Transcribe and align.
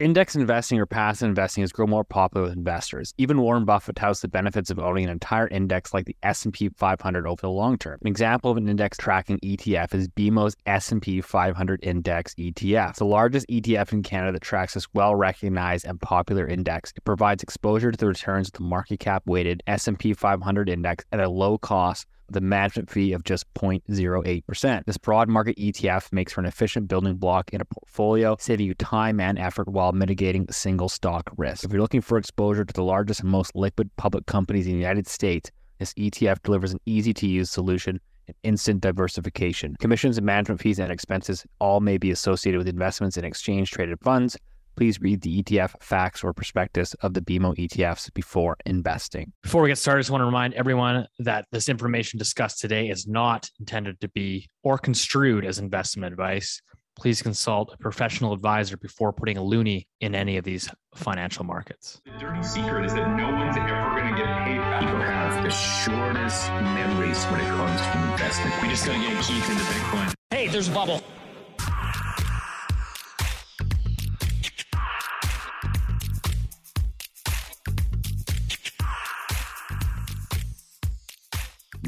Index 0.00 0.36
investing 0.36 0.78
or 0.78 0.86
passive 0.86 1.28
investing 1.28 1.62
has 1.62 1.72
grown 1.72 1.90
more 1.90 2.04
popular 2.04 2.46
with 2.46 2.56
investors. 2.56 3.12
Even 3.18 3.40
Warren 3.40 3.64
Buffett 3.64 3.96
touts 3.96 4.20
the 4.20 4.28
benefits 4.28 4.70
of 4.70 4.78
owning 4.78 5.02
an 5.02 5.10
entire 5.10 5.48
index 5.48 5.92
like 5.92 6.06
the 6.06 6.14
S&P 6.22 6.68
500 6.68 7.26
over 7.26 7.40
the 7.40 7.50
long 7.50 7.76
term. 7.76 7.98
An 8.00 8.06
example 8.06 8.52
of 8.52 8.56
an 8.58 8.68
index 8.68 8.96
tracking 8.96 9.40
ETF 9.40 9.94
is 9.94 10.06
BMO's 10.06 10.54
S&P 10.66 11.20
500 11.20 11.80
Index 11.82 12.32
ETF, 12.36 12.90
It's 12.90 13.00
the 13.00 13.06
largest 13.06 13.48
ETF 13.48 13.92
in 13.92 14.04
Canada 14.04 14.30
that 14.34 14.42
tracks 14.42 14.74
this 14.74 14.86
well-recognized 14.94 15.84
and 15.84 16.00
popular 16.00 16.46
index. 16.46 16.92
It 16.94 17.04
provides 17.04 17.42
exposure 17.42 17.90
to 17.90 17.98
the 17.98 18.06
returns 18.06 18.50
of 18.50 18.52
the 18.52 18.62
market 18.62 19.00
cap 19.00 19.24
weighted 19.26 19.64
S&P 19.66 20.12
500 20.12 20.68
index 20.68 21.04
at 21.10 21.18
a 21.18 21.28
low 21.28 21.58
cost 21.58 22.06
the 22.30 22.40
management 22.40 22.90
fee 22.90 23.12
of 23.12 23.24
just 23.24 23.52
0.08%. 23.54 24.84
This 24.84 24.98
broad 24.98 25.28
market 25.28 25.56
ETF 25.56 26.12
makes 26.12 26.32
for 26.32 26.40
an 26.40 26.46
efficient 26.46 26.88
building 26.88 27.14
block 27.14 27.50
in 27.52 27.60
a 27.60 27.64
portfolio, 27.64 28.36
saving 28.38 28.66
you 28.66 28.74
time 28.74 29.20
and 29.20 29.38
effort 29.38 29.68
while 29.68 29.92
mitigating 29.92 30.46
single 30.50 30.88
stock 30.88 31.30
risk. 31.36 31.64
If 31.64 31.72
you're 31.72 31.80
looking 31.80 32.00
for 32.00 32.18
exposure 32.18 32.64
to 32.64 32.74
the 32.74 32.82
largest 32.82 33.20
and 33.20 33.30
most 33.30 33.54
liquid 33.54 33.90
public 33.96 34.26
companies 34.26 34.66
in 34.66 34.72
the 34.72 34.78
United 34.78 35.06
States, 35.06 35.50
this 35.78 35.94
ETF 35.94 36.42
delivers 36.42 36.72
an 36.72 36.80
easy 36.86 37.14
to 37.14 37.26
use 37.26 37.50
solution 37.50 38.00
and 38.26 38.36
instant 38.42 38.80
diversification. 38.80 39.76
Commissions 39.78 40.18
and 40.18 40.26
management 40.26 40.60
fees 40.60 40.78
and 40.78 40.92
expenses 40.92 41.46
all 41.60 41.80
may 41.80 41.96
be 41.96 42.10
associated 42.10 42.58
with 42.58 42.68
investments 42.68 43.16
in 43.16 43.24
exchange 43.24 43.70
traded 43.70 43.98
funds 44.00 44.36
please 44.78 45.00
read 45.00 45.20
the 45.22 45.42
ETF 45.42 45.82
facts 45.82 46.22
or 46.22 46.32
prospectus 46.32 46.94
of 47.02 47.12
the 47.12 47.20
BMO 47.20 47.52
ETFs 47.56 48.14
before 48.14 48.56
investing. 48.64 49.32
Before 49.42 49.60
we 49.62 49.70
get 49.70 49.76
started, 49.76 49.98
I 49.98 50.02
just 50.02 50.10
want 50.12 50.20
to 50.20 50.26
remind 50.26 50.54
everyone 50.54 51.04
that 51.18 51.46
this 51.50 51.68
information 51.68 52.16
discussed 52.16 52.60
today 52.60 52.88
is 52.88 53.08
not 53.08 53.50
intended 53.58 54.00
to 54.02 54.08
be 54.10 54.48
or 54.62 54.78
construed 54.78 55.44
as 55.44 55.58
investment 55.58 56.12
advice. 56.12 56.62
Please 56.96 57.20
consult 57.22 57.74
a 57.74 57.78
professional 57.78 58.32
advisor 58.32 58.76
before 58.76 59.12
putting 59.12 59.36
a 59.36 59.42
loonie 59.42 59.86
in 60.00 60.14
any 60.14 60.36
of 60.36 60.44
these 60.44 60.70
financial 60.94 61.44
markets. 61.44 62.00
The 62.04 62.12
dirty 62.12 62.44
secret 62.44 62.84
is 62.84 62.94
that 62.94 63.16
no 63.16 63.32
one's 63.32 63.56
ever 63.56 64.00
going 64.00 64.14
to 64.14 64.16
get 64.16 64.44
paid 64.44 64.58
back. 64.58 64.80
People 64.82 65.00
have 65.00 65.42
the 65.42 65.50
shortest 65.50 66.50
memories 66.50 67.24
when 67.24 67.40
it 67.40 67.48
comes 67.48 67.80
to 67.80 68.12
investment. 68.12 68.62
We 68.62 68.68
just 68.68 68.86
got 68.86 68.92
to 68.92 69.00
get 69.00 69.24
Keith 69.24 69.50
into 69.50 69.64
Bitcoin. 69.64 70.14
Hey, 70.30 70.46
there's 70.46 70.68
a 70.68 70.72
bubble. 70.72 71.02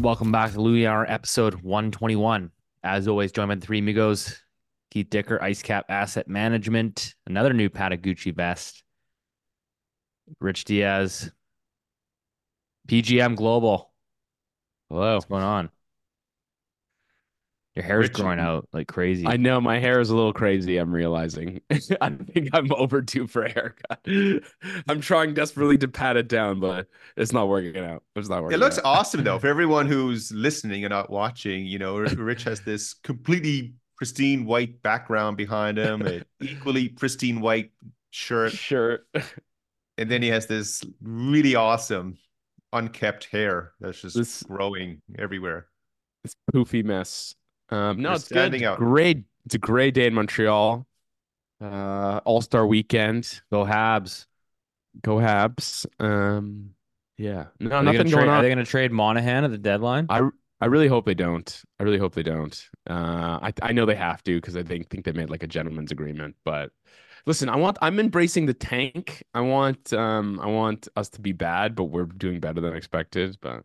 Welcome 0.00 0.32
back 0.32 0.54
to 0.54 0.86
Hour 0.86 1.04
episode 1.10 1.56
121. 1.56 2.50
As 2.82 3.06
always, 3.06 3.32
joined 3.32 3.48
by 3.48 3.56
the 3.56 3.60
three 3.60 3.80
amigos, 3.80 4.40
Keith 4.90 5.10
Dicker, 5.10 5.38
IceCap 5.38 5.82
Asset 5.90 6.26
Management, 6.26 7.14
another 7.26 7.52
new 7.52 7.68
Patagucci 7.68 8.34
vest, 8.34 8.82
Rich 10.40 10.64
Diaz, 10.64 11.30
PGM 12.88 13.36
Global. 13.36 13.92
Hello. 14.88 15.16
What's 15.16 15.26
going 15.26 15.42
on? 15.42 15.70
Your 17.76 17.84
hair's 17.84 18.08
Rich- 18.08 18.14
growing 18.14 18.40
out 18.40 18.68
like 18.72 18.88
crazy. 18.88 19.26
I 19.26 19.36
know 19.36 19.60
my 19.60 19.78
hair 19.78 20.00
is 20.00 20.10
a 20.10 20.16
little 20.16 20.32
crazy. 20.32 20.76
I'm 20.76 20.92
realizing. 20.92 21.60
I 22.00 22.10
think 22.10 22.48
I'm 22.52 22.72
overdue 22.72 23.26
for 23.28 23.44
a 23.44 23.50
haircut. 23.52 24.00
I'm 24.88 25.00
trying 25.00 25.34
desperately 25.34 25.78
to 25.78 25.88
pat 25.88 26.16
it 26.16 26.26
down, 26.28 26.58
but 26.58 26.88
it's 27.16 27.32
not 27.32 27.48
working 27.48 27.76
out. 27.84 28.02
It's 28.16 28.28
not 28.28 28.42
working. 28.42 28.56
It 28.56 28.60
looks 28.60 28.78
out. 28.78 28.84
awesome 28.86 29.22
though. 29.22 29.38
For 29.40 29.46
everyone 29.46 29.86
who's 29.86 30.32
listening 30.32 30.84
and 30.84 30.90
not 30.90 31.10
watching, 31.10 31.64
you 31.64 31.78
know, 31.78 31.98
Rich 31.98 32.42
has 32.44 32.60
this 32.62 32.92
completely 32.92 33.74
pristine 33.96 34.46
white 34.46 34.82
background 34.82 35.36
behind 35.36 35.78
him, 35.78 36.02
an 36.02 36.24
equally 36.40 36.88
pristine 36.88 37.40
white 37.40 37.70
shirt, 38.10 38.50
Sure. 38.52 39.00
and 39.96 40.10
then 40.10 40.22
he 40.22 40.28
has 40.28 40.46
this 40.48 40.82
really 41.02 41.54
awesome 41.54 42.18
unkept 42.72 43.26
hair 43.26 43.72
that's 43.78 44.00
just 44.02 44.16
This- 44.16 44.42
growing 44.42 45.02
everywhere. 45.18 45.66
This 46.24 46.34
poofy 46.52 46.84
mess. 46.84 47.34
Um, 47.70 48.00
no, 48.00 48.10
You're 48.10 48.16
it's 48.16 48.28
good. 48.28 48.62
out. 48.62 48.78
Great. 48.78 49.24
It's 49.46 49.54
a 49.54 49.58
great 49.58 49.94
day 49.94 50.06
in 50.06 50.14
Montreal. 50.14 50.86
Uh, 51.60 52.20
All 52.24 52.40
Star 52.42 52.66
Weekend. 52.66 53.42
Go 53.50 53.64
Habs. 53.64 54.26
Go 55.02 55.16
Habs. 55.16 55.86
Um, 56.00 56.74
yeah. 57.16 57.46
No, 57.60 57.80
Are 57.80 57.82
nothing 57.82 57.98
gonna 57.98 58.10
going 58.10 58.26
trade, 58.26 58.28
Are 58.28 58.42
they 58.42 58.48
going 58.48 58.58
to 58.58 58.64
trade 58.64 58.92
Monahan 58.92 59.44
at 59.44 59.50
the 59.50 59.58
deadline? 59.58 60.06
I 60.08 60.28
I 60.60 60.66
really 60.66 60.88
hope 60.88 61.06
they 61.06 61.14
don't. 61.14 61.62
I 61.78 61.84
really 61.84 61.98
hope 61.98 62.14
they 62.14 62.22
don't. 62.22 62.68
Uh, 62.88 63.38
I 63.42 63.52
I 63.62 63.72
know 63.72 63.86
they 63.86 63.94
have 63.94 64.22
to 64.24 64.36
because 64.36 64.56
I 64.56 64.62
think 64.62 64.90
think 64.90 65.04
they 65.04 65.12
made 65.12 65.30
like 65.30 65.42
a 65.42 65.46
gentleman's 65.46 65.92
agreement. 65.92 66.36
But 66.44 66.70
listen, 67.26 67.48
I 67.48 67.56
want 67.56 67.78
I'm 67.82 67.98
embracing 68.00 68.46
the 68.46 68.54
tank. 68.54 69.22
I 69.34 69.40
want 69.42 69.92
um 69.92 70.40
I 70.40 70.46
want 70.46 70.88
us 70.96 71.08
to 71.10 71.20
be 71.20 71.32
bad, 71.32 71.74
but 71.74 71.84
we're 71.84 72.04
doing 72.06 72.40
better 72.40 72.60
than 72.60 72.74
expected. 72.74 73.38
But 73.40 73.64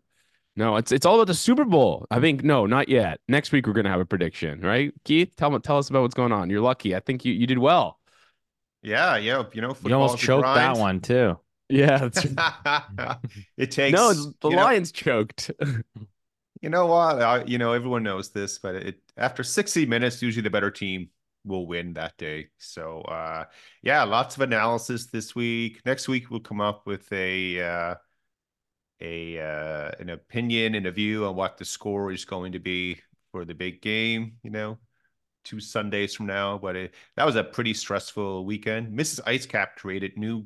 no, 0.56 0.78
it's 0.78 0.92
it's 0.92 1.06
all 1.06 1.16
about 1.16 1.28
the 1.28 1.34
Super 1.34 1.66
Bowl. 1.66 2.08
I 2.10 2.20
think 2.20 2.44
no, 2.44 2.66
not 2.66 2.90
yet. 2.90 3.20
Next 3.28 3.52
week 3.52 3.68
we're 3.68 3.74
gonna 3.74 3.90
have 3.90 4.00
a 4.00 4.06
prediction, 4.06 4.62
right? 4.62 4.94
Keith, 5.04 5.36
tell 5.36 5.50
me 5.52 5.60
tell 5.60 5.78
us 5.78 5.90
about 5.90 6.04
what's 6.04 6.16
going 6.16 6.32
on. 6.32 6.50
You're 6.50 6.62
lucky. 6.62 6.96
I 6.96 7.00
think 7.00 7.26
you 7.26 7.34
you 7.34 7.48
did 7.48 7.58
well. 7.58 8.00
Yeah, 8.82 9.18
yeah. 9.18 9.44
You 9.54 9.62
know, 9.62 9.76
you 9.84 9.94
almost 9.94 10.14
football's 10.14 10.14
a 10.14 10.18
choked 10.18 10.46
that 10.46 10.78
one 10.78 11.02
too. 11.02 11.40
Yeah, 11.68 12.10
it 13.58 13.72
takes 13.72 13.98
no, 13.98 14.14
the 14.14 14.50
you 14.50 14.56
know- 14.56 14.62
Lions 14.62 14.92
choked. 14.92 15.50
You 16.62 16.70
know 16.70 16.86
what? 16.86 17.22
I, 17.22 17.44
you 17.46 17.58
know, 17.58 17.74
everyone 17.74 18.04
knows 18.04 18.30
this, 18.32 18.60
but 18.60 18.76
it 18.76 19.02
after 19.18 19.44
60 19.44 19.88
minutes, 19.88 20.22
usually 20.22 20.44
the 20.44 20.52
better 20.52 20.70
team 20.70 21.10
will 21.44 21.66
win 21.66 21.94
that 21.94 22.18
day. 22.18 22.48
So, 22.58 23.02
uh, 23.02 23.46
yeah, 23.82 24.04
lots 24.04 24.36
of 24.36 24.42
analysis 24.42 25.08
this 25.08 25.36
week. 25.36 25.82
Next 25.86 26.08
week, 26.08 26.30
we'll 26.30 26.40
come 26.40 26.62
up 26.62 26.86
with 26.86 27.12
a 27.12 27.62
uh, 27.62 27.96
a 29.02 29.40
uh, 29.40 29.92
an 30.00 30.10
opinion 30.10 30.76
and 30.76 30.86
a 30.86 30.92
view 30.92 31.26
on 31.26 31.36
what 31.36 31.58
the 31.58 31.66
score 31.66 32.12
is 32.12 32.26
going 32.26 32.54
to 32.54 32.60
be 32.60 33.00
for 33.32 33.46
the 33.46 33.54
big 33.54 33.82
game. 33.82 34.34
You 34.44 34.52
know, 34.52 34.78
two 35.44 35.60
Sundays 35.60 36.16
from 36.16 36.28
now. 36.28 36.58
But 36.58 36.76
it, 36.76 36.94
that 37.16 37.26
was 37.26 37.36
a 37.36 37.44
pretty 37.44 37.74
stressful 37.74 38.46
weekend. 38.46 38.98
Mrs. 38.98 39.22
Icecap 39.26 39.78
created 39.78 40.18
new 40.18 40.46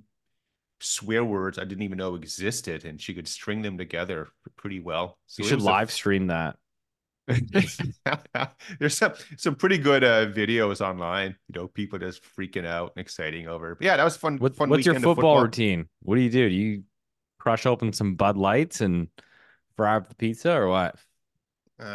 swear 0.82 1.26
words 1.26 1.60
I 1.60 1.66
didn't 1.66 1.84
even 1.84 1.98
know 1.98 2.16
existed, 2.16 2.86
and 2.86 3.02
she 3.02 3.14
could 3.14 3.28
string 3.28 3.62
them 3.62 3.78
together 3.78 4.30
pretty 4.56 4.80
well. 4.80 5.18
So 5.28 5.44
You 5.44 5.50
should 5.50 5.56
was 5.56 5.66
a 5.66 5.68
live 5.68 5.92
stream 5.92 6.28
that. 6.28 6.58
There's 8.80 8.98
some 8.98 9.14
some 9.38 9.54
pretty 9.54 9.78
good 9.78 10.04
uh, 10.04 10.32
videos 10.32 10.82
online. 10.82 11.36
You 11.48 11.62
know, 11.62 11.68
people 11.68 12.00
just 12.00 12.24
freaking 12.24 12.66
out 12.66 12.94
and 12.96 13.02
exciting 13.02 13.48
over. 13.48 13.76
But 13.76 13.86
yeah, 13.86 13.98
that 13.98 14.04
was 14.04 14.18
fun. 14.18 14.38
What, 14.38 14.56
fun 14.56 14.70
what's 14.70 14.84
your 14.84 14.94
weekend 14.94 15.06
of 15.06 15.16
football, 15.16 15.42
routine? 15.42 15.88
What 16.02 16.16
do 16.16 16.22
you 16.22 16.32
do? 16.32 16.50
Do 16.50 16.56
you 16.56 16.84
crush 17.40 17.66
open 17.66 17.94
some 17.94 18.16
Bud 18.16 18.38
Lights 18.38 18.82
and 18.82 19.08
fry 19.76 19.96
up 19.96 20.10
the 20.10 20.16
pizza 20.16 20.54
or 20.54 20.68
what? 20.68 20.96
Uh, 21.80 21.86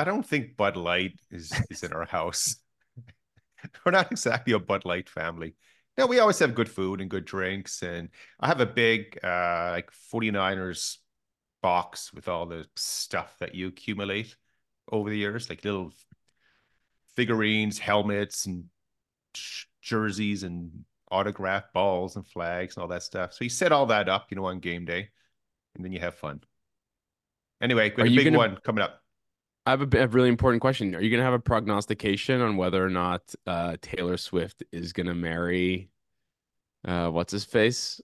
I 0.00 0.04
don't 0.04 0.26
think 0.26 0.56
Bud 0.56 0.76
Light 0.76 1.12
is 1.30 1.52
is 1.70 1.82
in 1.82 1.92
our 1.92 2.06
house. 2.06 2.56
We're 3.84 3.92
not 3.92 4.10
exactly 4.10 4.54
a 4.54 4.58
Bud 4.58 4.84
Light 4.84 5.08
family. 5.08 5.54
No, 5.98 6.06
we 6.06 6.18
always 6.18 6.38
have 6.38 6.54
good 6.54 6.70
food 6.70 7.00
and 7.02 7.10
good 7.10 7.26
drinks, 7.26 7.82
and 7.82 8.08
I 8.40 8.46
have 8.46 8.60
a 8.60 8.66
big 8.66 9.18
uh 9.22 9.70
like 9.72 9.90
49ers 10.12 10.96
box 11.62 12.12
with 12.14 12.28
all 12.28 12.46
the 12.46 12.64
stuff 12.76 13.36
that 13.40 13.54
you 13.54 13.68
accumulate 13.68 14.34
over 14.90 15.10
the 15.10 15.18
years, 15.18 15.50
like 15.50 15.64
little 15.64 15.92
figurines, 17.16 17.78
helmets, 17.78 18.46
and 18.46 18.64
jerseys, 19.82 20.42
and 20.42 20.84
autographed 21.10 21.72
balls 21.72 22.16
and 22.16 22.26
flags 22.26 22.76
and 22.76 22.82
all 22.82 22.88
that 22.88 23.02
stuff. 23.02 23.32
So 23.32 23.44
you 23.44 23.50
set 23.50 23.72
all 23.72 23.86
that 23.86 24.08
up, 24.08 24.26
you 24.30 24.36
know, 24.36 24.46
on 24.46 24.60
game 24.60 24.84
day, 24.84 25.08
and 25.74 25.84
then 25.84 25.92
you 25.92 26.00
have 26.00 26.14
fun. 26.14 26.40
Anyway, 27.62 27.90
got 27.90 28.06
a 28.06 28.10
big 28.10 28.24
gonna- 28.24 28.38
one 28.38 28.56
coming 28.64 28.82
up. 28.82 29.00
I 29.66 29.72
have 29.72 29.94
a, 29.94 29.98
a 29.98 30.06
really 30.06 30.30
important 30.30 30.62
question. 30.62 30.94
Are 30.94 31.02
you 31.02 31.10
going 31.10 31.20
to 31.20 31.24
have 31.24 31.34
a 31.34 31.38
prognostication 31.38 32.40
on 32.40 32.56
whether 32.56 32.84
or 32.84 32.88
not 32.88 33.22
uh, 33.46 33.76
Taylor 33.82 34.16
Swift 34.16 34.62
is 34.72 34.94
going 34.94 35.06
to 35.06 35.14
marry 35.14 35.90
uh, 36.84 37.08
what's 37.08 37.32
his 37.32 37.44
face? 37.44 38.00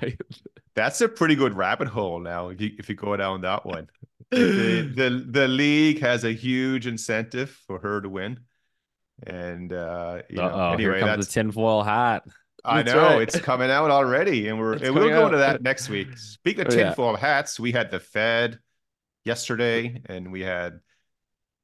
That's 0.74 1.00
a 1.00 1.08
pretty 1.08 1.34
good 1.34 1.54
rabbit 1.54 1.88
hole 1.88 2.20
now. 2.20 2.48
If 2.48 2.60
you 2.60 2.70
if 2.78 2.88
you 2.88 2.94
go 2.94 3.16
down 3.16 3.42
that 3.42 3.64
one, 3.64 3.88
the, 4.30 4.92
the 4.94 5.26
the 5.30 5.48
league 5.48 6.00
has 6.00 6.24
a 6.24 6.32
huge 6.32 6.86
incentive 6.86 7.50
for 7.66 7.78
her 7.78 8.00
to 8.00 8.08
win, 8.08 8.40
and 9.26 9.72
uh, 9.72 10.22
you 10.28 10.36
know, 10.36 10.44
Uh-oh, 10.44 10.72
anyway, 10.72 10.98
here 10.98 11.00
comes 11.00 11.16
that's 11.16 11.26
the 11.34 11.40
tinfoil 11.42 11.82
hat. 11.82 12.24
I 12.66 12.82
That's 12.82 12.94
know 12.94 13.02
right. 13.02 13.22
it's 13.22 13.38
coming 13.40 13.70
out 13.70 13.90
already, 13.90 14.48
and 14.48 14.58
we're 14.58 14.72
and 14.74 14.94
we'll 14.94 15.10
go 15.10 15.26
into 15.26 15.38
that 15.38 15.62
next 15.62 15.88
week. 15.90 16.16
Speaking 16.16 16.66
of 16.66 16.72
Oh, 16.72 16.76
yeah. 16.76 16.84
tinfoil 16.86 17.14
hats, 17.16 17.60
we 17.60 17.72
had 17.72 17.90
the 17.90 18.00
Fed 18.00 18.58
yesterday, 19.24 20.00
and 20.06 20.32
we 20.32 20.40
had 20.40 20.80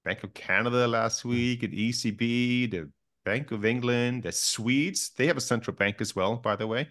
Bank 0.04 0.22
of 0.24 0.34
Canada 0.34 0.86
last 0.86 1.24
week, 1.24 1.62
and 1.62 1.72
ECB, 1.72 2.70
the 2.70 2.90
Bank 3.24 3.50
of 3.50 3.64
England, 3.64 4.24
the 4.24 4.32
Swedes. 4.32 5.10
They 5.16 5.26
have 5.26 5.36
a 5.38 5.40
central 5.40 5.74
bank 5.74 6.00
as 6.00 6.14
well, 6.14 6.36
by 6.36 6.56
the 6.56 6.66
way. 6.66 6.88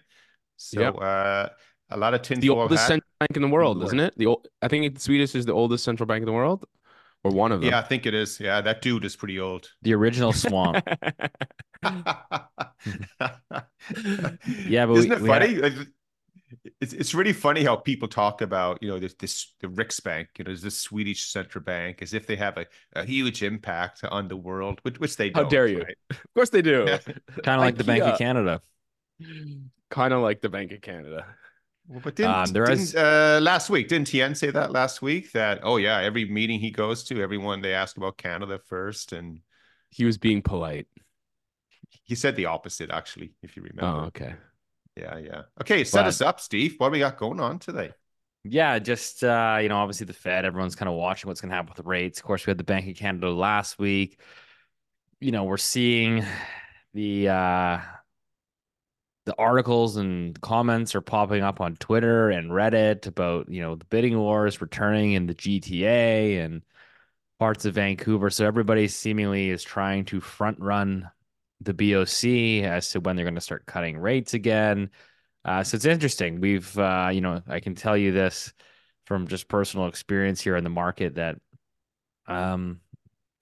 So 0.56 0.80
Yep. 0.80 0.94
uh, 1.00 1.48
a 1.90 1.96
lot 1.96 2.14
of 2.14 2.22
tinfoil. 2.22 2.40
the 2.40 2.50
oldest 2.50 2.80
hat. 2.82 2.88
central 2.88 3.10
bank 3.20 3.36
in 3.36 3.42
the 3.42 3.48
world, 3.48 3.82
isn't 3.84 4.00
it? 4.00 4.14
The 4.16 4.26
old, 4.26 4.48
I 4.60 4.68
think 4.68 4.98
Swedish 4.98 5.34
is 5.36 5.46
the 5.46 5.52
oldest 5.54 5.84
central 5.84 6.06
bank 6.06 6.22
in 6.22 6.26
the 6.26 6.32
world. 6.32 6.64
Or 7.24 7.30
one 7.32 7.52
of 7.52 7.60
them. 7.60 7.70
Yeah, 7.70 7.78
I 7.78 7.82
think 7.82 8.06
it 8.06 8.14
is. 8.14 8.40
Yeah, 8.40 8.60
that 8.60 8.82
dude 8.82 9.04
is 9.04 9.16
pretty 9.16 9.38
old. 9.40 9.68
The 9.82 9.94
original 9.94 10.32
swamp. 10.32 10.86
Yeah, 14.66 14.86
but 14.86 14.94
isn't 14.94 15.10
we- 15.10 15.16
it 15.16 15.22
we 15.22 15.28
funny? 15.28 15.54
Like, 15.56 15.72
It's 16.80 16.92
it's 16.92 17.14
really 17.14 17.32
funny 17.32 17.62
how 17.62 17.76
people 17.76 18.08
talk 18.08 18.42
about 18.42 18.82
you 18.82 18.88
know 18.88 18.98
this 18.98 19.14
this 19.14 19.54
the 19.60 19.68
Riksbank, 19.68 20.26
you 20.38 20.44
know, 20.44 20.54
this 20.54 20.78
Swedish 20.78 21.30
central 21.30 21.62
bank, 21.64 22.02
as 22.02 22.12
if 22.12 22.26
they 22.26 22.36
have 22.36 22.58
a, 22.58 22.66
a 22.94 23.04
huge 23.04 23.42
impact 23.44 24.02
on 24.04 24.26
the 24.28 24.36
world, 24.36 24.80
which 24.82 24.98
which 24.98 25.16
they 25.16 25.30
How 25.34 25.42
don't. 25.42 25.50
dare 25.50 25.68
you. 25.68 25.78
right? 25.82 25.96
Of 26.10 26.34
course 26.34 26.50
they 26.50 26.62
do. 26.62 26.86
kind 27.44 27.60
of 27.60 27.64
like 27.66 27.76
the 27.76 27.84
Bank 27.84 28.02
of 28.02 28.18
Canada. 28.18 28.60
kind 29.90 30.12
of 30.12 30.22
like 30.22 30.40
the 30.40 30.48
Bank 30.48 30.72
of 30.72 30.80
Canada. 30.80 31.24
Well, 31.90 32.00
but 32.04 32.14
didn't, 32.14 32.30
Um, 32.34 32.52
there 32.52 32.66
didn't 32.66 32.80
is- 32.82 32.94
uh, 32.94 33.40
last 33.42 33.68
week 33.68 33.88
didn't 33.88 34.06
Tiff 34.06 34.36
say 34.36 34.50
that 34.52 34.70
last 34.70 35.02
week 35.02 35.32
that 35.32 35.58
oh 35.64 35.76
yeah 35.76 35.98
every 35.98 36.24
meeting 36.24 36.60
he 36.60 36.70
goes 36.70 37.02
to 37.04 37.20
everyone 37.20 37.62
they 37.62 37.74
ask 37.74 37.96
about 37.96 38.16
Canada 38.16 38.60
first 38.66 39.12
and 39.12 39.40
He 39.90 40.04
was 40.04 40.16
being 40.16 40.40
polite. 40.40 40.86
he 42.04 42.14
said 42.14 42.36
the 42.36 42.46
opposite 42.46 42.90
actually 42.90 43.32
if 43.42 43.56
you 43.56 43.62
remember 43.64 44.02
Oh, 44.02 44.04
okay. 44.06 44.34
yeah 44.96 45.18
yeah 45.18 45.42
okay 45.60 45.82
set 45.82 46.02
But- 46.02 46.06
us 46.08 46.20
up 46.20 46.38
Steve 46.38 46.76
what 46.78 46.88
do 46.88 46.92
we 46.92 47.00
got 47.00 47.16
going 47.18 47.40
on 47.40 47.58
today 47.58 47.90
Yeah, 48.44 48.78
just 48.78 49.22
uh, 49.24 49.58
you 49.60 49.68
know, 49.68 49.76
obviously 49.82 50.06
the 50.06 50.14
Fed, 50.14 50.44
everyone's 50.46 50.74
kind 50.76 50.88
of 50.88 50.94
watching 50.94 51.28
what's 51.28 51.42
going 51.42 51.50
to 51.50 51.56
happen 51.56 51.68
with 51.74 51.76
the 51.84 51.90
rates. 51.90 52.20
Of 52.20 52.24
course, 52.24 52.46
we 52.46 52.50
had 52.52 52.56
the 52.56 52.64
Bank 52.72 52.88
of 52.88 52.96
Canada 52.96 53.28
last 53.30 53.78
week. 53.78 54.18
You 55.20 55.30
know, 55.30 55.44
we're 55.44 55.58
seeing 55.58 56.24
the 56.94 57.28
uh 57.28 57.78
the 59.30 59.38
articles 59.38 59.96
and 59.96 60.38
comments 60.40 60.96
are 60.96 61.00
popping 61.00 61.44
up 61.44 61.60
on 61.60 61.76
Twitter 61.76 62.30
and 62.30 62.50
Reddit 62.50 63.06
about, 63.06 63.48
you 63.48 63.62
know, 63.62 63.76
the 63.76 63.84
bidding 63.84 64.18
wars 64.18 64.60
returning 64.60 65.12
in 65.12 65.28
the 65.28 65.36
GTA 65.36 66.44
and 66.44 66.62
parts 67.38 67.64
of 67.64 67.74
Vancouver. 67.74 68.28
So 68.28 68.44
everybody 68.44 68.88
seemingly 68.88 69.50
is 69.50 69.62
trying 69.62 70.04
to 70.06 70.20
front 70.20 70.58
run 70.58 71.08
the 71.60 71.72
BOC 71.72 72.64
as 72.68 72.90
to 72.90 72.98
when 72.98 73.14
they're 73.14 73.24
going 73.24 73.36
to 73.36 73.40
start 73.40 73.66
cutting 73.66 73.98
rates 73.98 74.34
again. 74.34 74.90
Uh, 75.44 75.62
so 75.62 75.76
it's 75.76 75.84
interesting. 75.84 76.40
We've, 76.40 76.76
uh, 76.76 77.10
you 77.12 77.20
know, 77.20 77.40
I 77.46 77.60
can 77.60 77.76
tell 77.76 77.96
you 77.96 78.10
this 78.10 78.52
from 79.06 79.28
just 79.28 79.46
personal 79.46 79.86
experience 79.86 80.40
here 80.40 80.56
in 80.56 80.64
the 80.64 80.70
market 80.70 81.14
that 81.14 81.36
um, 82.26 82.80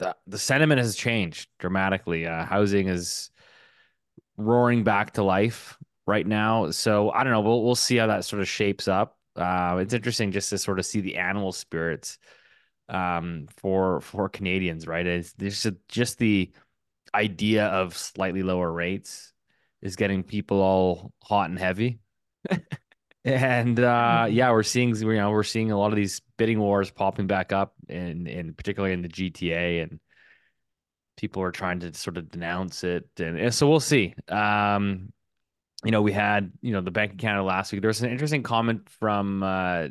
the 0.00 0.14
the 0.26 0.38
sentiment 0.38 0.82
has 0.82 0.96
changed 0.96 1.48
dramatically. 1.58 2.26
Uh, 2.26 2.44
housing 2.44 2.88
is 2.88 3.30
roaring 4.38 4.84
back 4.84 5.12
to 5.14 5.22
life 5.22 5.76
right 6.06 6.26
now. 6.26 6.70
So 6.70 7.10
I 7.10 7.24
don't 7.24 7.32
know. 7.34 7.42
We'll 7.42 7.62
we'll 7.64 7.74
see 7.74 7.96
how 7.96 8.06
that 8.06 8.24
sort 8.24 8.40
of 8.40 8.48
shapes 8.48 8.88
up. 8.88 9.18
Uh, 9.36 9.78
it's 9.80 9.94
interesting 9.94 10.32
just 10.32 10.50
to 10.50 10.58
sort 10.58 10.78
of 10.78 10.86
see 10.86 11.00
the 11.00 11.16
animal 11.16 11.52
spirits 11.52 12.18
um, 12.88 13.46
for 13.58 14.00
for 14.00 14.28
Canadians, 14.28 14.86
right? 14.86 15.06
It's 15.06 15.32
there's 15.34 15.62
just, 15.62 15.76
just 15.88 16.18
the 16.18 16.50
idea 17.14 17.66
of 17.66 17.96
slightly 17.96 18.42
lower 18.42 18.70
rates 18.70 19.32
is 19.82 19.96
getting 19.96 20.22
people 20.22 20.60
all 20.60 21.12
hot 21.22 21.50
and 21.50 21.58
heavy. 21.58 22.00
and 23.24 23.80
uh 23.80 24.26
yeah, 24.30 24.50
we're 24.50 24.62
seeing 24.62 24.94
you 24.94 25.14
know, 25.14 25.30
we're 25.30 25.42
seeing 25.42 25.70
a 25.70 25.78
lot 25.78 25.90
of 25.92 25.96
these 25.96 26.20
bidding 26.36 26.58
wars 26.60 26.90
popping 26.90 27.26
back 27.26 27.52
up 27.52 27.74
in 27.88 28.26
in 28.26 28.54
particularly 28.54 28.94
in 28.94 29.02
the 29.02 29.08
GTA 29.08 29.82
and 29.82 30.00
people 31.18 31.42
are 31.42 31.50
trying 31.52 31.80
to 31.80 31.92
sort 31.92 32.16
of 32.16 32.30
denounce 32.30 32.82
it 32.84 33.06
and, 33.18 33.38
and 33.38 33.54
so 33.54 33.68
we'll 33.68 33.80
see. 33.80 34.14
Um 34.28 35.12
you 35.84 35.92
know, 35.92 36.02
we 36.02 36.12
had, 36.12 36.50
you 36.60 36.72
know, 36.72 36.80
the 36.80 36.90
Bank 36.90 37.12
of 37.12 37.18
Canada 37.18 37.44
last 37.44 37.70
week. 37.70 37.82
There 37.82 37.88
was 37.88 38.02
an 38.02 38.10
interesting 38.10 38.42
comment 38.42 38.88
from 38.88 39.42
uh 39.42 39.88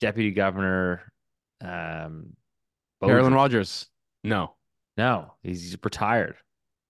Deputy 0.00 0.32
Governor 0.32 1.12
um 1.60 2.34
Carolyn 3.02 3.34
Rogers. 3.34 3.86
No. 4.24 4.54
No, 4.96 5.34
he's, 5.42 5.62
he's 5.62 5.76
retired. 5.82 6.36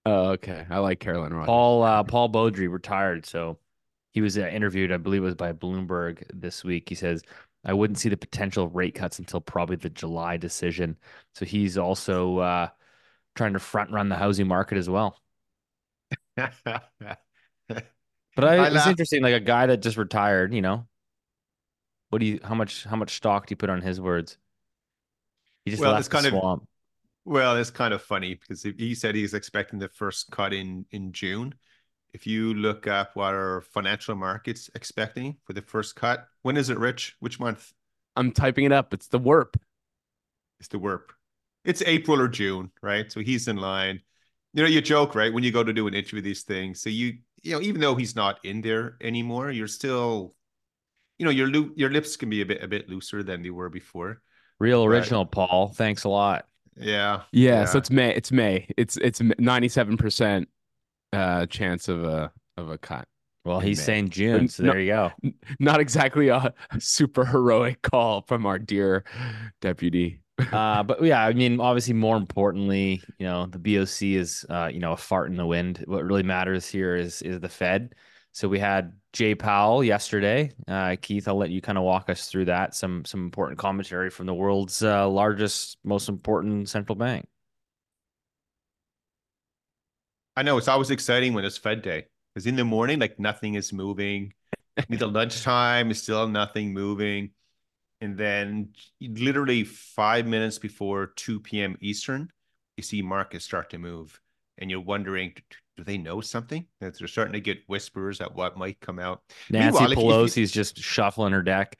Oh, 0.05 0.29
okay. 0.31 0.65
I 0.69 0.77
like 0.77 0.99
Carolyn 0.99 1.33
Rogers. 1.33 1.47
Paul 1.47 1.83
uh, 1.83 2.03
Paul 2.03 2.29
Beaudry 2.29 2.71
retired, 2.71 3.25
so 3.25 3.57
he 4.11 4.21
was 4.21 4.37
uh, 4.37 4.41
interviewed, 4.47 4.91
I 4.91 4.97
believe 4.97 5.23
it 5.23 5.25
was 5.25 5.35
by 5.35 5.51
Bloomberg 5.51 6.23
this 6.33 6.63
week. 6.63 6.87
He 6.87 6.95
says, 6.95 7.23
"I 7.65 7.73
wouldn't 7.73 7.97
see 7.97 8.09
the 8.09 8.17
potential 8.17 8.69
rate 8.69 8.93
cuts 8.93 9.17
until 9.17 9.41
probably 9.41 9.77
the 9.77 9.89
July 9.89 10.37
decision." 10.37 10.97
So 11.33 11.45
he's 11.45 11.77
also 11.77 12.37
uh, 12.37 12.67
trying 13.35 13.53
to 13.53 13.59
front 13.59 13.91
run 13.91 14.09
the 14.09 14.15
housing 14.15 14.47
market 14.47 14.77
as 14.77 14.89
well. 14.89 15.19
But 18.37 18.43
I, 18.43 18.55
I 18.57 18.67
it's 18.67 18.85
interesting, 18.85 19.23
like 19.23 19.33
a 19.33 19.39
guy 19.39 19.65
that 19.67 19.77
just 19.77 19.95
retired. 19.95 20.53
You 20.53 20.61
know, 20.61 20.87
what 22.09 22.19
do 22.19 22.25
you? 22.25 22.39
How 22.43 22.53
much? 22.53 22.83
How 22.83 22.97
much 22.97 23.15
stock 23.15 23.47
do 23.47 23.53
you 23.53 23.55
put 23.55 23.69
on 23.69 23.79
his 23.81 24.01
words? 24.01 24.37
He 25.63 25.71
just 25.71 25.81
Well, 25.81 25.91
left 25.91 26.01
it's 26.01 26.09
the 26.09 26.13
kind 26.15 26.25
of- 26.25 26.31
swamp. 26.33 26.67
Well, 27.23 27.55
it's 27.55 27.71
kind 27.71 27.93
of 27.93 28.01
funny 28.01 28.35
because 28.35 28.61
he- 28.61 28.75
he 28.77 28.93
said 28.93 29.15
he's 29.15 29.33
expecting 29.33 29.79
the 29.79 29.87
first 29.87 30.31
cut 30.31 30.53
in 30.53 30.85
in 30.91 31.13
June. 31.13 31.55
If 32.13 32.27
you 32.27 32.53
look 32.53 32.87
up 32.87 33.15
what 33.15 33.33
are 33.33 33.61
financial 33.61 34.15
markets 34.15 34.69
expecting 34.75 35.37
for 35.45 35.53
the 35.53 35.61
first 35.61 35.95
cut, 35.95 36.27
when 36.41 36.57
is 36.57 36.69
it, 36.69 36.77
Rich? 36.77 37.15
Which 37.21 37.39
month 37.39 37.71
I'm 38.17 38.33
typing 38.33 38.65
it 38.65 38.73
up. 38.73 38.93
It's 38.93 39.07
the 39.07 39.19
WIRP. 39.19 39.55
It's 40.59 40.67
the 40.67 40.77
WIRP? 40.77 41.09
It's 41.65 41.81
April 41.85 42.19
or 42.21 42.27
June, 42.27 42.71
right? 42.81 43.11
So 43.11 43.19
he's 43.21 43.47
in 43.47 43.57
line. 43.57 44.01
You 44.53 44.63
know, 44.63 44.69
you 44.69 44.81
joke, 44.81 45.15
right? 45.15 45.33
When 45.33 45.43
you 45.43 45.51
go 45.51 45.63
to 45.63 45.73
do 45.73 45.87
an 45.87 45.93
interview, 45.93 46.21
these 46.21 46.43
things. 46.43 46.81
So 46.81 46.89
you, 46.89 47.17
you 47.43 47.51
know, 47.51 47.61
even 47.61 47.81
though 47.81 47.95
he's 47.95 48.15
not 48.15 48.39
in 48.45 48.61
there 48.61 48.95
anymore, 49.01 49.51
you're 49.51 49.67
still, 49.67 50.33
you 51.19 51.25
know, 51.25 51.31
your 51.31 51.47
loo- 51.47 51.73
your 51.75 51.89
lips 51.89 52.15
can 52.15 52.29
be 52.29 52.41
a 52.41 52.45
bit 52.45 52.63
a 52.63 52.67
bit 52.67 52.87
looser 52.89 53.21
than 53.23 53.41
they 53.41 53.49
were 53.49 53.69
before. 53.69 54.21
Real 54.59 54.87
Right. 54.87 54.97
original, 54.99 55.25
Paul. 55.25 55.73
Thanks 55.75 56.05
a 56.05 56.09
lot. 56.09 56.47
Yeah. 56.77 57.23
Yeah, 57.31 57.65
so 57.65 57.77
it's 57.79 57.89
May. 57.91 58.13
It's 58.15 58.31
May. 58.31 58.67
It's 58.77 58.97
it's 58.97 59.19
97% 59.21 60.45
uh 61.13 61.45
chance 61.47 61.87
of 61.87 62.03
a 62.03 62.31
of 62.57 62.69
a 62.69 62.77
cut. 62.77 63.07
Well, 63.43 63.59
he's 63.59 63.77
May. 63.79 63.83
saying 63.83 64.09
June, 64.09 64.47
so 64.47 64.63
No- 64.63 64.71
there 64.71 64.79
you 64.81 64.91
go. 64.91 65.11
Not 65.59 65.79
exactly 65.81 66.29
a 66.29 66.53
super 66.79 67.25
heroic 67.25 67.81
call 67.81 68.21
from 68.23 68.45
our 68.45 68.57
dear 68.59 69.03
deputy. 69.61 70.21
Uh, 70.37 70.83
but 70.83 71.01
yeah, 71.03 71.25
I 71.25 71.33
mean, 71.33 71.59
obviously, 71.59 71.93
more 71.93 72.17
importantly, 72.17 73.01
you 73.19 73.25
know, 73.25 73.45
the 73.45 73.59
BOC 73.59 74.01
is, 74.01 74.45
uh, 74.49 74.69
you 74.71 74.79
know, 74.79 74.91
a 74.91 74.97
fart 74.97 75.29
in 75.29 75.37
the 75.37 75.45
wind. 75.45 75.83
What 75.87 76.03
really 76.03 76.23
matters 76.23 76.67
here 76.67 76.95
is 76.95 77.21
is 77.21 77.39
the 77.39 77.49
Fed. 77.49 77.95
So 78.33 78.49
we 78.49 78.59
had 78.59 78.93
Jay 79.13 79.33
Powell 79.33 79.81
yesterday. 79.81 80.51
Uh, 80.67 80.97
Keith, 81.01 81.27
I'll 81.27 81.37
let 81.37 81.51
you 81.51 81.61
kind 81.61 81.77
of 81.77 81.85
walk 81.85 82.09
us 82.09 82.27
through 82.27 82.45
that. 82.45 82.75
Some 82.75 83.05
some 83.05 83.23
important 83.23 83.57
commentary 83.59 84.09
from 84.09 84.25
the 84.25 84.33
world's 84.33 84.83
uh, 84.83 85.07
largest, 85.07 85.77
most 85.85 86.09
important 86.09 86.67
central 86.67 86.97
bank. 86.97 87.27
I 90.35 90.43
know 90.43 90.57
it's 90.57 90.67
always 90.67 90.91
exciting 90.91 91.33
when 91.33 91.45
it's 91.45 91.57
Fed 91.57 91.81
day 91.81 92.07
because 92.33 92.45
in 92.45 92.57
the 92.57 92.65
morning, 92.65 92.99
like 92.99 93.17
nothing 93.19 93.53
is 93.55 93.71
moving. 93.71 94.33
Either 94.91 95.07
lunchtime 95.07 95.91
is 95.91 96.03
still 96.03 96.27
nothing 96.27 96.73
moving. 96.73 97.31
And 98.01 98.17
then 98.17 98.69
literally 99.01 99.63
five 99.63 100.25
minutes 100.27 100.59
before 100.59 101.07
2 101.15 101.39
p.m. 101.39 101.77
Eastern, 101.81 102.29
you 102.77 102.83
see 102.83 103.01
markets 103.01 103.45
start 103.45 103.69
to 103.71 103.77
move. 103.77 104.19
And 104.57 104.69
you're 104.69 104.81
wondering, 104.81 105.33
do- 105.77 105.83
they 105.83 105.97
know 105.97 106.21
something? 106.21 106.65
That 106.79 106.97
they're 106.97 107.07
starting 107.07 107.33
to 107.33 107.41
get 107.41 107.59
whispers 107.67 108.21
at 108.21 108.33
what 108.33 108.57
might 108.57 108.79
come 108.79 108.99
out. 108.99 109.21
Nancy 109.49 109.83
if 109.83 109.89
you- 109.91 109.95
Pelosi's 109.97 110.51
just 110.51 110.77
shuffling 110.77 111.33
her 111.33 111.41
deck. 111.41 111.77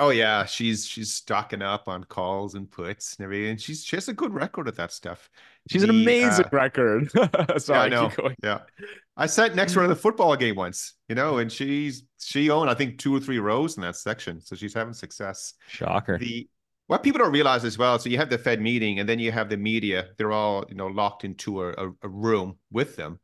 Oh 0.00 0.10
yeah, 0.10 0.44
she's 0.44 0.86
she's 0.86 1.12
stocking 1.12 1.60
up 1.60 1.88
on 1.88 2.04
calls 2.04 2.54
and 2.54 2.70
puts 2.70 3.16
and 3.16 3.24
everything. 3.24 3.50
And 3.50 3.60
she's 3.60 3.84
she 3.84 3.96
has 3.96 4.06
a 4.06 4.12
good 4.12 4.32
record 4.32 4.68
at 4.68 4.76
that 4.76 4.92
stuff. 4.92 5.28
She's 5.68 5.82
an 5.82 5.90
amazing 5.90 6.44
uh, 6.44 6.50
record. 6.52 7.10
Sorry, 7.56 7.80
I 7.80 7.88
know. 7.88 8.12
Yeah. 8.44 8.60
I 9.18 9.26
sat 9.26 9.56
next 9.56 9.72
to 9.72 9.80
her 9.80 9.84
in 9.84 9.90
the 9.90 9.96
football 9.96 10.36
game 10.36 10.54
once, 10.54 10.94
you 11.08 11.16
know, 11.16 11.38
and 11.38 11.50
she's 11.50 12.04
she 12.20 12.50
owned, 12.50 12.70
I 12.70 12.74
think, 12.74 12.98
two 12.98 13.14
or 13.14 13.18
three 13.18 13.40
rows 13.40 13.76
in 13.76 13.82
that 13.82 13.96
section. 13.96 14.40
So 14.40 14.54
she's 14.54 14.72
having 14.72 14.94
success. 14.94 15.54
Shocker. 15.66 16.18
The 16.18 16.48
what 16.86 17.02
people 17.02 17.18
don't 17.18 17.32
realize 17.32 17.64
as 17.64 17.76
well, 17.76 17.98
so 17.98 18.08
you 18.08 18.16
have 18.16 18.30
the 18.30 18.38
Fed 18.38 18.62
meeting 18.62 19.00
and 19.00 19.08
then 19.08 19.18
you 19.18 19.32
have 19.32 19.50
the 19.50 19.56
media. 19.56 20.06
They're 20.16 20.32
all, 20.32 20.64
you 20.68 20.76
know, 20.76 20.86
locked 20.86 21.24
into 21.24 21.62
a, 21.62 21.70
a, 21.72 21.92
a 22.02 22.08
room 22.08 22.58
with 22.70 22.96
them. 22.96 23.18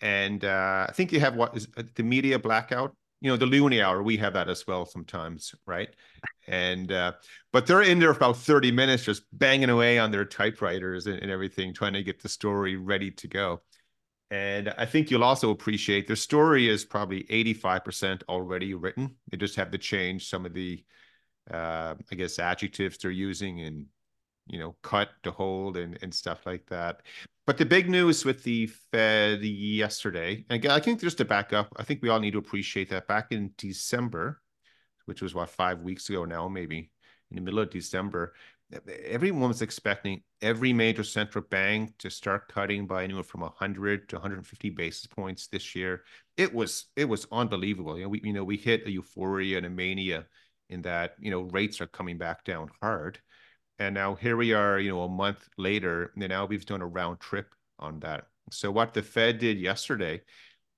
And 0.00 0.44
uh, 0.44 0.86
I 0.88 0.92
think 0.92 1.12
you 1.12 1.20
have 1.20 1.34
what 1.34 1.56
is 1.56 1.68
uh, 1.76 1.82
the 1.96 2.02
media 2.04 2.38
blackout, 2.38 2.96
you 3.20 3.28
know, 3.28 3.36
the 3.36 3.46
Loonie 3.46 3.82
Hour. 3.82 4.02
We 4.02 4.16
have 4.18 4.34
that 4.34 4.48
as 4.48 4.66
well 4.66 4.86
sometimes, 4.86 5.52
right? 5.66 5.88
And 6.46 6.92
uh, 6.92 7.12
but 7.52 7.66
they're 7.66 7.82
in 7.82 7.98
there 7.98 8.14
for 8.14 8.18
about 8.18 8.36
30 8.36 8.70
minutes 8.70 9.04
just 9.04 9.24
banging 9.32 9.70
away 9.70 9.98
on 9.98 10.12
their 10.12 10.24
typewriters 10.24 11.06
and, 11.06 11.18
and 11.18 11.30
everything, 11.30 11.74
trying 11.74 11.94
to 11.94 12.04
get 12.04 12.22
the 12.22 12.28
story 12.28 12.76
ready 12.76 13.10
to 13.10 13.28
go. 13.28 13.62
And 14.30 14.74
I 14.78 14.86
think 14.86 15.10
you'll 15.10 15.24
also 15.24 15.50
appreciate 15.50 16.06
their 16.06 16.16
story 16.16 16.68
is 16.68 16.84
probably 16.84 17.24
85% 17.24 18.22
already 18.28 18.74
written. 18.74 19.14
They 19.30 19.36
just 19.36 19.56
have 19.56 19.70
to 19.70 19.78
change 19.78 20.28
some 20.28 20.46
of 20.46 20.54
the, 20.54 20.84
uh, 21.50 21.94
I 22.10 22.14
guess, 22.14 22.38
adjectives 22.38 22.98
they're 22.98 23.10
using 23.10 23.60
and, 23.60 23.86
you 24.46 24.58
know, 24.58 24.76
cut 24.82 25.10
to 25.22 25.30
hold 25.30 25.76
and, 25.76 25.98
and 26.02 26.12
stuff 26.12 26.46
like 26.46 26.66
that. 26.66 27.02
But 27.46 27.58
the 27.58 27.66
big 27.66 27.90
news 27.90 28.24
with 28.24 28.42
the 28.42 28.66
Fed 28.90 29.42
yesterday, 29.42 30.46
and 30.48 30.56
again, 30.56 30.70
I 30.70 30.80
think 30.80 31.00
just 31.00 31.18
to 31.18 31.26
back 31.26 31.52
up, 31.52 31.68
I 31.76 31.82
think 31.82 32.02
we 32.02 32.08
all 32.08 32.20
need 32.20 32.32
to 32.32 32.38
appreciate 32.38 32.88
that 32.90 33.06
back 33.06 33.32
in 33.32 33.52
December, 33.58 34.40
which 35.04 35.20
was 35.20 35.34
what, 35.34 35.50
five 35.50 35.82
weeks 35.82 36.08
ago 36.08 36.24
now, 36.24 36.48
maybe 36.48 36.90
in 37.30 37.36
the 37.36 37.42
middle 37.42 37.60
of 37.60 37.70
December, 37.70 38.32
everyone 39.04 39.48
was 39.48 39.62
expecting 39.62 40.22
every 40.42 40.72
major 40.72 41.04
central 41.04 41.44
bank 41.50 41.92
to 41.98 42.10
start 42.10 42.48
cutting 42.48 42.86
by 42.86 43.04
anywhere 43.04 43.22
from 43.22 43.42
100 43.42 44.08
to 44.08 44.16
150 44.16 44.70
basis 44.70 45.06
points 45.06 45.46
this 45.48 45.74
year. 45.74 46.02
It 46.36 46.54
was 46.54 46.86
it 46.96 47.06
was 47.06 47.26
unbelievable. 47.32 47.96
You 47.96 48.04
know, 48.04 48.08
we 48.10 48.20
you 48.24 48.32
know 48.32 48.44
we 48.44 48.56
hit 48.56 48.86
a 48.86 48.90
euphoria 48.90 49.56
and 49.58 49.66
a 49.66 49.70
mania 49.70 50.26
in 50.70 50.82
that 50.82 51.14
you 51.18 51.30
know 51.30 51.42
rates 51.42 51.80
are 51.80 51.86
coming 51.86 52.18
back 52.18 52.44
down 52.44 52.70
hard, 52.82 53.18
and 53.78 53.94
now 53.94 54.14
here 54.14 54.36
we 54.36 54.52
are, 54.52 54.78
you 54.78 54.90
know, 54.90 55.02
a 55.02 55.08
month 55.08 55.48
later, 55.58 56.12
and 56.16 56.28
now 56.28 56.46
we've 56.46 56.66
done 56.66 56.82
a 56.82 56.86
round 56.86 57.20
trip 57.20 57.54
on 57.78 58.00
that. 58.00 58.26
So 58.50 58.70
what 58.70 58.94
the 58.94 59.02
Fed 59.02 59.38
did 59.38 59.58
yesterday, 59.58 60.22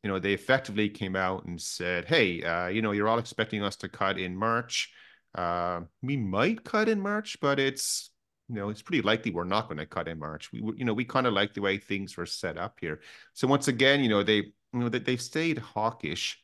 you 0.02 0.10
know, 0.10 0.18
they 0.18 0.32
effectively 0.34 0.88
came 0.88 1.16
out 1.16 1.44
and 1.46 1.60
said, 1.60 2.06
"Hey, 2.06 2.42
uh, 2.42 2.68
you 2.68 2.82
know, 2.82 2.92
you're 2.92 3.08
all 3.08 3.18
expecting 3.18 3.62
us 3.62 3.76
to 3.76 3.88
cut 3.88 4.18
in 4.18 4.36
March." 4.36 4.92
Uh, 5.34 5.82
we 6.02 6.16
might 6.16 6.64
cut 6.64 6.88
in 6.88 7.00
March, 7.00 7.38
but 7.40 7.58
it's 7.58 8.10
you 8.48 8.54
know 8.54 8.68
it's 8.68 8.82
pretty 8.82 9.02
likely 9.02 9.30
we're 9.32 9.44
not 9.44 9.68
going 9.68 9.78
to 9.78 9.86
cut 9.86 10.08
in 10.08 10.18
March. 10.18 10.52
We 10.52 10.60
you 10.76 10.84
know 10.84 10.94
we 10.94 11.04
kind 11.04 11.26
of 11.26 11.34
like 11.34 11.54
the 11.54 11.60
way 11.60 11.78
things 11.78 12.16
were 12.16 12.26
set 12.26 12.56
up 12.56 12.78
here. 12.80 13.00
So 13.34 13.46
once 13.46 13.68
again, 13.68 14.02
you 14.02 14.08
know 14.08 14.22
they 14.22 14.36
you 14.36 14.52
know 14.72 14.88
that 14.88 15.04
they've 15.04 15.20
stayed 15.20 15.58
hawkish 15.58 16.38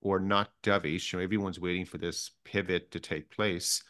or 0.00 0.20
not 0.20 0.50
dovish. 0.62 1.12
You 1.12 1.18
know 1.18 1.24
everyone's 1.24 1.60
waiting 1.60 1.84
for 1.84 1.98
this 1.98 2.30
pivot 2.44 2.90
to 2.92 3.00
take 3.00 3.30
place, 3.30 3.82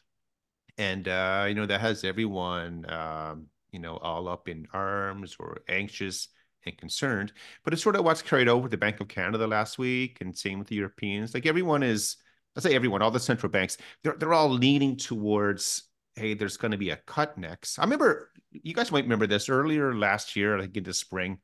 and 0.77 1.07
uh, 1.09 1.47
you 1.49 1.55
know 1.55 1.67
that 1.67 1.81
has 1.81 2.05
everyone 2.05 2.91
um, 2.91 3.47
you 3.73 3.79
know 3.79 3.97
all 3.99 4.29
up 4.29 4.49
in 4.49 4.67
arms 4.73 5.37
or 5.39 5.61
anxious 5.69 6.29
and 6.67 6.77
concerned. 6.77 7.33
But 7.65 7.73
it's 7.73 7.83
sort 7.83 7.97
of 7.97 8.05
what's 8.05 8.23
carried 8.23 8.49
over 8.49 8.69
the 8.69 8.77
Bank 8.77 9.01
of 9.01 9.09
Canada 9.09 9.47
last 9.47 9.79
week, 9.79 10.19
and 10.21 10.37
same 10.37 10.59
with 10.59 10.69
the 10.69 10.77
Europeans. 10.77 11.35
Like 11.35 11.47
everyone 11.47 11.83
is 11.83 12.17
I 12.59 12.61
say 12.61 12.75
everyone, 12.75 13.03
all 13.03 13.13
the 13.13 13.21
central 13.21 13.51
banks, 13.51 13.79
they're 14.03 14.17
they're 14.19 14.35
all 14.35 14.51
leaning 14.51 14.97
towards, 14.97 15.85
hey, 16.17 16.35
there's 16.35 16.57
going 16.57 16.73
to 16.73 16.77
be 16.77 16.91
a 16.91 16.97
cut 16.97 17.39
next. 17.39 17.79
I 17.79 17.85
remember 17.85 18.31
you 18.51 18.75
guys 18.75 18.91
might 18.91 19.05
remember 19.05 19.29
this 19.29 19.49
earlier 19.49 19.95
last 19.95 20.35
year, 20.35 20.59
like 20.59 20.77
in 20.77 20.83
the 20.83 20.93
spring. 20.93 21.39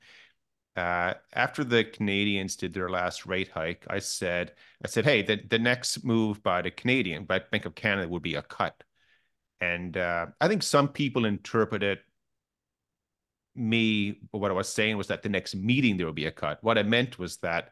Uh, 0.76 1.14
after 1.33 1.62
the 1.62 1.85
Canadians 1.85 2.56
did 2.56 2.75
their 2.75 2.90
last 2.90 3.26
rate 3.26 3.49
hike, 3.49 3.87
I 3.88 4.00
said, 4.00 4.54
I 4.85 4.88
said, 4.88 5.04
hey, 5.04 5.23
the, 5.23 5.40
the 5.49 5.59
next 5.61 6.04
move 6.04 6.42
by 6.42 6.62
the 6.62 6.73
Canadian, 6.73 7.26
by 7.26 7.38
Bank 7.38 7.64
of 7.64 7.76
Canada 7.76 8.09
would 8.09 8.23
be 8.23 8.35
a 8.35 8.42
cut. 8.42 8.75
And 9.61 9.97
uh, 9.97 10.26
I 10.40 10.49
think 10.49 10.64
some 10.64 10.88
people 10.88 11.26
interpreted 11.26 12.00
me, 13.54 14.18
what 14.33 14.50
I 14.50 14.54
was 14.54 14.68
saying 14.68 14.97
was 14.97 15.06
that 15.06 15.23
the 15.23 15.28
next 15.28 15.54
meeting 15.54 15.97
there 15.97 16.06
will 16.06 16.12
be 16.12 16.26
a 16.26 16.33
cut. 16.33 16.59
What 16.62 16.76
I 16.76 16.83
meant 16.83 17.21
was 17.21 17.37
that 17.37 17.71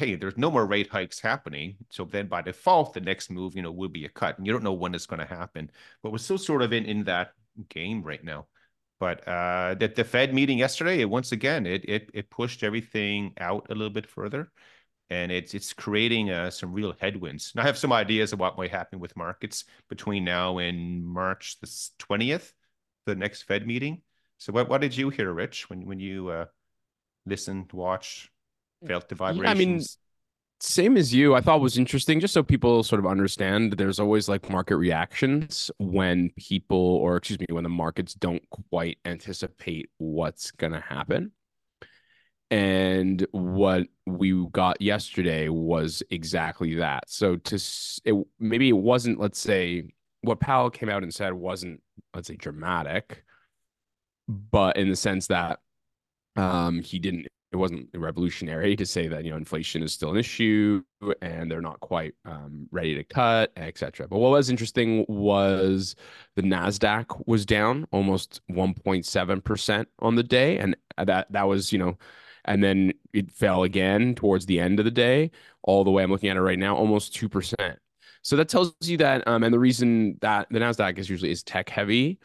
hey, 0.00 0.14
there's 0.16 0.38
no 0.38 0.50
more 0.50 0.66
rate 0.66 0.88
hikes 0.88 1.20
happening. 1.20 1.76
So 1.90 2.04
then 2.06 2.26
by 2.26 2.40
default, 2.42 2.94
the 2.94 3.00
next 3.02 3.30
move, 3.30 3.54
you 3.54 3.62
know, 3.62 3.70
will 3.70 3.90
be 3.90 4.06
a 4.06 4.08
cut. 4.08 4.38
And 4.38 4.46
you 4.46 4.52
don't 4.52 4.64
know 4.64 4.72
when 4.72 4.94
it's 4.94 5.06
going 5.06 5.20
to 5.20 5.26
happen. 5.26 5.70
But 6.02 6.10
we're 6.10 6.18
still 6.18 6.38
sort 6.38 6.62
of 6.62 6.72
in, 6.72 6.86
in 6.86 7.04
that 7.04 7.32
game 7.68 8.02
right 8.02 8.24
now. 8.24 8.46
But 8.98 9.26
uh 9.28 9.74
the, 9.80 9.88
the 9.88 10.04
Fed 10.04 10.34
meeting 10.34 10.58
yesterday, 10.58 11.00
it, 11.00 11.10
once 11.10 11.32
again, 11.32 11.66
it 11.66 11.84
it 11.88 12.10
it 12.14 12.30
pushed 12.30 12.62
everything 12.62 13.34
out 13.38 13.66
a 13.70 13.74
little 13.74 13.90
bit 13.90 14.06
further. 14.06 14.50
And 15.10 15.32
it's 15.32 15.54
it's 15.54 15.72
creating 15.74 16.30
uh, 16.30 16.50
some 16.50 16.72
real 16.72 16.94
headwinds. 17.00 17.52
And 17.52 17.62
I 17.62 17.66
have 17.66 17.78
some 17.78 17.92
ideas 17.92 18.32
of 18.32 18.40
what 18.40 18.56
might 18.58 18.70
happen 18.70 19.00
with 19.00 19.16
markets 19.16 19.64
between 19.88 20.24
now 20.24 20.58
and 20.58 21.04
March 21.04 21.58
the 21.60 21.66
20th, 21.66 22.52
the 23.06 23.14
next 23.16 23.42
Fed 23.42 23.66
meeting. 23.66 24.02
So 24.38 24.52
what, 24.52 24.68
what 24.70 24.80
did 24.80 24.96
you 24.96 25.10
hear, 25.10 25.32
Rich, 25.32 25.68
when 25.68 25.86
when 25.86 26.00
you 26.00 26.30
uh, 26.30 26.46
listened, 27.26 27.72
watched, 27.72 28.30
felt 28.86 29.08
the 29.08 29.14
vibrations. 29.14 29.48
I 29.48 29.54
mean, 29.54 29.82
same 30.60 30.96
as 30.96 31.14
you. 31.14 31.34
I 31.34 31.40
thought 31.40 31.60
was 31.60 31.78
interesting, 31.78 32.20
just 32.20 32.34
so 32.34 32.42
people 32.42 32.82
sort 32.82 32.98
of 32.98 33.06
understand. 33.06 33.72
There's 33.72 33.98
always 33.98 34.28
like 34.28 34.50
market 34.50 34.76
reactions 34.76 35.70
when 35.78 36.30
people, 36.36 36.76
or 36.76 37.16
excuse 37.16 37.40
me, 37.40 37.46
when 37.50 37.64
the 37.64 37.70
markets 37.70 38.14
don't 38.14 38.42
quite 38.50 38.98
anticipate 39.04 39.88
what's 39.98 40.50
going 40.50 40.72
to 40.72 40.80
happen. 40.80 41.32
And 42.50 43.24
what 43.30 43.86
we 44.06 44.46
got 44.50 44.82
yesterday 44.82 45.48
was 45.48 46.02
exactly 46.10 46.74
that. 46.74 47.08
So 47.08 47.36
to 47.36 47.56
it, 48.04 48.26
maybe 48.38 48.68
it 48.68 48.76
wasn't, 48.76 49.20
let's 49.20 49.38
say, 49.38 49.84
what 50.22 50.40
Powell 50.40 50.68
came 50.68 50.88
out 50.90 51.02
and 51.02 51.14
said 51.14 51.32
wasn't, 51.32 51.80
let's 52.14 52.28
say, 52.28 52.36
dramatic, 52.36 53.24
but 54.28 54.76
in 54.76 54.90
the 54.90 54.96
sense 54.96 55.28
that 55.28 55.60
um, 56.36 56.80
he 56.80 56.98
didn't 56.98 57.28
it 57.52 57.56
wasn't 57.56 57.88
revolutionary 57.94 58.76
to 58.76 58.86
say 58.86 59.08
that 59.08 59.24
you 59.24 59.30
know 59.30 59.36
inflation 59.36 59.82
is 59.82 59.92
still 59.92 60.10
an 60.10 60.16
issue 60.16 60.82
and 61.20 61.50
they're 61.50 61.60
not 61.60 61.80
quite 61.80 62.14
um, 62.24 62.68
ready 62.70 62.94
to 62.94 63.02
cut, 63.02 63.52
etc. 63.56 64.06
But 64.08 64.18
what 64.18 64.30
was 64.30 64.50
interesting 64.50 65.04
was 65.08 65.96
the 66.36 66.42
Nasdaq 66.42 67.22
was 67.26 67.44
down 67.44 67.86
almost 67.90 68.40
1.7 68.50 69.44
percent 69.44 69.88
on 69.98 70.14
the 70.14 70.22
day, 70.22 70.58
and 70.58 70.76
that 70.96 71.32
that 71.32 71.48
was 71.48 71.72
you 71.72 71.78
know, 71.78 71.98
and 72.44 72.62
then 72.62 72.92
it 73.12 73.32
fell 73.32 73.64
again 73.64 74.14
towards 74.14 74.46
the 74.46 74.60
end 74.60 74.78
of 74.78 74.84
the 74.84 74.90
day, 74.90 75.30
all 75.62 75.82
the 75.82 75.90
way. 75.90 76.04
I'm 76.04 76.10
looking 76.10 76.30
at 76.30 76.36
it 76.36 76.42
right 76.42 76.58
now, 76.58 76.76
almost 76.76 77.14
two 77.14 77.28
percent. 77.28 77.78
So 78.22 78.36
that 78.36 78.48
tells 78.48 78.74
you 78.82 78.98
that, 78.98 79.26
um, 79.26 79.42
and 79.42 79.52
the 79.52 79.58
reason 79.58 80.18
that 80.20 80.46
the 80.50 80.58
Nasdaq 80.58 80.98
is 80.98 81.08
usually 81.08 81.30
is 81.30 81.42
tech 81.42 81.68
heavy 81.70 82.18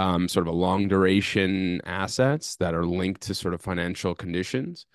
um, 0.00 0.28
sort 0.28 0.48
of 0.48 0.54
a 0.54 0.56
long 0.56 0.88
duration 0.88 1.80
assets 1.84 2.56
that 2.56 2.74
are 2.74 2.86
linked 2.86 3.20
to 3.22 3.34
sort 3.34 3.52
of 3.52 3.60
financial 3.60 4.14
conditions. 4.14 4.86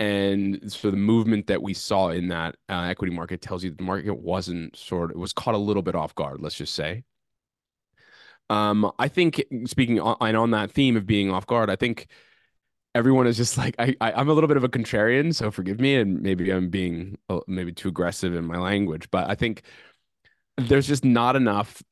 And 0.00 0.72
so 0.72 0.90
the 0.90 0.96
movement 0.96 1.46
that 1.46 1.62
we 1.62 1.74
saw 1.74 2.08
in 2.08 2.28
that 2.28 2.56
uh, 2.68 2.82
equity 2.82 3.14
market 3.14 3.40
tells 3.40 3.62
you 3.62 3.70
the 3.70 3.82
market 3.84 4.18
wasn't 4.18 4.76
sort 4.76 5.12
of, 5.12 5.16
was 5.16 5.32
caught 5.32 5.54
a 5.54 5.58
little 5.58 5.82
bit 5.82 5.94
off 5.94 6.14
guard, 6.14 6.40
let's 6.40 6.56
just 6.56 6.74
say. 6.74 7.04
Um, 8.50 8.90
I 8.98 9.08
think 9.08 9.44
speaking 9.66 10.00
on, 10.00 10.16
and 10.20 10.36
on 10.36 10.50
that 10.52 10.72
theme 10.72 10.96
of 10.96 11.06
being 11.06 11.30
off 11.30 11.46
guard, 11.46 11.70
I 11.70 11.76
think 11.76 12.08
everyone 12.94 13.26
is 13.26 13.36
just 13.36 13.58
like 13.58 13.76
I, 13.78 13.94
I 14.00 14.20
am 14.20 14.28
a 14.28 14.32
little 14.32 14.48
bit 14.48 14.56
of 14.56 14.64
a 14.64 14.68
contrarian, 14.68 15.34
so 15.34 15.50
forgive 15.50 15.78
me, 15.78 15.96
and 15.96 16.20
maybe 16.22 16.50
I'm 16.50 16.68
being 16.68 17.18
maybe 17.46 17.72
too 17.72 17.88
aggressive 17.88 18.34
in 18.34 18.44
my 18.44 18.58
language, 18.58 19.08
but 19.10 19.30
I 19.30 19.34
think 19.34 19.62
there's 20.56 20.88
just 20.88 21.04
not 21.04 21.36
enough 21.36 21.82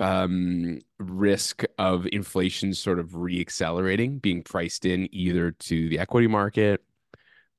um, 0.00 0.80
risk 0.98 1.62
of 1.78 2.06
inflation 2.12 2.74
sort 2.74 2.98
of 2.98 3.10
reaccelerating 3.10 4.20
being 4.20 4.42
priced 4.42 4.86
in 4.86 5.08
either 5.12 5.52
to 5.52 5.88
the 5.88 5.98
equity 5.98 6.26
market 6.26 6.82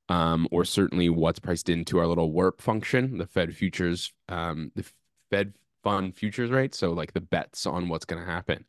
um, 0.10 0.48
or 0.52 0.66
certainly 0.66 1.10
what's 1.10 1.40
priced 1.40 1.70
into 1.70 1.98
our 1.98 2.06
little 2.06 2.34
WIRP 2.34 2.60
function, 2.60 3.18
the 3.18 3.26
Fed 3.26 3.56
futures, 3.56 4.12
um, 4.28 4.72
the 4.76 4.86
Fed 5.30 5.54
fund 5.84 6.16
futures 6.16 6.52
rate. 6.52 6.76
So 6.76 6.92
like 6.92 7.14
the 7.14 7.22
bets 7.22 7.66
on 7.66 7.88
what's 7.88 8.04
going 8.04 8.22
to 8.22 8.30
happen. 8.30 8.66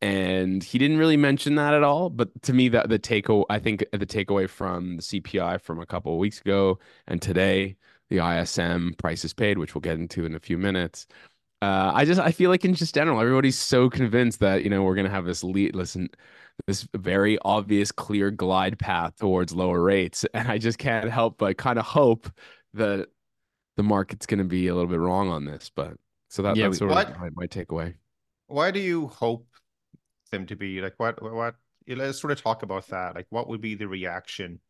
And 0.00 0.62
he 0.62 0.78
didn't 0.78 0.98
really 0.98 1.16
mention 1.16 1.56
that 1.56 1.74
at 1.74 1.82
all. 1.82 2.10
But 2.10 2.42
to 2.42 2.52
me, 2.52 2.68
that 2.68 2.88
the 2.88 2.98
take 3.00 3.26
I 3.50 3.58
think 3.58 3.84
the 3.90 4.06
takeaway 4.06 4.48
from 4.48 4.96
the 4.96 5.02
CPI 5.02 5.60
from 5.60 5.80
a 5.80 5.86
couple 5.86 6.12
of 6.12 6.18
weeks 6.18 6.40
ago 6.40 6.78
and 7.08 7.20
today, 7.20 7.76
the 8.08 8.24
ISM 8.24 8.94
prices 8.98 9.34
paid, 9.34 9.58
which 9.58 9.74
we'll 9.74 9.80
get 9.80 9.98
into 9.98 10.24
in 10.24 10.34
a 10.36 10.40
few 10.40 10.56
minutes, 10.56 11.08
uh, 11.60 11.90
I 11.94 12.04
just 12.04 12.20
I 12.20 12.30
feel 12.30 12.50
like 12.50 12.64
in 12.64 12.74
just 12.74 12.94
general, 12.94 13.20
everybody's 13.20 13.58
so 13.58 13.90
convinced 13.90 14.40
that 14.40 14.62
you 14.62 14.70
know 14.70 14.82
we're 14.82 14.94
gonna 14.94 15.08
have 15.08 15.24
this 15.24 15.42
lead. 15.42 15.74
Listen, 15.74 16.08
this 16.66 16.86
very 16.94 17.38
obvious, 17.44 17.90
clear 17.90 18.30
glide 18.30 18.78
path 18.78 19.16
towards 19.18 19.52
lower 19.52 19.82
rates, 19.82 20.24
and 20.34 20.48
I 20.48 20.58
just 20.58 20.78
can't 20.78 21.10
help 21.10 21.38
but 21.38 21.58
kind 21.58 21.78
of 21.78 21.84
hope 21.84 22.30
that 22.74 23.08
the 23.76 23.82
market's 23.82 24.26
gonna 24.26 24.44
be 24.44 24.68
a 24.68 24.74
little 24.74 24.90
bit 24.90 25.00
wrong 25.00 25.28
on 25.30 25.44
this. 25.44 25.70
But 25.74 25.94
so 26.28 26.42
that, 26.42 26.56
yeah, 26.56 26.66
that's 26.66 26.78
sort 26.78 26.92
what, 26.92 27.10
of 27.10 27.18
my, 27.18 27.30
my 27.34 27.46
takeaway. 27.46 27.94
Why 28.46 28.70
do 28.70 28.78
you 28.78 29.08
hope 29.08 29.46
them 30.30 30.46
to 30.46 30.56
be 30.56 30.80
like 30.80 30.94
what 30.98 31.20
what? 31.20 31.56
Let's 31.88 32.20
sort 32.20 32.32
of 32.32 32.42
talk 32.42 32.62
about 32.62 32.86
that. 32.88 33.14
Like, 33.14 33.26
what 33.30 33.48
would 33.48 33.62
be 33.62 33.74
the 33.74 33.88
reaction 33.88 34.60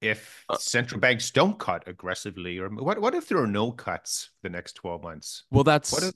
if 0.00 0.44
uh, 0.48 0.56
central 0.56 1.00
banks 1.00 1.30
don't 1.30 1.58
cut 1.58 1.86
aggressively 1.86 2.58
or 2.58 2.68
what 2.68 3.00
what 3.00 3.14
if 3.14 3.28
there 3.28 3.38
are 3.38 3.46
no 3.46 3.72
cuts 3.72 4.30
the 4.42 4.48
next 4.48 4.74
12 4.74 5.02
months? 5.02 5.44
Well 5.50 5.64
that's 5.64 6.02
if, 6.02 6.14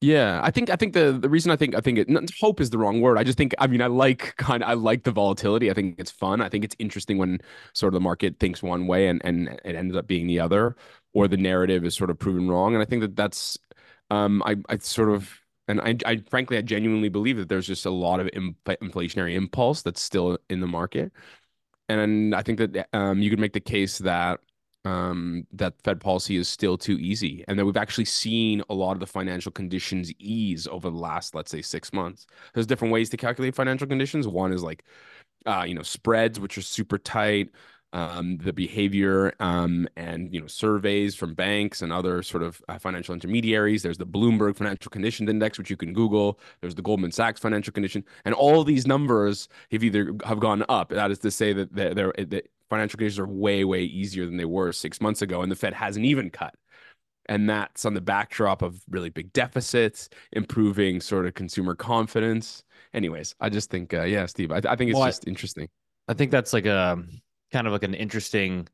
yeah 0.00 0.40
i 0.42 0.50
think 0.50 0.70
i 0.70 0.76
think 0.76 0.92
the 0.92 1.12
the 1.12 1.28
reason 1.28 1.50
i 1.50 1.56
think 1.56 1.74
i 1.74 1.80
think 1.80 1.98
it 1.98 2.08
hope 2.40 2.60
is 2.60 2.70
the 2.70 2.78
wrong 2.78 3.00
word. 3.00 3.18
I 3.18 3.24
just 3.24 3.38
think 3.38 3.54
i 3.58 3.66
mean 3.66 3.82
i 3.82 3.86
like 3.86 4.36
kind 4.38 4.62
of, 4.62 4.68
i 4.68 4.74
like 4.74 5.04
the 5.04 5.10
volatility. 5.10 5.70
I 5.70 5.74
think 5.74 5.96
it's 5.98 6.10
fun. 6.10 6.40
I 6.40 6.48
think 6.48 6.64
it's 6.64 6.76
interesting 6.78 7.18
when 7.18 7.40
sort 7.72 7.92
of 7.92 7.94
the 7.94 8.00
market 8.00 8.38
thinks 8.38 8.62
one 8.62 8.86
way 8.86 9.08
and 9.08 9.20
and 9.24 9.48
it 9.64 9.74
ends 9.74 9.96
up 9.96 10.06
being 10.06 10.26
the 10.26 10.40
other 10.40 10.76
or 11.12 11.28
the 11.28 11.36
narrative 11.36 11.84
is 11.84 11.94
sort 11.96 12.10
of 12.10 12.18
proven 12.18 12.48
wrong. 12.48 12.74
And 12.74 12.82
i 12.82 12.86
think 12.86 13.00
that 13.02 13.16
that's 13.16 13.58
um 14.10 14.42
i 14.46 14.56
i 14.68 14.78
sort 14.78 15.10
of 15.10 15.40
and 15.66 15.80
I, 15.80 15.96
I 16.04 16.16
frankly 16.28 16.58
i 16.58 16.62
genuinely 16.62 17.08
believe 17.08 17.38
that 17.38 17.48
there's 17.48 17.66
just 17.66 17.86
a 17.86 17.90
lot 17.90 18.20
of 18.20 18.26
inflationary 18.28 19.34
impulse 19.34 19.82
that's 19.82 20.02
still 20.02 20.38
in 20.50 20.60
the 20.60 20.66
market 20.66 21.10
and 21.88 22.34
I 22.34 22.42
think 22.42 22.58
that 22.58 22.88
um, 22.92 23.20
you 23.20 23.30
could 23.30 23.38
make 23.38 23.52
the 23.52 23.60
case 23.60 23.98
that 23.98 24.40
um, 24.84 25.46
that 25.52 25.74
Fed 25.82 26.00
policy 26.00 26.36
is 26.36 26.48
still 26.48 26.76
too 26.76 26.98
easy, 26.98 27.44
and 27.48 27.58
that 27.58 27.64
we've 27.64 27.76
actually 27.76 28.04
seen 28.04 28.62
a 28.68 28.74
lot 28.74 28.92
of 28.92 29.00
the 29.00 29.06
financial 29.06 29.50
conditions 29.50 30.12
ease 30.18 30.66
over 30.66 30.90
the 30.90 30.96
last, 30.96 31.34
let's 31.34 31.50
say, 31.50 31.62
six 31.62 31.92
months. 31.92 32.26
There's 32.52 32.66
different 32.66 32.92
ways 32.92 33.08
to 33.10 33.16
calculate 33.16 33.54
financial 33.54 33.86
conditions. 33.86 34.28
One 34.28 34.52
is 34.52 34.62
like, 34.62 34.84
uh, 35.46 35.64
you 35.66 35.74
know, 35.74 35.82
spreads, 35.82 36.38
which 36.38 36.58
are 36.58 36.62
super 36.62 36.98
tight. 36.98 37.50
Um, 37.94 38.36
the 38.38 38.52
behavior 38.52 39.32
um, 39.40 39.88
and 39.96 40.34
you 40.34 40.40
know 40.40 40.46
surveys 40.46 41.14
from 41.14 41.32
banks 41.34 41.80
and 41.80 41.92
other 41.92 42.22
sort 42.22 42.42
of 42.42 42.60
uh, 42.68 42.78
financial 42.78 43.14
intermediaries. 43.14 43.82
There's 43.82 43.96
the 43.98 44.06
Bloomberg 44.06 44.56
Financial 44.56 44.90
Condition 44.90 45.28
Index, 45.28 45.56
which 45.56 45.70
you 45.70 45.76
can 45.76 45.94
Google. 45.94 46.38
There's 46.60 46.74
the 46.74 46.82
Goldman 46.82 47.12
Sachs 47.12 47.40
Financial 47.40 47.72
Condition, 47.72 48.04
and 48.24 48.34
all 48.34 48.64
these 48.64 48.86
numbers 48.86 49.48
have 49.70 49.84
either 49.84 50.14
have 50.24 50.40
gone 50.40 50.64
up. 50.68 50.90
That 50.90 51.10
is 51.10 51.20
to 51.20 51.30
say 51.30 51.52
that 51.54 51.72
they're, 51.74 51.94
they're, 51.94 52.12
that 52.18 52.50
financial 52.68 52.98
conditions 52.98 53.20
are 53.20 53.28
way 53.28 53.64
way 53.64 53.84
easier 53.84 54.26
than 54.26 54.36
they 54.36 54.44
were 54.44 54.72
six 54.72 55.00
months 55.00 55.22
ago, 55.22 55.42
and 55.42 55.50
the 55.50 55.56
Fed 55.56 55.72
hasn't 55.72 56.04
even 56.04 56.30
cut. 56.30 56.54
And 57.26 57.48
that's 57.48 57.86
on 57.86 57.94
the 57.94 58.02
backdrop 58.02 58.60
of 58.60 58.82
really 58.90 59.08
big 59.08 59.32
deficits, 59.32 60.10
improving 60.32 61.00
sort 61.00 61.24
of 61.24 61.32
consumer 61.32 61.74
confidence. 61.74 62.64
Anyways, 62.92 63.34
I 63.40 63.48
just 63.48 63.70
think, 63.70 63.94
uh, 63.94 64.02
yeah, 64.02 64.26
Steve, 64.26 64.52
I, 64.52 64.60
I 64.68 64.76
think 64.76 64.90
it's 64.90 64.94
Well, 64.94 65.04
I- 65.04 65.08
just 65.08 65.26
interesting. 65.26 65.68
I 66.06 66.12
think 66.12 66.30
that's 66.30 66.52
like 66.52 66.66
a 66.66 67.02
kind 67.54 67.68
of 67.68 67.72
like 67.72 67.84
an 67.84 67.94
interesting 67.94 68.66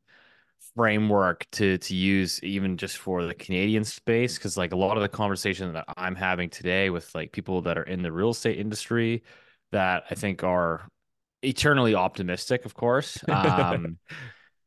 framework 0.75 1.45
to 1.51 1.77
to 1.77 1.95
use 1.95 2.43
even 2.43 2.77
just 2.77 2.97
for 2.97 3.25
the 3.25 3.33
Canadian 3.35 3.83
space 3.83 4.37
because 4.39 4.57
like 4.57 4.71
a 4.71 4.75
lot 4.75 4.97
of 4.97 5.03
the 5.03 5.09
conversation 5.09 5.71
that 5.73 5.85
I'm 5.97 6.15
having 6.15 6.49
today 6.49 6.89
with 6.89 7.13
like 7.13 7.31
people 7.31 7.61
that 7.61 7.77
are 7.77 7.83
in 7.83 8.01
the 8.01 8.11
real 8.11 8.31
estate 8.31 8.57
industry 8.57 9.23
that 9.71 10.05
I 10.09 10.15
think 10.15 10.43
are 10.43 10.87
eternally 11.43 11.93
optimistic, 11.93 12.65
of 12.65 12.73
course. 12.73 13.19
Um, 13.29 13.99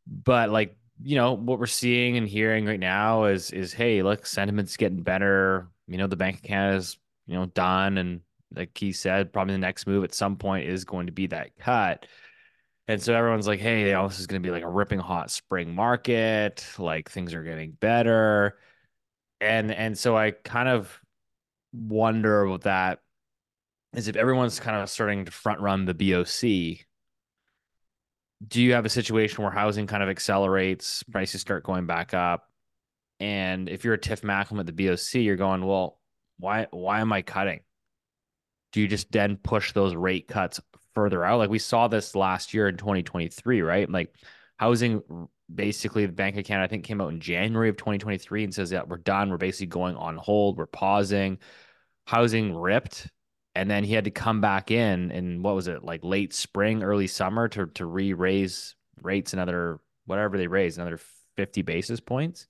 but 0.06 0.50
like 0.50 0.76
you 1.02 1.16
know 1.16 1.32
what 1.32 1.58
we're 1.58 1.66
seeing 1.66 2.16
and 2.16 2.28
hearing 2.28 2.66
right 2.66 2.78
now 2.78 3.24
is 3.24 3.50
is 3.50 3.72
hey, 3.72 4.02
look, 4.04 4.26
sentiment's 4.26 4.76
getting 4.76 5.02
better. 5.02 5.70
You 5.88 5.98
know, 5.98 6.06
the 6.06 6.16
Bank 6.16 6.36
of 6.36 6.42
Canada's 6.42 6.98
you 7.26 7.34
know 7.34 7.46
done, 7.46 7.98
and 7.98 8.20
like 8.54 8.78
he 8.78 8.92
said, 8.92 9.32
probably 9.32 9.54
the 9.54 9.58
next 9.58 9.88
move 9.88 10.04
at 10.04 10.14
some 10.14 10.36
point 10.36 10.68
is 10.68 10.84
going 10.84 11.06
to 11.06 11.12
be 11.12 11.26
that 11.28 11.56
cut. 11.58 12.06
And 12.86 13.02
so 13.02 13.14
everyone's 13.14 13.46
like, 13.46 13.60
hey, 13.60 13.86
you 13.86 13.92
know, 13.92 14.08
this 14.08 14.20
is 14.20 14.26
going 14.26 14.42
to 14.42 14.46
be 14.46 14.52
like 14.52 14.62
a 14.62 14.68
ripping 14.68 14.98
hot 14.98 15.30
spring 15.30 15.74
market. 15.74 16.66
Like 16.78 17.10
things 17.10 17.32
are 17.32 17.42
getting 17.42 17.72
better. 17.72 18.58
And 19.40 19.72
and 19.72 19.96
so 19.96 20.16
I 20.16 20.32
kind 20.32 20.68
of 20.68 21.00
wonder 21.72 22.46
what 22.46 22.62
that 22.62 23.00
is 23.94 24.08
if 24.08 24.16
everyone's 24.16 24.60
kind 24.60 24.76
of 24.76 24.90
starting 24.90 25.24
to 25.24 25.30
front 25.30 25.60
run 25.60 25.86
the 25.86 25.94
BOC. 25.94 26.86
Do 28.46 28.62
you 28.62 28.74
have 28.74 28.84
a 28.84 28.90
situation 28.90 29.42
where 29.42 29.52
housing 29.52 29.86
kind 29.86 30.02
of 30.02 30.08
accelerates, 30.08 31.02
prices 31.04 31.40
start 31.40 31.64
going 31.64 31.86
back 31.86 32.12
up? 32.12 32.50
And 33.18 33.68
if 33.68 33.84
you're 33.84 33.94
a 33.94 33.98
Tiff 33.98 34.22
Macklem 34.22 34.60
at 34.60 34.66
the 34.66 34.72
BOC, 34.72 35.14
you're 35.14 35.36
going, 35.36 35.64
well, 35.64 35.98
why 36.38 36.66
why 36.70 37.00
am 37.00 37.12
I 37.12 37.22
cutting? 37.22 37.60
Do 38.72 38.80
you 38.80 38.88
just 38.88 39.10
then 39.10 39.36
push 39.36 39.72
those 39.72 39.94
rate 39.94 40.28
cuts 40.28 40.60
further 40.94 41.24
out? 41.24 41.38
Like 41.38 41.50
we 41.50 41.58
saw 41.58 41.88
this 41.88 42.14
last 42.14 42.54
year 42.54 42.68
in 42.68 42.76
2023, 42.76 43.62
right? 43.62 43.90
Like 43.90 44.14
housing 44.56 45.28
basically 45.52 46.06
the 46.06 46.12
Bank 46.12 46.36
of 46.36 46.44
Canada, 46.44 46.64
I 46.64 46.68
think, 46.68 46.84
came 46.84 47.00
out 47.00 47.12
in 47.12 47.20
January 47.20 47.68
of 47.68 47.76
2023 47.76 48.44
and 48.44 48.54
says 48.54 48.70
that 48.70 48.88
we're 48.88 48.96
done. 48.98 49.30
We're 49.30 49.36
basically 49.36 49.66
going 49.66 49.96
on 49.96 50.16
hold. 50.16 50.56
We're 50.56 50.66
pausing. 50.66 51.38
Housing 52.06 52.54
ripped. 52.54 53.08
And 53.54 53.70
then 53.70 53.84
he 53.84 53.92
had 53.92 54.04
to 54.04 54.10
come 54.10 54.40
back 54.40 54.70
in 54.70 55.10
in 55.10 55.42
what 55.42 55.54
was 55.54 55.68
it, 55.68 55.84
like 55.84 56.02
late 56.02 56.34
spring, 56.34 56.82
early 56.82 57.06
summer 57.06 57.48
to 57.48 57.66
to 57.66 57.86
re-raise 57.86 58.74
rates 59.02 59.32
another 59.32 59.80
whatever 60.06 60.36
they 60.36 60.48
raised, 60.48 60.78
another 60.78 60.98
50 61.36 61.62
basis 61.62 62.00
points. 62.00 62.46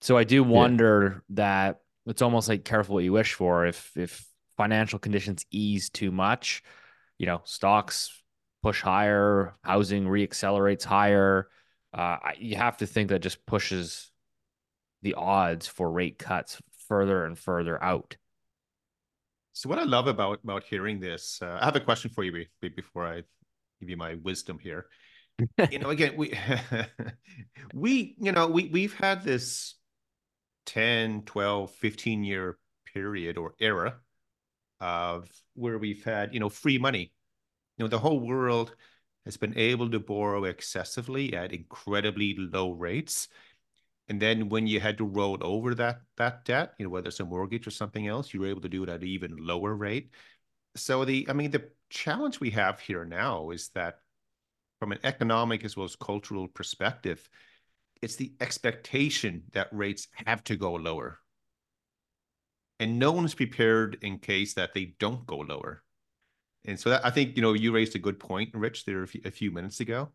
So 0.00 0.16
I 0.16 0.24
do 0.24 0.44
wonder 0.44 1.24
that 1.30 1.80
it's 2.06 2.22
almost 2.22 2.48
like 2.48 2.64
careful 2.64 2.94
what 2.94 3.04
you 3.04 3.12
wish 3.12 3.34
for. 3.34 3.66
If 3.66 3.90
if 3.96 4.24
financial 4.56 4.98
conditions 4.98 5.44
ease 5.50 5.90
too 5.90 6.10
much, 6.10 6.62
you 7.18 7.26
know, 7.26 7.40
stocks 7.44 8.10
push 8.62 8.82
higher, 8.82 9.54
housing 9.62 10.04
reaccelerates 10.04 10.84
higher. 10.84 11.48
Uh, 11.92 12.16
you 12.38 12.56
have 12.56 12.76
to 12.78 12.86
think 12.86 13.08
that 13.08 13.20
just 13.20 13.44
pushes 13.46 14.10
the 15.02 15.14
odds 15.14 15.66
for 15.66 15.90
rate 15.90 16.18
cuts 16.18 16.60
further 16.88 17.24
and 17.24 17.38
further 17.38 17.82
out. 17.82 18.16
So 19.52 19.68
what 19.68 19.78
I 19.78 19.84
love 19.84 20.06
about 20.06 20.40
about 20.44 20.64
hearing 20.64 21.00
this, 21.00 21.40
uh, 21.42 21.58
I 21.60 21.64
have 21.64 21.76
a 21.76 21.80
question 21.80 22.10
for 22.10 22.24
you 22.24 22.32
be- 22.32 22.48
be- 22.60 22.68
before 22.68 23.06
I 23.06 23.22
give 23.80 23.90
you 23.90 23.96
my 23.96 24.14
wisdom 24.22 24.58
here. 24.58 24.86
you 25.70 25.78
know, 25.78 25.90
again, 25.90 26.14
we 26.16 26.32
we 27.74 28.16
you 28.20 28.32
know 28.32 28.46
we 28.46 28.66
we've 28.66 28.94
had 28.94 29.24
this 29.24 29.74
10, 30.66 31.22
12, 31.22 31.70
15 31.72 32.24
year 32.24 32.58
period 32.92 33.36
or 33.36 33.54
era 33.58 33.96
of 34.80 35.28
where 35.54 35.78
we've 35.78 36.04
had, 36.04 36.32
you 36.34 36.40
know, 36.40 36.48
free 36.48 36.78
money. 36.78 37.12
You 37.76 37.84
know, 37.84 37.88
the 37.88 37.98
whole 37.98 38.20
world 38.20 38.74
has 39.24 39.36
been 39.36 39.56
able 39.56 39.90
to 39.90 40.00
borrow 40.00 40.44
excessively 40.44 41.34
at 41.34 41.52
incredibly 41.52 42.34
low 42.36 42.72
rates. 42.72 43.28
And 44.08 44.20
then 44.20 44.48
when 44.48 44.66
you 44.66 44.80
had 44.80 44.98
to 44.98 45.04
roll 45.04 45.38
over 45.42 45.74
that 45.74 46.00
that 46.16 46.44
debt, 46.44 46.74
you 46.78 46.86
know, 46.86 46.90
whether 46.90 47.08
it's 47.08 47.20
a 47.20 47.24
mortgage 47.24 47.66
or 47.66 47.70
something 47.70 48.06
else, 48.06 48.32
you 48.32 48.40
were 48.40 48.46
able 48.46 48.62
to 48.62 48.68
do 48.68 48.82
it 48.82 48.88
at 48.88 49.02
an 49.02 49.06
even 49.06 49.36
lower 49.36 49.74
rate. 49.74 50.10
So 50.76 51.04
the, 51.04 51.26
I 51.28 51.34
mean, 51.34 51.50
the 51.50 51.68
challenge 51.90 52.40
we 52.40 52.50
have 52.50 52.80
here 52.80 53.04
now 53.04 53.50
is 53.50 53.68
that 53.70 53.98
from 54.78 54.92
an 54.92 55.00
economic 55.04 55.64
as 55.64 55.76
well 55.76 55.84
as 55.84 55.96
cultural 55.96 56.48
perspective, 56.48 57.28
it's 58.00 58.16
the 58.16 58.32
expectation 58.40 59.42
that 59.52 59.68
rates 59.72 60.08
have 60.26 60.44
to 60.44 60.56
go 60.56 60.74
lower. 60.74 61.18
And 62.80 62.98
no 62.98 63.12
one's 63.12 63.34
prepared 63.34 63.98
in 64.02 64.18
case 64.18 64.54
that 64.54 64.72
they 64.72 64.94
don't 64.98 65.26
go 65.26 65.38
lower. 65.38 65.82
And 66.64 66.78
so 66.78 66.90
that, 66.90 67.04
I 67.04 67.10
think, 67.10 67.34
you 67.36 67.42
know, 67.42 67.54
you 67.54 67.72
raised 67.72 67.96
a 67.96 67.98
good 67.98 68.20
point, 68.20 68.50
Rich, 68.54 68.84
there 68.84 69.02
a 69.02 69.08
few, 69.08 69.20
a 69.24 69.30
few 69.30 69.50
minutes 69.50 69.80
ago. 69.80 70.10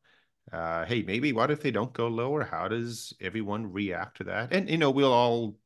Uh, 0.52 0.86
hey, 0.86 1.02
maybe 1.02 1.34
what 1.34 1.52
if 1.52 1.62
they 1.62 1.72
don't 1.72 1.94
go 1.94 2.08
lower? 2.08 2.44
How 2.44 2.68
does 2.68 3.14
everyone 3.20 3.72
react 3.72 4.18
to 4.18 4.26
that? 4.26 4.54
And, 4.54 4.70
you 4.70 4.78
know, 4.78 4.92
we'll 4.92 5.12
all 5.12 5.58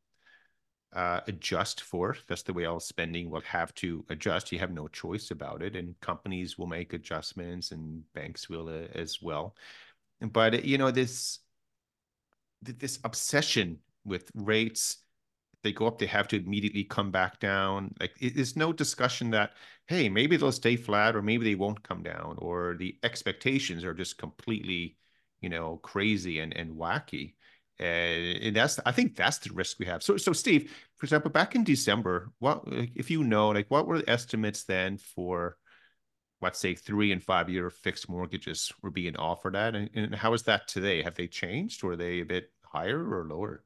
uh, 0.93 1.21
adjust 1.27 1.81
for 1.81 2.12
it. 2.12 2.19
That's 2.27 2.43
the 2.43 2.53
way 2.53 2.65
all 2.65 2.79
spending 2.79 3.29
will 3.29 3.41
have 3.41 3.73
to 3.75 4.05
adjust. 4.10 4.51
You 4.51 4.60
have 4.60 4.71
no 4.71 4.88
choice 4.88 5.31
about 5.31 5.62
it. 5.62 5.75
And 5.75 5.99
companies 5.99 6.57
will 6.57 6.67
make 6.67 6.93
adjustments 6.93 7.71
and 7.71 8.03
banks 8.13 8.49
will 8.49 8.69
uh, 8.69 8.88
as 8.95 9.21
well. 9.21 9.55
But, 10.21 10.63
you 10.63 10.77
know, 10.77 10.91
this, 10.91 11.39
this 12.62 12.99
obsession 13.03 13.79
with 14.05 14.31
rates 14.33 14.97
they 15.67 15.73
go 15.73 15.86
up 15.86 15.99
they 15.99 16.06
have 16.06 16.30
to 16.30 16.38
immediately 16.38 16.86
come 16.86 17.12
back 17.12 17.39
down. 17.41 17.93
Like 17.99 18.13
there's 18.21 18.56
no 18.56 18.71
discussion 18.71 19.32
that 19.32 19.51
hey 19.88 20.08
maybe 20.08 20.38
they'll 20.38 20.51
stay 20.53 20.77
flat 20.77 21.15
or 21.15 21.21
maybe 21.21 21.43
they 21.43 21.56
won't 21.56 21.84
come 21.84 22.03
down 22.03 22.38
or 22.39 22.75
the 22.80 22.97
expectations 23.03 23.84
are 23.84 23.93
just 23.93 24.17
completely 24.17 24.97
you 25.41 25.49
know 25.49 25.77
crazy 25.84 26.39
and 26.39 26.56
and 26.56 26.71
wacky. 26.75 27.34
And, 27.80 28.43
and 28.43 28.56
that's 28.56 28.80
i 28.88 28.91
think 28.91 29.15
that's 29.15 29.39
the 29.39 29.53
risk 29.53 29.77
we 29.77 29.86
have. 29.88 30.01
So 30.01 30.15
so 30.15 30.32
steve 30.34 30.73
for 30.95 31.06
example 31.06 31.30
back 31.32 31.53
in 31.53 31.63
december 31.63 32.32
what 32.39 32.63
if 32.65 33.12
you 33.12 33.23
know 33.23 33.49
like 33.49 33.69
what 33.69 33.88
were 33.88 33.99
the 33.99 34.10
estimates 34.10 34.63
then 34.63 34.97
for 34.97 35.58
let's 36.41 36.60
say 36.60 36.75
three 36.75 37.12
and 37.12 37.21
five 37.23 37.49
year 37.49 37.69
fixed 37.69 38.10
mortgages 38.10 38.71
were 38.82 38.91
being 38.91 39.17
offered 39.17 39.56
at 39.56 39.75
and, 39.75 39.89
and 39.95 40.15
how 40.15 40.34
is 40.34 40.43
that 40.43 40.67
today? 40.67 41.01
Have 41.01 41.15
they 41.15 41.27
changed? 41.27 41.84
Were 41.84 41.95
they 41.95 42.21
a 42.21 42.25
bit 42.25 42.51
higher 42.63 42.99
or 43.13 43.27
lower 43.27 43.63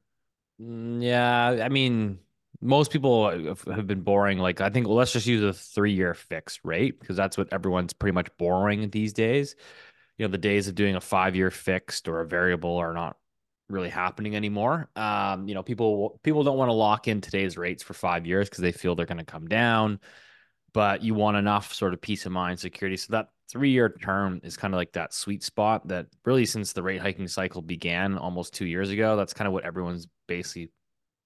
Yeah, 0.64 1.64
I 1.64 1.68
mean, 1.68 2.20
most 2.60 2.92
people 2.92 3.30
have 3.66 3.86
been 3.86 4.02
boring. 4.02 4.38
like 4.38 4.60
I 4.60 4.70
think 4.70 4.86
well, 4.86 4.96
let's 4.96 5.12
just 5.12 5.26
use 5.26 5.42
a 5.42 5.52
three-year 5.52 6.14
fixed 6.14 6.60
rate 6.64 7.00
because 7.00 7.16
that's 7.16 7.36
what 7.36 7.52
everyone's 7.52 7.92
pretty 7.92 8.12
much 8.14 8.28
boring 8.38 8.88
these 8.90 9.12
days. 9.12 9.56
You 10.18 10.26
know, 10.26 10.30
the 10.32 10.38
days 10.38 10.68
of 10.68 10.74
doing 10.74 10.94
a 10.96 11.00
five-year 11.00 11.50
fixed 11.50 12.08
or 12.08 12.20
a 12.20 12.26
variable 12.26 12.76
are 12.76 12.94
not 12.94 13.16
really 13.68 13.88
happening 13.88 14.36
anymore. 14.36 14.88
Um, 14.94 15.48
you 15.48 15.54
know, 15.54 15.62
people 15.62 16.20
people 16.22 16.44
don't 16.44 16.58
want 16.58 16.68
to 16.68 16.74
lock 16.74 17.08
in 17.08 17.20
today's 17.20 17.58
rates 17.58 17.82
for 17.82 17.94
five 17.94 18.26
years 18.26 18.48
because 18.48 18.62
they 18.62 18.72
feel 18.72 18.94
they're 18.94 19.06
going 19.06 19.18
to 19.18 19.24
come 19.24 19.48
down, 19.48 20.00
but 20.74 21.02
you 21.02 21.14
want 21.14 21.36
enough 21.36 21.74
sort 21.74 21.92
of 21.94 22.00
peace 22.00 22.26
of 22.26 22.32
mind 22.32 22.58
security. 22.58 22.96
So 22.96 23.12
that 23.12 23.28
three-year 23.50 23.90
term 24.00 24.40
is 24.42 24.56
kind 24.56 24.72
of 24.72 24.78
like 24.78 24.92
that 24.92 25.12
sweet 25.12 25.42
spot 25.42 25.88
that 25.88 26.06
really 26.24 26.46
since 26.46 26.72
the 26.72 26.82
rate 26.82 27.00
hiking 27.00 27.28
cycle 27.28 27.60
began 27.60 28.16
almost 28.16 28.54
two 28.54 28.66
years 28.66 28.90
ago, 28.90 29.16
that's 29.16 29.34
kind 29.34 29.46
of 29.46 29.52
what 29.52 29.64
everyone's 29.64 30.06
basically 30.26 30.70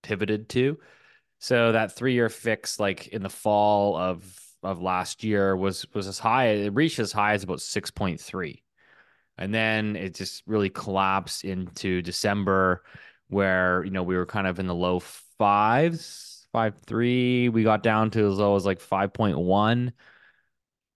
pivoted 0.03 0.49
to. 0.49 0.79
So 1.39 1.73
that 1.73 1.95
three-year 1.95 2.29
fix, 2.29 2.81
like 2.81 3.09
in 3.09 3.23
the 3.23 3.29
fall 3.29 3.97
of 3.97 4.25
of 4.63 4.81
last 4.81 5.23
year, 5.23 5.55
was 5.55 5.87
was 5.95 6.09
as 6.09 6.19
high. 6.19 6.47
It 6.47 6.75
reached 6.75 6.99
as 6.99 7.13
high 7.13 7.35
as 7.35 7.45
about 7.45 7.61
six 7.61 7.91
point 7.91 8.21
three, 8.21 8.65
and 9.39 9.55
then 9.55 9.97
it 9.97 10.15
just 10.15 10.43
really 10.47 10.71
collapsed 10.71 11.45
into 11.45 12.03
December, 12.03 12.83
where 13.29 13.85
you 13.85 13.91
know 13.91 14.03
we 14.03 14.17
were 14.17 14.27
kind 14.27 14.47
of 14.47 14.59
in 14.59 14.67
the 14.67 14.75
low 14.75 15.01
fives, 15.39 16.36
five 16.57 16.75
three. 16.87 17.51
We 17.51 17.64
got 17.64 17.83
down 17.83 18.11
to 18.12 18.27
as 18.31 18.38
low 18.38 18.57
as 18.57 18.64
like 18.64 18.81
five 18.81 19.12
point 19.12 19.38
one. 19.38 19.92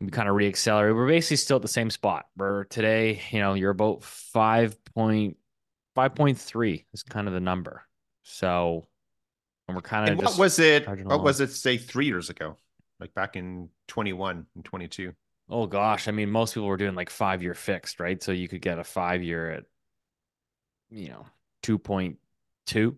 We 0.00 0.08
kind 0.08 0.26
of 0.26 0.34
reaccelerated. 0.34 0.94
We're 0.94 1.06
basically 1.06 1.36
still 1.36 1.56
at 1.56 1.62
the 1.62 1.68
same 1.68 1.90
spot. 1.90 2.24
Where 2.34 2.64
today, 2.64 3.20
you 3.30 3.40
know, 3.40 3.52
you're 3.52 3.70
about 3.70 4.02
five 4.02 4.82
point 4.94 5.36
five 5.94 6.14
point 6.14 6.38
three 6.38 6.86
is 6.94 7.02
kind 7.02 7.28
of 7.28 7.34
the 7.34 7.40
number. 7.40 7.82
So, 8.22 8.86
and 9.68 9.76
we're 9.76 9.82
kind 9.82 10.04
of 10.04 10.12
and 10.12 10.26
what 10.26 10.38
was 10.38 10.58
it 10.58 10.88
what 10.88 10.98
along. 10.98 11.24
was 11.24 11.42
it 11.42 11.50
say 11.50 11.76
three 11.76 12.06
years 12.06 12.30
ago 12.30 12.56
like 12.98 13.12
back 13.12 13.36
in 13.36 13.68
21 13.88 14.46
and 14.54 14.64
22 14.64 15.12
Oh 15.52 15.66
gosh, 15.66 16.06
I 16.06 16.12
mean, 16.12 16.30
most 16.30 16.54
people 16.54 16.68
were 16.68 16.76
doing 16.76 16.94
like 16.94 17.10
five 17.10 17.42
year 17.42 17.54
fixed, 17.54 17.98
right? 17.98 18.22
So 18.22 18.30
you 18.30 18.46
could 18.46 18.62
get 18.62 18.78
a 18.78 18.84
five 18.84 19.20
year 19.20 19.50
at, 19.50 19.64
you 20.90 21.08
know, 21.08 21.26
two 21.60 21.76
point 21.76 22.18
two. 22.66 22.96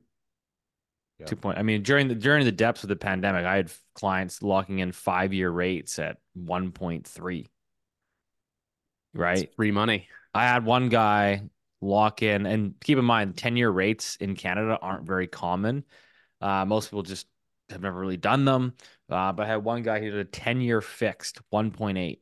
Yeah. 1.22 1.26
Two 1.26 1.36
point. 1.36 1.58
I 1.58 1.62
mean, 1.62 1.82
during 1.82 2.08
the 2.08 2.14
during 2.14 2.44
the 2.44 2.52
depths 2.52 2.82
of 2.82 2.88
the 2.88 2.96
pandemic, 2.96 3.44
I 3.44 3.56
had 3.56 3.72
clients 3.94 4.42
locking 4.42 4.80
in 4.80 4.92
five 4.92 5.32
year 5.32 5.50
rates 5.50 5.98
at 5.98 6.18
one 6.34 6.72
point 6.72 7.06
three. 7.06 7.48
Right. 9.14 9.54
Free 9.56 9.70
money. 9.70 10.08
I 10.34 10.44
had 10.44 10.64
one 10.64 10.88
guy 10.88 11.42
lock 11.80 12.22
in, 12.22 12.46
and 12.46 12.74
keep 12.80 12.98
in 12.98 13.04
mind, 13.04 13.36
10 13.36 13.56
year 13.56 13.70
rates 13.70 14.16
in 14.16 14.34
Canada 14.34 14.78
aren't 14.80 15.06
very 15.06 15.26
common. 15.26 15.84
Uh, 16.40 16.64
most 16.64 16.88
people 16.88 17.02
just 17.02 17.26
have 17.68 17.82
never 17.82 17.98
really 18.00 18.16
done 18.16 18.44
them. 18.44 18.74
Uh, 19.10 19.32
but 19.32 19.44
I 19.44 19.48
had 19.48 19.64
one 19.64 19.82
guy 19.82 20.00
who 20.00 20.10
did 20.10 20.20
a 20.20 20.24
10 20.24 20.60
year 20.60 20.80
fixed 20.80 21.40
1.8. 21.52 22.18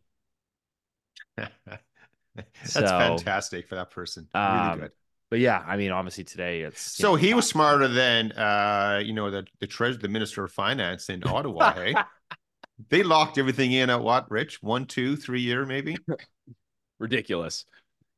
That's 1.36 2.46
So, 2.64 2.80
fantastic 2.80 3.68
for 3.68 3.76
that 3.76 3.90
person. 3.90 4.28
Really 4.34 4.46
um, 4.46 4.80
good. 4.80 4.92
But 5.30 5.38
yeah, 5.38 5.62
I 5.66 5.76
mean, 5.76 5.92
obviously 5.92 6.24
today 6.24 6.62
it's. 6.62 6.80
So 6.82 7.10
know, 7.10 7.14
he 7.14 7.34
was 7.34 7.44
five- 7.46 7.50
smarter 7.52 7.88
than 7.88 8.32
uh, 8.32 9.00
you 9.04 9.12
know, 9.12 9.30
the 9.30 9.46
the 9.60 9.66
treasurer, 9.66 10.00
the 10.00 10.08
minister 10.08 10.44
of 10.44 10.52
finance 10.52 11.08
in 11.08 11.22
Ottawa. 11.26 11.72
hey, 11.72 11.94
they 12.88 13.02
locked 13.02 13.38
everything 13.38 13.72
in 13.72 13.90
at 13.90 14.00
what, 14.00 14.30
Rich? 14.30 14.62
One, 14.62 14.86
two, 14.86 15.16
three 15.16 15.40
year, 15.40 15.64
maybe. 15.66 15.96
Ridiculous. 16.98 17.64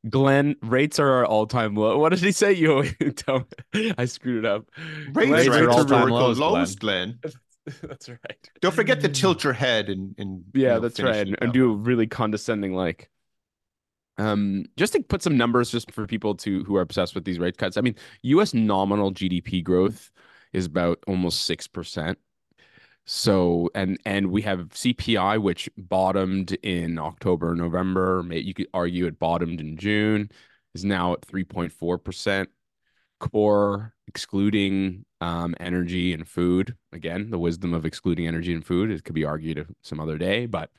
Glenn, 0.08 0.56
rates 0.62 0.98
are 0.98 1.08
our 1.08 1.24
all-time 1.26 1.76
low. 1.76 1.96
What 1.98 2.08
did 2.08 2.18
he 2.18 2.32
say? 2.32 2.52
You 2.54 2.82
tell 3.16 3.46
me. 3.72 3.92
I 3.96 4.06
screwed 4.06 4.44
it 4.44 4.50
up. 4.50 4.64
Rates, 5.12 5.30
Rates 5.30 5.48
are 5.48 5.64
are 5.64 5.70
all-time 5.70 6.08
historical 6.08 6.16
lows, 6.16 6.38
lows, 6.40 6.74
Glenn. 6.74 7.20
That's 7.82 8.08
right. 8.08 8.50
Don't 8.60 8.74
forget 8.74 9.00
to 9.02 9.08
tilt 9.08 9.44
your 9.44 9.52
head 9.52 9.88
and 9.88 10.16
and 10.18 10.42
you 10.54 10.62
Yeah, 10.62 10.74
know, 10.74 10.80
that's 10.80 10.98
right. 11.00 11.24
And, 11.28 11.36
and 11.40 11.52
do 11.52 11.70
a 11.70 11.76
really 11.76 12.08
condescending 12.08 12.74
like. 12.74 13.08
Um, 14.18 14.66
just 14.76 14.92
to 14.92 15.02
put 15.02 15.22
some 15.22 15.36
numbers 15.36 15.70
just 15.70 15.90
for 15.90 16.06
people 16.06 16.34
to 16.36 16.64
who 16.64 16.76
are 16.76 16.82
obsessed 16.82 17.14
with 17.14 17.24
these 17.24 17.38
rate 17.38 17.56
cuts. 17.58 17.76
I 17.76 17.80
mean, 17.80 17.96
US 18.22 18.54
nominal 18.54 19.12
GDP 19.12 19.64
growth 19.64 20.10
is 20.52 20.66
about 20.66 21.02
almost 21.06 21.42
six 21.46 21.66
percent. 21.66 22.18
So 23.04 23.70
and 23.74 23.98
and 24.04 24.30
we 24.30 24.42
have 24.42 24.68
CPI 24.70 25.40
which 25.40 25.68
bottomed 25.76 26.52
in 26.62 26.98
October, 26.98 27.54
November. 27.54 28.24
You 28.30 28.54
could 28.54 28.68
argue 28.74 29.06
it 29.06 29.18
bottomed 29.18 29.60
in 29.60 29.76
June, 29.76 30.30
is 30.74 30.84
now 30.84 31.12
at 31.14 31.22
3.4%. 31.22 32.46
Core 33.20 33.94
excluding 34.08 35.04
um, 35.20 35.54
energy 35.60 36.12
and 36.12 36.26
food. 36.26 36.76
Again, 36.92 37.30
the 37.30 37.38
wisdom 37.38 37.72
of 37.72 37.86
excluding 37.86 38.26
energy 38.26 38.52
and 38.52 38.64
food. 38.64 38.90
It 38.90 39.04
could 39.04 39.14
be 39.14 39.24
argued 39.24 39.66
some 39.82 40.00
other 40.00 40.18
day, 40.18 40.46
but 40.46 40.70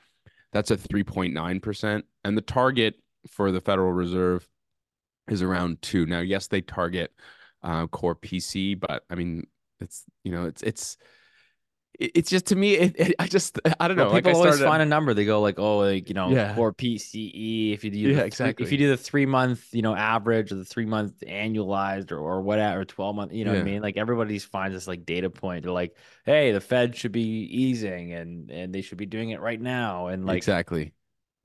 that's 0.52 0.70
at 0.70 0.78
3.9%. 0.78 2.02
And 2.24 2.36
the 2.36 2.42
target 2.42 2.96
for 3.28 3.50
the 3.52 3.60
Federal 3.60 3.92
Reserve 3.92 4.48
is 5.28 5.42
around 5.42 5.80
two. 5.82 6.06
Now, 6.06 6.20
yes, 6.20 6.48
they 6.48 6.60
target 6.60 7.12
uh, 7.62 7.86
core 7.86 8.14
PC, 8.16 8.78
but 8.78 9.04
I 9.10 9.14
mean, 9.14 9.46
it's 9.80 10.04
you 10.22 10.32
know, 10.32 10.44
it's 10.46 10.62
it's 10.62 10.96
it's 12.00 12.28
just 12.28 12.46
to 12.46 12.56
me, 12.56 12.74
it, 12.74 12.96
it- 12.98 13.14
I 13.20 13.28
just 13.28 13.58
I 13.80 13.86
don't 13.86 13.96
know. 13.96 14.06
Well, 14.06 14.14
people 14.16 14.32
I 14.32 14.34
always 14.34 14.54
started- 14.56 14.68
find 14.68 14.82
a 14.82 14.86
number. 14.86 15.14
They 15.14 15.24
go 15.24 15.40
like, 15.40 15.60
oh, 15.60 15.78
like 15.78 16.08
you 16.08 16.14
know, 16.14 16.30
Yeah. 16.30 16.52
core 16.54 16.72
PCE. 16.74 17.72
If 17.72 17.84
you 17.84 17.90
do, 17.92 17.98
Yeah, 17.98 18.08
the 18.08 18.14
three- 18.18 18.26
exactly. 18.26 18.66
If 18.66 18.72
you 18.72 18.78
do 18.78 18.88
the 18.88 18.96
three 18.96 19.26
month, 19.26 19.68
you 19.72 19.82
know, 19.82 19.94
average 19.94 20.50
or 20.50 20.56
the 20.56 20.64
three 20.64 20.86
month 20.86 21.20
annualized 21.20 22.10
or 22.10 22.18
or 22.18 22.40
whatever, 22.42 22.80
or 22.80 22.84
twelve 22.84 23.14
month, 23.14 23.32
you 23.32 23.44
know 23.44 23.52
what 23.52 23.60
I 23.60 23.64
mean? 23.64 23.80
Like 23.80 23.96
everybody 23.96 24.38
finds 24.40 24.74
this 24.74 24.88
like 24.88 25.06
data 25.06 25.30
point. 25.30 25.62
They're 25.62 25.72
like, 25.72 25.96
hey, 26.26 26.50
the 26.50 26.60
Fed 26.60 26.96
should 26.96 27.12
be 27.12 27.22
easing 27.22 28.12
and 28.12 28.50
and 28.50 28.74
they 28.74 28.82
should 28.82 28.98
be 28.98 29.06
doing 29.06 29.30
it 29.30 29.40
right 29.40 29.60
now. 29.60 30.08
And 30.08 30.26
like, 30.26 30.36
exactly. 30.38 30.92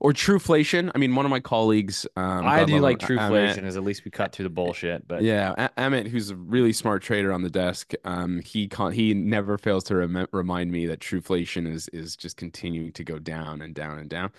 Or 0.02 0.14
Truflation. 0.14 0.90
I 0.94 0.98
mean, 0.98 1.14
one 1.14 1.26
of 1.26 1.30
my 1.30 1.40
colleagues. 1.40 2.06
Um, 2.16 2.46
I 2.46 2.64
do 2.64 2.78
like 2.78 2.98
Truflation, 2.98 3.56
because 3.56 3.76
at 3.76 3.84
least 3.84 4.04
we 4.06 4.10
cut 4.10 4.32
through 4.32 4.44
the 4.44 4.48
bullshit. 4.50 5.06
But 5.06 5.22
yeah, 5.22 5.68
Emmett, 5.76 6.06
who's 6.06 6.30
a 6.30 6.36
really 6.36 6.72
smart 6.72 7.02
trader 7.02 7.32
on 7.32 7.42
the 7.42 7.50
desk, 7.50 7.92
um, 8.04 8.40
he 8.40 8.66
con- 8.66 8.92
he 8.92 9.12
never 9.12 9.58
fails 9.58 9.84
to 9.84 9.96
rem- 9.96 10.26
remind 10.32 10.72
me 10.72 10.86
that 10.86 11.00
Truflation 11.00 11.70
is 11.70 11.88
is 11.88 12.16
just 12.16 12.38
continuing 12.38 12.92
to 12.92 13.04
go 13.04 13.18
down 13.18 13.60
and 13.60 13.74
down 13.74 13.98
and 13.98 14.08
down. 14.08 14.32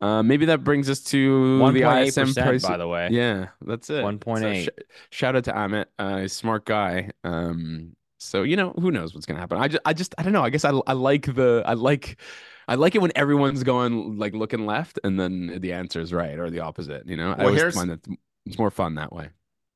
Uh, 0.00 0.22
maybe 0.24 0.44
that 0.46 0.62
brings 0.64 0.90
us 0.90 1.00
to 1.00 1.58
one 1.60 1.72
the 1.72 1.82
point 1.82 2.08
ISM 2.08 2.34
price. 2.34 2.62
by 2.66 2.76
the 2.76 2.88
way. 2.88 3.08
Yeah, 3.12 3.48
that's 3.64 3.88
it. 3.88 4.02
So 4.02 4.08
1.8. 4.12 4.64
sh- 4.64 4.68
shout 5.10 5.36
out 5.36 5.44
to 5.44 5.52
Amit, 5.52 5.86
uh, 6.00 6.22
a 6.24 6.28
smart 6.28 6.66
guy. 6.66 7.12
Um, 7.24 7.94
so 8.18 8.42
you 8.42 8.56
know, 8.56 8.72
who 8.72 8.90
knows 8.90 9.14
what's 9.14 9.24
gonna 9.24 9.38
happen? 9.40 9.56
I 9.58 9.68
just, 9.68 9.82
I 9.86 9.92
just, 9.92 10.14
I 10.18 10.24
don't 10.24 10.32
know. 10.32 10.42
I 10.42 10.50
guess 10.50 10.64
I, 10.64 10.70
I 10.86 10.92
like 10.94 11.32
the, 11.32 11.62
I 11.64 11.74
like, 11.74 12.20
I 12.68 12.74
like 12.74 12.94
it 12.94 13.00
when 13.02 13.12
everyone's 13.14 13.62
going 13.62 14.18
like 14.18 14.34
looking 14.34 14.66
left, 14.66 14.98
and 15.04 15.18
then 15.18 15.58
the 15.60 15.72
answer 15.72 16.00
is 16.00 16.12
right 16.12 16.38
or 16.38 16.50
the 16.50 16.60
opposite. 16.60 17.06
You 17.06 17.16
know, 17.16 17.30
I 17.32 17.44
always 17.44 17.62
find 17.76 17.90
that 17.90 18.06
it's 18.44 18.58
more 18.58 18.70
fun 18.70 18.96
that 18.96 19.12
way. 19.12 19.28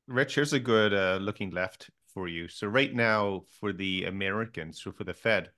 Rich, 0.07 0.35
here's 0.35 0.53
a 0.53 0.59
good 0.59 0.93
uh, 0.93 1.17
looking 1.21 1.51
left 1.51 1.89
for 2.13 2.27
you. 2.27 2.47
So 2.49 2.67
right 2.67 2.93
now, 2.93 3.43
for 3.59 3.71
the 3.71 4.05
Americans, 4.05 4.81
so 4.83 4.91
for 4.91 5.05
the 5.05 5.13
Fed, 5.13 5.49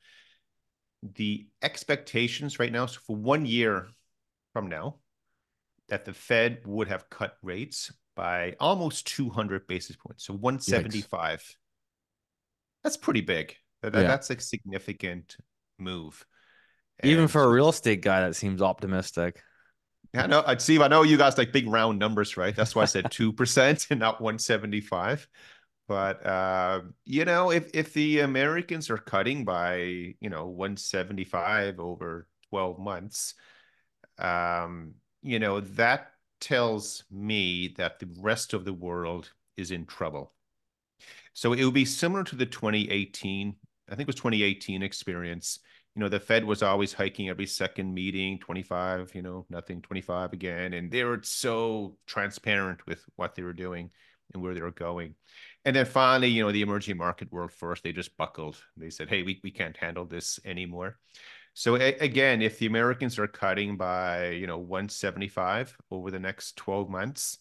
the 1.02 1.48
expectations 1.64 2.60
right 2.60 2.72
now, 2.72 2.86
so 2.86 3.00
for 3.06 3.16
one 3.16 3.46
year 3.46 3.88
from 4.54 4.68
now, 4.70 4.98
that 5.90 6.06
the 6.06 6.14
Fed 6.14 6.62
would 6.66 6.88
have 6.88 7.10
cut 7.10 7.38
rates 7.42 7.92
by 8.16 8.56
almost 8.60 9.08
200 9.08 9.66
basis 9.66 9.96
points. 9.96 10.26
So 10.26 10.34
175. 10.36 11.56
That's 12.84 12.98
pretty 12.98 13.22
big. 13.22 13.56
That- 13.82 13.94
Yeah. 13.96 14.04
That's 14.04 14.30
a 14.30 14.40
significant 14.40 15.36
move. 15.80 16.26
Even 17.04 17.28
for 17.28 17.44
a 17.44 17.50
real 17.50 17.70
estate 17.70 18.02
guy, 18.02 18.22
that 18.22 18.36
seems 18.36 18.62
optimistic. 18.62 19.42
Yeah, 20.14 20.28
no, 20.28 20.44
I'd 20.46 20.62
Steve, 20.62 20.82
I 20.82 20.88
know 20.88 21.02
you 21.02 21.18
guys 21.18 21.38
like 21.38 21.52
big 21.52 21.68
round 21.68 21.98
numbers, 21.98 22.38
right? 22.38 22.56
That's 22.56 22.76
why 22.76 22.84
I 22.84 22.86
said 22.86 23.06
2% 23.06 23.88
and 23.90 24.00
not 24.00 24.22
175. 24.22 25.28
But 25.88 26.26
uh, 26.26 26.82
you 27.04 27.26
know, 27.26 27.52
if 27.52 27.72
if 27.74 27.94
the 27.94 28.20
Americans 28.20 28.90
are 28.90 28.98
cutting 28.98 29.44
by, 29.44 29.78
you 30.20 30.30
know, 30.30 30.48
175 30.48 31.80
over 31.80 32.28
12 32.52 32.80
months, 32.80 33.34
um, 34.18 34.94
you 35.22 35.40
know, 35.40 35.60
that 35.62 36.12
tells 36.40 37.04
me 37.12 37.74
that 37.78 38.00
the 38.00 38.10
rest 38.20 38.54
of 38.54 38.66
the 38.66 38.74
world 38.74 39.32
is 39.58 39.72
in 39.72 39.86
trouble. 39.86 40.34
So 41.34 41.54
it 41.54 41.64
would 41.66 41.74
be 41.74 41.86
similar 41.86 42.24
to 42.26 42.36
the 42.36 42.46
2018, 42.46 43.56
I 43.90 43.96
think 43.96 44.02
it 44.02 44.08
was 44.08 44.16
2018 44.16 44.84
experience. 44.84 45.60
You 45.96 46.02
know, 46.02 46.10
the 46.10 46.20
Fed 46.20 46.44
was 46.44 46.64
always 46.64 46.94
hiking 46.94 47.30
every 47.30 47.46
second 47.46 47.94
meeting, 47.94 48.40
25, 48.40 49.14
you 49.14 49.22
know, 49.22 49.46
nothing, 49.50 49.82
25 49.82 50.34
again. 50.34 50.74
And 50.74 50.90
they 50.92 51.04
were 51.04 51.20
so 51.24 51.98
transparent 52.08 52.86
with 52.88 53.04
what 53.16 53.36
they 53.36 53.44
were 53.44 53.54
doing 53.54 53.92
and 54.34 54.42
where 54.42 54.56
they 54.56 54.62
were 54.62 54.72
going. 54.72 55.16
And 55.66 55.76
then 55.76 55.86
finally, 55.86 56.30
you 56.30 56.44
know, 56.44 56.52
the 56.52 56.62
emerging 56.64 56.98
market 56.98 57.32
world 57.32 57.52
first, 57.52 57.84
they 57.84 57.92
just 57.92 58.18
buckled. 58.18 58.62
They 58.76 58.90
said, 58.90 59.08
hey, 59.10 59.22
we, 59.24 59.40
we 59.44 59.52
can't 59.52 59.78
handle 59.78 60.06
this 60.06 60.40
anymore. 60.44 60.98
So 61.54 61.76
a- 61.76 61.98
again, 62.00 62.42
if 62.42 62.60
the 62.60 62.66
Americans 62.66 63.20
are 63.20 63.28
cutting 63.28 63.78
by, 63.78 64.30
you 64.30 64.48
know, 64.48 64.58
175 64.58 65.78
over 65.92 66.10
the 66.12 66.20
next 66.20 66.56
12 66.58 66.90
months, 66.90 67.38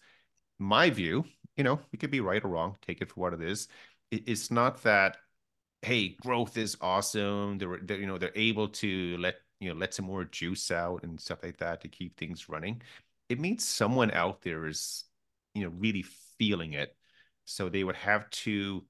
my 0.58 0.90
view, 0.90 1.24
you 1.56 1.64
know, 1.64 1.80
we 1.92 1.98
could 1.98 2.10
be 2.10 2.20
right 2.20 2.44
or 2.44 2.48
wrong, 2.48 2.76
take 2.82 3.00
it 3.00 3.10
for 3.10 3.20
what 3.20 3.34
it 3.34 3.42
is. 3.42 3.68
It's 4.10 4.50
not 4.50 4.82
that, 4.82 5.16
hey, 5.82 6.16
growth 6.22 6.56
is 6.56 6.76
awesome. 6.80 7.58
They're, 7.58 7.80
they're, 7.82 7.98
you 8.00 8.06
know, 8.06 8.18
they're 8.18 8.32
able 8.36 8.68
to 8.68 9.16
let, 9.18 9.36
you 9.60 9.68
know, 9.68 9.74
let 9.78 9.94
some 9.94 10.06
more 10.06 10.24
juice 10.24 10.70
out 10.70 11.02
and 11.02 11.20
stuff 11.20 11.42
like 11.42 11.58
that 11.58 11.80
to 11.82 11.88
keep 11.88 12.16
things 12.16 12.48
running. 12.48 12.82
It 13.28 13.40
means 13.40 13.66
someone 13.66 14.10
out 14.12 14.42
there 14.42 14.66
is, 14.66 15.04
you 15.54 15.64
know, 15.64 15.72
really 15.78 16.04
feeling 16.38 16.74
it. 16.74 16.96
So 17.44 17.68
they 17.68 17.84
would 17.84 17.96
have 17.96 18.30
to 18.30 18.84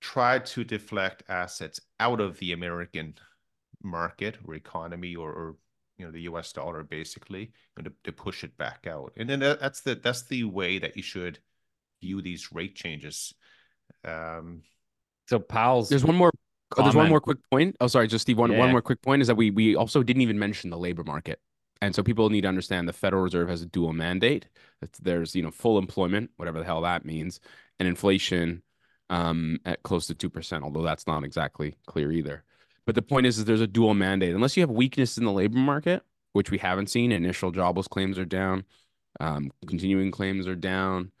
try 0.00 0.38
to 0.38 0.64
deflect 0.64 1.22
assets 1.28 1.80
out 2.00 2.20
of 2.20 2.38
the 2.38 2.52
American 2.52 3.14
market 3.82 4.36
or 4.44 4.54
economy 4.54 5.14
or, 5.16 5.30
or 5.30 5.56
you 5.98 6.06
know 6.06 6.12
the 6.12 6.22
US 6.22 6.52
dollar 6.52 6.82
basically 6.82 7.52
know, 7.76 7.84
to, 7.84 7.92
to 8.04 8.12
push 8.12 8.44
it 8.44 8.56
back 8.56 8.86
out. 8.88 9.12
And 9.16 9.28
then 9.28 9.40
that, 9.40 9.60
that's 9.60 9.80
the 9.80 9.94
that's 9.94 10.22
the 10.24 10.44
way 10.44 10.78
that 10.78 10.96
you 10.96 11.02
should 11.02 11.38
view 12.00 12.20
these 12.22 12.52
rate 12.52 12.74
changes. 12.74 13.34
Um, 14.04 14.62
So 15.28 15.38
Powell's 15.38 15.88
There's 15.88 16.04
one 16.04 16.16
more. 16.16 16.30
oh, 16.76 16.82
there's 16.82 16.96
one 16.96 17.08
more 17.08 17.20
quick 17.20 17.38
point. 17.50 17.76
Oh, 17.80 17.86
sorry, 17.86 18.08
just 18.08 18.22
Steve. 18.22 18.38
One 18.38 18.56
one 18.56 18.70
more 18.70 18.82
quick 18.82 19.02
point 19.02 19.22
is 19.22 19.28
that 19.28 19.36
we 19.36 19.50
we 19.50 19.76
also 19.76 20.02
didn't 20.02 20.22
even 20.22 20.38
mention 20.38 20.70
the 20.70 20.78
labor 20.78 21.04
market, 21.04 21.40
and 21.80 21.94
so 21.94 22.02
people 22.02 22.28
need 22.30 22.42
to 22.42 22.48
understand 22.48 22.88
the 22.88 22.92
Federal 22.92 23.22
Reserve 23.22 23.48
has 23.48 23.62
a 23.62 23.66
dual 23.66 23.92
mandate. 23.92 24.46
That 24.80 24.92
there's 25.00 25.34
you 25.34 25.42
know 25.42 25.50
full 25.50 25.78
employment, 25.78 26.30
whatever 26.36 26.58
the 26.58 26.64
hell 26.64 26.82
that 26.82 27.04
means, 27.04 27.40
and 27.78 27.88
inflation 27.88 28.62
um, 29.10 29.58
at 29.64 29.82
close 29.82 30.06
to 30.08 30.14
two 30.14 30.30
percent. 30.30 30.64
Although 30.64 30.82
that's 30.82 31.06
not 31.06 31.24
exactly 31.24 31.76
clear 31.86 32.10
either. 32.10 32.44
But 32.84 32.96
the 32.96 33.02
point 33.02 33.26
is, 33.26 33.38
is 33.38 33.44
there's 33.44 33.60
a 33.60 33.66
dual 33.66 33.94
mandate. 33.94 34.34
Unless 34.34 34.56
you 34.56 34.62
have 34.62 34.70
weakness 34.70 35.16
in 35.16 35.24
the 35.24 35.32
labor 35.32 35.58
market, 35.58 36.02
which 36.32 36.50
we 36.50 36.58
haven't 36.58 36.90
seen, 36.90 37.12
initial 37.12 37.52
jobless 37.52 37.86
claims 37.86 38.18
are 38.18 38.24
down, 38.24 38.64
um, 39.20 39.52
continuing 39.66 40.10
claims 40.10 40.48
are 40.48 40.56
down. 40.56 41.12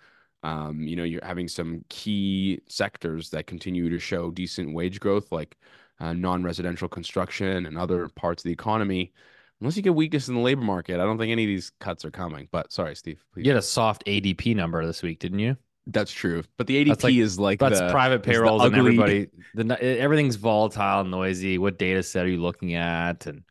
Um, 0.42 0.80
you 0.82 0.96
know, 0.96 1.04
you're 1.04 1.24
having 1.24 1.48
some 1.48 1.84
key 1.88 2.60
sectors 2.68 3.30
that 3.30 3.46
continue 3.46 3.88
to 3.90 3.98
show 3.98 4.30
decent 4.30 4.74
wage 4.74 4.98
growth, 5.00 5.30
like 5.30 5.56
uh, 6.00 6.12
non-residential 6.12 6.88
construction 6.88 7.66
and 7.66 7.78
other 7.78 8.08
parts 8.16 8.42
of 8.42 8.48
the 8.48 8.52
economy. 8.52 9.12
unless 9.60 9.76
you 9.76 9.82
get 9.82 9.94
weakness 9.94 10.28
in 10.28 10.34
the 10.34 10.40
labor 10.40 10.62
market, 10.62 10.98
I 10.98 11.04
don't 11.04 11.18
think 11.18 11.30
any 11.30 11.44
of 11.44 11.48
these 11.48 11.70
cuts 11.78 12.04
are 12.04 12.10
coming. 12.10 12.48
But 12.50 12.72
sorry, 12.72 12.96
Steve. 12.96 13.24
Please. 13.32 13.46
You 13.46 13.52
had 13.52 13.58
a 13.58 13.62
soft 13.62 14.04
ADP 14.06 14.56
number 14.56 14.84
this 14.84 15.02
week, 15.02 15.20
didn't 15.20 15.38
you? 15.38 15.56
That's 15.86 16.12
true. 16.12 16.44
But 16.56 16.66
the 16.66 16.84
ADP 16.84 17.02
like- 17.04 17.14
is 17.14 17.38
like 17.38 17.58
That's 17.58 17.80
the, 17.80 17.90
private 17.90 18.22
payrolls 18.22 18.62
and 18.64 18.74
everybody. 18.74 19.28
The 19.54 19.80
everything's 19.82 20.36
volatile, 20.36 21.00
and 21.00 21.10
noisy. 21.10 21.58
What 21.58 21.78
data 21.78 22.02
set 22.02 22.24
are 22.24 22.28
you 22.28 22.40
looking 22.40 22.74
at? 22.74 23.26
And 23.26 23.42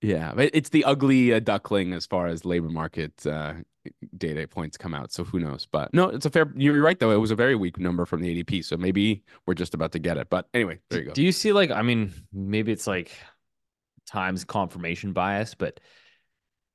Yeah, 0.00 0.32
it's 0.36 0.68
the 0.68 0.84
ugly 0.84 1.32
uh, 1.32 1.40
duckling 1.40 1.92
as 1.92 2.06
far 2.06 2.28
as 2.28 2.44
labor 2.44 2.68
market 2.68 3.26
uh, 3.26 3.54
data 4.16 4.46
points 4.46 4.76
come 4.76 4.94
out. 4.94 5.12
So 5.12 5.24
who 5.24 5.40
knows? 5.40 5.66
But 5.66 5.92
no, 5.92 6.08
it's 6.08 6.24
a 6.24 6.30
fair. 6.30 6.52
You're 6.54 6.80
right 6.80 6.98
though. 6.98 7.10
It 7.10 7.16
was 7.16 7.32
a 7.32 7.36
very 7.36 7.56
weak 7.56 7.78
number 7.78 8.06
from 8.06 8.20
the 8.22 8.42
ADP. 8.42 8.64
So 8.64 8.76
maybe 8.76 9.24
we're 9.46 9.54
just 9.54 9.74
about 9.74 9.92
to 9.92 9.98
get 9.98 10.16
it. 10.16 10.30
But 10.30 10.48
anyway, 10.54 10.78
there 10.90 11.00
you 11.00 11.06
go. 11.06 11.12
do 11.14 11.22
you 11.22 11.32
see 11.32 11.52
like? 11.52 11.70
I 11.70 11.82
mean, 11.82 12.12
maybe 12.32 12.70
it's 12.70 12.86
like 12.86 13.10
times 14.06 14.44
confirmation 14.44 15.12
bias, 15.12 15.54
but 15.54 15.80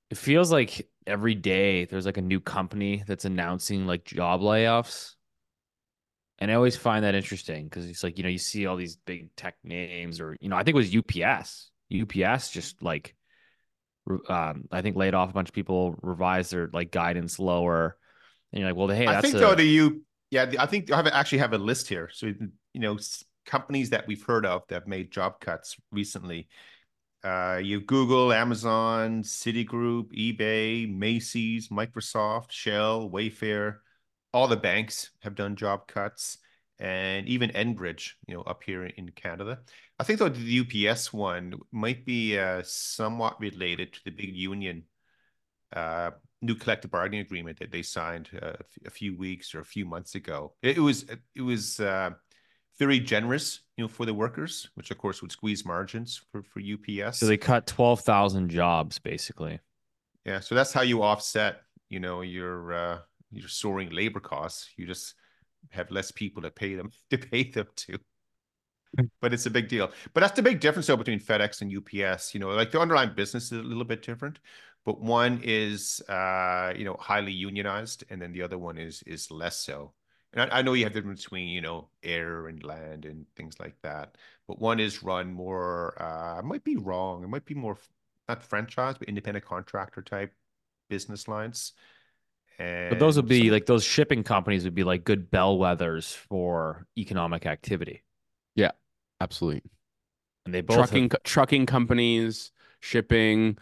it 0.09 0.17
feels 0.17 0.51
like 0.51 0.87
every 1.07 1.35
day 1.35 1.85
there's 1.85 2.05
like 2.05 2.17
a 2.17 2.21
new 2.21 2.39
company 2.39 3.03
that's 3.07 3.25
announcing 3.25 3.87
like 3.87 4.03
job 4.03 4.41
layoffs. 4.41 5.13
And 6.39 6.51
I 6.51 6.55
always 6.55 6.75
find 6.75 7.05
that 7.05 7.15
interesting 7.15 7.65
because 7.65 7.89
it's 7.89 8.03
like, 8.03 8.17
you 8.17 8.23
know, 8.23 8.29
you 8.29 8.37
see 8.37 8.65
all 8.65 8.75
these 8.75 8.97
big 8.97 9.33
tech 9.35 9.55
names 9.63 10.19
or, 10.19 10.35
you 10.41 10.49
know, 10.49 10.55
I 10.55 10.63
think 10.63 10.75
it 10.75 10.77
was 10.77 10.95
UPS. 10.95 11.71
UPS 11.93 12.49
just 12.49 12.81
like, 12.81 13.15
um, 14.27 14.65
I 14.71 14.81
think 14.81 14.95
laid 14.95 15.13
off 15.13 15.29
a 15.29 15.33
bunch 15.33 15.49
of 15.49 15.55
people, 15.55 15.95
revised 16.01 16.51
their 16.51 16.69
like 16.73 16.91
guidance 16.91 17.39
lower. 17.39 17.97
And 18.51 18.61
you're 18.61 18.69
like, 18.69 18.77
well, 18.77 18.87
hey, 18.87 19.07
I 19.07 19.21
think 19.21 19.35
a, 19.35 19.39
though 19.39 19.55
the 19.55 19.63
you 19.63 20.03
yeah 20.31 20.45
the- 20.45 20.59
I 20.59 20.65
think 20.65 20.91
I 20.91 20.97
have 20.97 21.07
actually 21.07 21.39
have 21.39 21.53
a 21.53 21.57
list 21.57 21.87
here. 21.87 22.09
So 22.13 22.27
you 22.27 22.79
know 22.79 22.97
companies 23.45 23.89
that 23.91 24.07
we've 24.07 24.23
heard 24.23 24.45
of 24.45 24.63
that 24.67 24.75
have 24.75 24.87
made 24.87 25.11
job 25.11 25.39
cuts 25.39 25.75
recently. 25.91 26.47
Uh, 27.23 27.59
you 27.63 27.79
Google, 27.79 28.33
Amazon, 28.33 29.23
Citigroup, 29.23 30.11
eBay, 30.11 30.93
Macy's, 30.93 31.69
Microsoft, 31.69 32.51
Shell, 32.51 33.09
Wayfair. 33.09 33.77
All 34.33 34.47
the 34.47 34.57
banks 34.57 35.11
have 35.21 35.35
done 35.35 35.55
job 35.55 35.87
cuts, 35.87 36.39
and 36.79 37.27
even 37.27 37.51
Enbridge, 37.51 38.11
you 38.27 38.35
know, 38.35 38.41
up 38.41 38.63
here 38.63 38.83
in 38.83 39.09
Canada. 39.09 39.59
I 40.03 40.05
think 40.05 40.19
though 40.19 40.27
the 40.27 40.89
UPS 40.89 41.13
one 41.13 41.53
might 41.71 42.05
be 42.05 42.37
uh, 42.37 42.61
somewhat 42.65 43.39
related 43.39 43.93
to 43.93 43.99
the 44.03 44.11
big 44.11 44.35
union 44.35 44.83
uh, 45.73 46.11
new 46.41 46.55
collective 46.55 46.91
bargaining 46.91 47.21
agreement 47.21 47.57
that 47.59 47.71
they 47.71 47.83
signed 47.83 48.27
uh, 48.41 48.51
a 48.85 48.89
few 48.89 49.17
weeks 49.17 49.55
or 49.55 49.61
a 49.61 49.65
few 49.65 49.85
months 49.85 50.15
ago. 50.15 50.55
It, 50.61 50.75
it 50.75 50.81
was 50.81 51.05
it 51.33 51.41
was 51.41 51.79
uh, 51.79 52.09
very 52.77 52.99
generous, 52.99 53.61
you 53.77 53.85
know, 53.85 53.87
for 53.87 54.05
the 54.05 54.13
workers, 54.13 54.69
which 54.75 54.91
of 54.91 54.97
course 54.97 55.21
would 55.21 55.31
squeeze 55.31 55.65
margins 55.65 56.21
for 56.33 56.43
for 56.43 56.59
UPS. 56.59 57.19
so 57.19 57.25
they 57.25 57.37
cut 57.37 57.65
12,000 57.65 58.49
jobs 58.49 58.99
basically. 58.99 59.61
yeah, 60.25 60.41
so 60.41 60.53
that's 60.53 60.73
how 60.73 60.81
you 60.81 61.01
offset, 61.01 61.61
you 61.87 62.01
know, 62.01 62.23
your 62.23 62.73
uh, 62.73 62.97
your 63.31 63.47
soaring 63.47 63.89
labor 63.91 64.19
costs. 64.19 64.67
You 64.75 64.85
just 64.85 65.13
have 65.69 65.89
less 65.91 66.11
people 66.11 66.41
to 66.41 66.51
pay 66.51 66.75
them 66.75 66.91
to 67.09 67.17
pay 67.17 67.43
them 67.49 67.67
to. 67.77 67.97
But 69.21 69.33
it's 69.33 69.45
a 69.45 69.49
big 69.49 69.67
deal. 69.69 69.91
But 70.13 70.21
that's 70.21 70.35
the 70.35 70.43
big 70.43 70.59
difference 70.59 70.87
though 70.87 70.97
between 70.97 71.19
FedEx 71.19 71.61
and 71.61 71.71
UPS. 71.75 72.33
You 72.33 72.39
know, 72.39 72.49
like 72.49 72.71
the 72.71 72.79
underlying 72.79 73.13
business 73.15 73.45
is 73.51 73.59
a 73.59 73.63
little 73.63 73.85
bit 73.85 74.03
different, 74.03 74.39
but 74.85 75.01
one 75.01 75.39
is 75.43 76.01
uh, 76.09 76.73
you 76.75 76.85
know, 76.85 76.95
highly 76.99 77.31
unionized, 77.31 78.03
and 78.09 78.21
then 78.21 78.31
the 78.33 78.41
other 78.41 78.57
one 78.57 78.77
is 78.77 79.01
is 79.07 79.31
less 79.31 79.57
so. 79.57 79.93
And 80.33 80.51
I, 80.51 80.59
I 80.59 80.61
know 80.61 80.73
you 80.73 80.83
have 80.83 80.93
the 80.93 80.99
difference 81.01 81.23
between, 81.23 81.49
you 81.49 81.61
know, 81.61 81.89
air 82.03 82.47
and 82.47 82.63
land 82.63 83.05
and 83.05 83.25
things 83.35 83.59
like 83.59 83.75
that. 83.83 84.15
But 84.47 84.59
one 84.59 84.79
is 84.79 85.03
run 85.03 85.33
more 85.33 85.99
uh 86.01 86.37
I 86.39 86.41
might 86.41 86.63
be 86.63 86.75
wrong. 86.75 87.23
It 87.23 87.29
might 87.29 87.45
be 87.45 87.55
more 87.55 87.77
not 88.29 88.43
franchise, 88.43 88.95
but 88.97 89.09
independent 89.09 89.45
contractor 89.45 90.01
type 90.01 90.33
business 90.89 91.27
lines. 91.27 91.73
And 92.59 92.91
But 92.91 92.99
those 92.99 93.15
would 93.15 93.27
be 93.27 93.39
some- 93.39 93.49
like 93.49 93.65
those 93.65 93.83
shipping 93.83 94.23
companies 94.23 94.63
would 94.65 94.75
be 94.75 94.83
like 94.83 95.03
good 95.03 95.31
bellwethers 95.31 96.15
for 96.15 96.85
economic 96.97 97.45
activity. 97.45 98.03
Absolutely. 99.23 99.63
And 100.45 100.53
they 100.53 100.61
both 100.61 100.77
trucking 100.77 101.09
co- 101.09 101.17
trucking 101.23 101.65
companies, 101.65 102.51
shipping. 102.81 103.57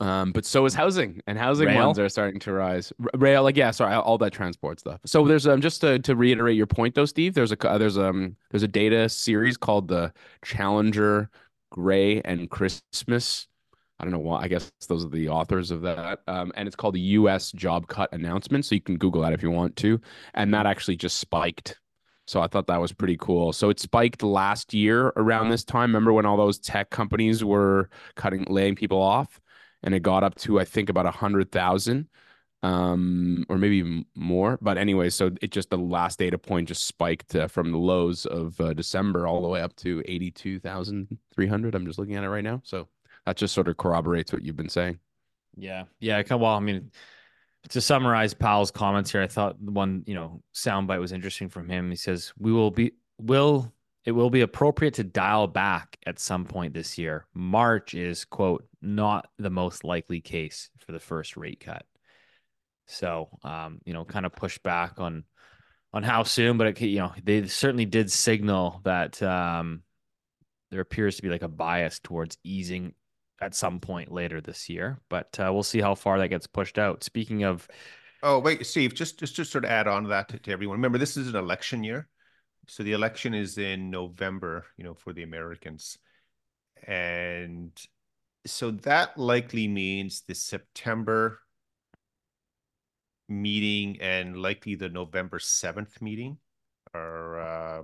Um, 0.00 0.32
but 0.32 0.44
so 0.44 0.64
is 0.64 0.74
housing, 0.74 1.20
and 1.26 1.38
housing 1.38 1.68
Rail? 1.68 1.86
ones 1.86 1.98
are 1.98 2.08
starting 2.08 2.40
to 2.40 2.52
rise. 2.52 2.92
Rail, 3.14 3.42
like 3.42 3.56
yeah, 3.56 3.70
sorry, 3.70 3.94
all 3.94 4.18
that 4.18 4.32
transport 4.32 4.80
stuff. 4.80 5.00
So 5.04 5.26
there's 5.26 5.46
um 5.46 5.60
just 5.60 5.82
to, 5.82 5.98
to 6.00 6.16
reiterate 6.16 6.56
your 6.56 6.66
point 6.66 6.94
though, 6.94 7.04
Steve. 7.04 7.34
There's 7.34 7.52
a 7.52 7.56
there's 7.78 7.98
um 7.98 8.36
there's 8.50 8.62
a 8.62 8.68
data 8.68 9.08
series 9.08 9.56
called 9.58 9.88
the 9.88 10.12
Challenger, 10.44 11.30
Gray, 11.70 12.22
and 12.22 12.50
Christmas. 12.50 13.46
I 14.00 14.04
don't 14.04 14.12
know 14.12 14.18
why. 14.18 14.42
I 14.42 14.48
guess 14.48 14.72
those 14.88 15.04
are 15.04 15.10
the 15.10 15.28
authors 15.28 15.70
of 15.70 15.82
that. 15.82 16.20
Um, 16.26 16.52
and 16.56 16.66
it's 16.66 16.74
called 16.74 16.94
the 16.94 17.00
U.S. 17.00 17.52
Job 17.52 17.86
Cut 17.86 18.12
Announcement. 18.12 18.64
So 18.64 18.74
you 18.74 18.80
can 18.80 18.96
Google 18.96 19.22
that 19.22 19.32
if 19.32 19.42
you 19.42 19.50
want 19.50 19.76
to. 19.76 20.00
And 20.34 20.52
that 20.52 20.66
actually 20.66 20.96
just 20.96 21.18
spiked 21.18 21.78
so 22.26 22.40
I 22.40 22.46
thought 22.46 22.66
that 22.68 22.80
was 22.80 22.92
pretty 22.92 23.16
cool. 23.18 23.52
So 23.52 23.70
it 23.70 23.80
spiked 23.80 24.22
last 24.22 24.72
year 24.72 25.12
around 25.16 25.50
this 25.50 25.64
time. 25.64 25.90
Remember 25.90 26.12
when 26.12 26.26
all 26.26 26.36
those 26.36 26.58
tech 26.58 26.90
companies 26.90 27.44
were 27.44 27.90
cutting, 28.16 28.44
laying 28.48 28.74
people 28.74 29.00
off, 29.00 29.40
and 29.82 29.94
it 29.94 30.00
got 30.00 30.24
up 30.24 30.34
to 30.36 30.60
I 30.60 30.64
think 30.64 30.88
about 30.88 31.06
a 31.06 31.10
hundred 31.10 31.52
thousand, 31.52 32.08
um, 32.62 33.44
or 33.48 33.58
maybe 33.58 34.06
more. 34.14 34.58
But 34.62 34.78
anyway, 34.78 35.10
so 35.10 35.30
it 35.42 35.50
just 35.50 35.70
the 35.70 35.78
last 35.78 36.18
data 36.18 36.38
point 36.38 36.68
just 36.68 36.86
spiked 36.86 37.34
uh, 37.36 37.46
from 37.46 37.72
the 37.72 37.78
lows 37.78 38.24
of 38.26 38.58
uh, 38.60 38.72
December 38.72 39.26
all 39.26 39.42
the 39.42 39.48
way 39.48 39.60
up 39.60 39.76
to 39.76 40.02
eighty-two 40.06 40.60
thousand 40.60 41.18
three 41.34 41.46
hundred. 41.46 41.74
I'm 41.74 41.86
just 41.86 41.98
looking 41.98 42.16
at 42.16 42.24
it 42.24 42.30
right 42.30 42.44
now. 42.44 42.62
So 42.64 42.88
that 43.26 43.36
just 43.36 43.54
sort 43.54 43.68
of 43.68 43.76
corroborates 43.76 44.32
what 44.32 44.42
you've 44.42 44.56
been 44.56 44.68
saying. 44.68 44.98
Yeah. 45.56 45.84
Yeah. 46.00 46.22
Well, 46.30 46.46
I 46.46 46.60
mean, 46.60 46.90
to 47.70 47.80
summarize 47.80 48.34
Powell's 48.34 48.70
comments 48.70 49.10
here, 49.10 49.22
I 49.22 49.26
thought 49.26 49.60
one, 49.60 50.04
you 50.06 50.14
know, 50.14 50.42
soundbite 50.54 51.00
was 51.00 51.12
interesting 51.12 51.48
from 51.48 51.68
him. 51.68 51.90
He 51.90 51.96
says, 51.96 52.32
We 52.38 52.52
will 52.52 52.70
be, 52.70 52.92
will, 53.18 53.72
it 54.04 54.12
will 54.12 54.30
be 54.30 54.42
appropriate 54.42 54.94
to 54.94 55.04
dial 55.04 55.46
back 55.46 55.98
at 56.06 56.18
some 56.18 56.44
point 56.44 56.74
this 56.74 56.98
year. 56.98 57.26
March 57.34 57.94
is, 57.94 58.24
quote, 58.24 58.66
not 58.82 59.28
the 59.38 59.50
most 59.50 59.84
likely 59.84 60.20
case 60.20 60.70
for 60.78 60.92
the 60.92 61.00
first 61.00 61.36
rate 61.36 61.60
cut. 61.60 61.84
So, 62.86 63.30
um, 63.42 63.80
you 63.86 63.94
know, 63.94 64.04
kind 64.04 64.26
of 64.26 64.32
push 64.32 64.58
back 64.58 65.00
on, 65.00 65.24
on 65.94 66.02
how 66.02 66.24
soon, 66.24 66.58
but 66.58 66.66
it, 66.66 66.80
you 66.82 66.98
know, 66.98 67.12
they 67.22 67.46
certainly 67.46 67.86
did 67.86 68.12
signal 68.12 68.82
that, 68.84 69.22
um, 69.22 69.82
there 70.70 70.80
appears 70.80 71.16
to 71.16 71.22
be 71.22 71.28
like 71.28 71.42
a 71.42 71.48
bias 71.48 72.00
towards 72.00 72.36
easing 72.42 72.94
at 73.40 73.54
some 73.54 73.80
point 73.80 74.12
later 74.12 74.40
this 74.40 74.68
year, 74.68 75.00
but 75.08 75.38
uh, 75.38 75.50
we'll 75.52 75.62
see 75.62 75.80
how 75.80 75.94
far 75.94 76.18
that 76.18 76.28
gets 76.28 76.46
pushed 76.46 76.78
out. 76.78 77.04
Speaking 77.04 77.42
of, 77.42 77.68
Oh, 78.26 78.38
wait, 78.38 78.64
Steve, 78.66 78.94
just 78.94 79.18
just 79.18 79.36
to 79.36 79.44
sort 79.44 79.64
of 79.66 79.70
add 79.70 79.86
on 79.86 80.04
to 80.04 80.08
that 80.08 80.30
to, 80.30 80.38
to 80.38 80.50
everyone. 80.50 80.78
Remember, 80.78 80.96
this 80.96 81.18
is 81.18 81.28
an 81.28 81.36
election 81.36 81.84
year. 81.84 82.08
So 82.66 82.82
the 82.82 82.92
election 82.92 83.34
is 83.34 83.58
in 83.58 83.90
November, 83.90 84.64
you 84.78 84.84
know, 84.84 84.94
for 84.94 85.12
the 85.12 85.22
Americans. 85.22 85.98
And 86.86 87.70
so 88.46 88.70
that 88.70 89.18
likely 89.18 89.68
means 89.68 90.22
the 90.22 90.34
September 90.34 91.40
meeting 93.28 94.00
and 94.00 94.38
likely 94.38 94.74
the 94.74 94.88
November 94.88 95.38
7th 95.38 96.00
meeting 96.00 96.38
are 96.94 97.40
uh, 97.40 97.82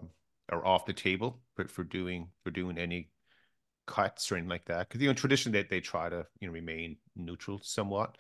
are 0.50 0.64
off 0.64 0.86
the 0.86 0.94
table 0.94 1.40
for, 1.54 1.68
for 1.68 1.84
doing 1.84 2.28
for 2.44 2.50
doing 2.50 2.78
any 2.78 3.10
cuts 3.90 4.30
or 4.30 4.36
anything 4.36 4.48
like 4.48 4.64
that. 4.66 4.88
Because 4.88 5.02
you 5.02 5.08
know, 5.08 5.14
traditionally 5.14 5.62
they, 5.62 5.68
they 5.68 5.80
try 5.80 6.08
to 6.08 6.26
you 6.40 6.48
know 6.48 6.54
remain 6.54 6.96
neutral 7.16 7.60
somewhat 7.62 8.16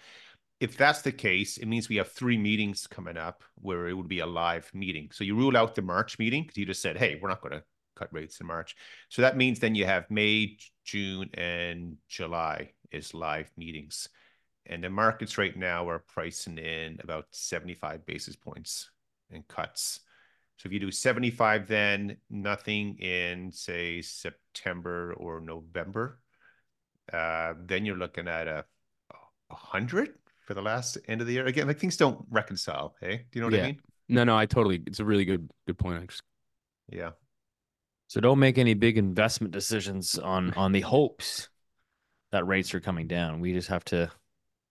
if 0.60 0.76
that's 0.76 1.00
the 1.00 1.12
case, 1.12 1.56
it 1.56 1.66
means 1.66 1.88
we 1.88 1.96
have 1.96 2.12
three 2.12 2.36
meetings 2.36 2.86
coming 2.86 3.16
up 3.16 3.42
where 3.56 3.88
it 3.88 3.94
would 3.94 4.08
be 4.08 4.20
a 4.20 4.26
live 4.26 4.70
meeting. 4.74 5.08
So 5.10 5.24
you 5.24 5.34
rule 5.34 5.56
out 5.56 5.74
the 5.74 5.82
March 5.82 6.18
meeting 6.18 6.42
because 6.42 6.58
you 6.58 6.66
just 6.66 6.82
said, 6.82 6.98
hey, 6.98 7.18
we're 7.20 7.30
not 7.30 7.40
going 7.40 7.54
to 7.54 7.64
cut 7.96 8.12
rates 8.12 8.40
in 8.40 8.46
March. 8.46 8.76
So 9.08 9.22
that 9.22 9.38
means 9.38 9.58
then 9.58 9.74
you 9.74 9.86
have 9.86 10.10
May, 10.10 10.58
June, 10.84 11.30
and 11.34 11.96
July 12.08 12.72
is 12.92 13.14
live 13.14 13.50
meetings. 13.56 14.08
And 14.66 14.84
the 14.84 14.90
markets 14.90 15.38
right 15.38 15.56
now 15.56 15.88
are 15.88 15.98
pricing 15.98 16.58
in 16.58 16.98
about 17.02 17.24
75 17.30 18.04
basis 18.04 18.36
points 18.36 18.90
in 19.30 19.42
cuts. 19.48 20.00
So 20.60 20.66
if 20.66 20.74
you 20.74 20.78
do 20.78 20.90
75, 20.90 21.66
then 21.68 22.18
nothing 22.28 22.98
in, 22.98 23.50
say, 23.50 24.02
September 24.02 25.14
or 25.14 25.40
November, 25.40 26.20
uh, 27.10 27.54
then 27.64 27.86
you're 27.86 27.96
looking 27.96 28.28
at 28.28 28.46
a, 28.46 28.66
a 29.50 29.54
hundred 29.54 30.10
for 30.46 30.52
the 30.52 30.60
last 30.60 30.98
end 31.08 31.22
of 31.22 31.26
the 31.26 31.32
year. 31.32 31.46
Again, 31.46 31.66
like 31.66 31.78
things 31.78 31.96
don't 31.96 32.26
reconcile. 32.28 32.94
Hey, 33.00 33.24
do 33.32 33.38
you 33.38 33.40
know 33.40 33.46
what 33.46 33.54
Yeah. 33.54 33.62
I 33.62 33.66
mean? 33.68 33.80
No, 34.10 34.24
no, 34.24 34.36
I 34.36 34.44
totally. 34.44 34.82
It's 34.86 35.00
a 35.00 35.04
really 35.04 35.24
good 35.24 35.50
good 35.66 35.78
point. 35.78 36.02
I 36.02 36.04
just 36.04 36.22
Yeah. 36.92 37.12
so 38.08 38.20
don't 38.20 38.38
make 38.38 38.58
any 38.58 38.74
big 38.74 38.98
investment 38.98 39.54
decisions 39.54 40.18
on 40.18 40.52
on 40.54 40.72
the 40.72 40.82
hopes 40.82 41.48
that 42.32 42.46
rates 42.46 42.74
are 42.74 42.80
coming 42.80 43.06
down. 43.06 43.40
We 43.40 43.54
just 43.54 43.68
have 43.68 43.84
to 43.86 44.10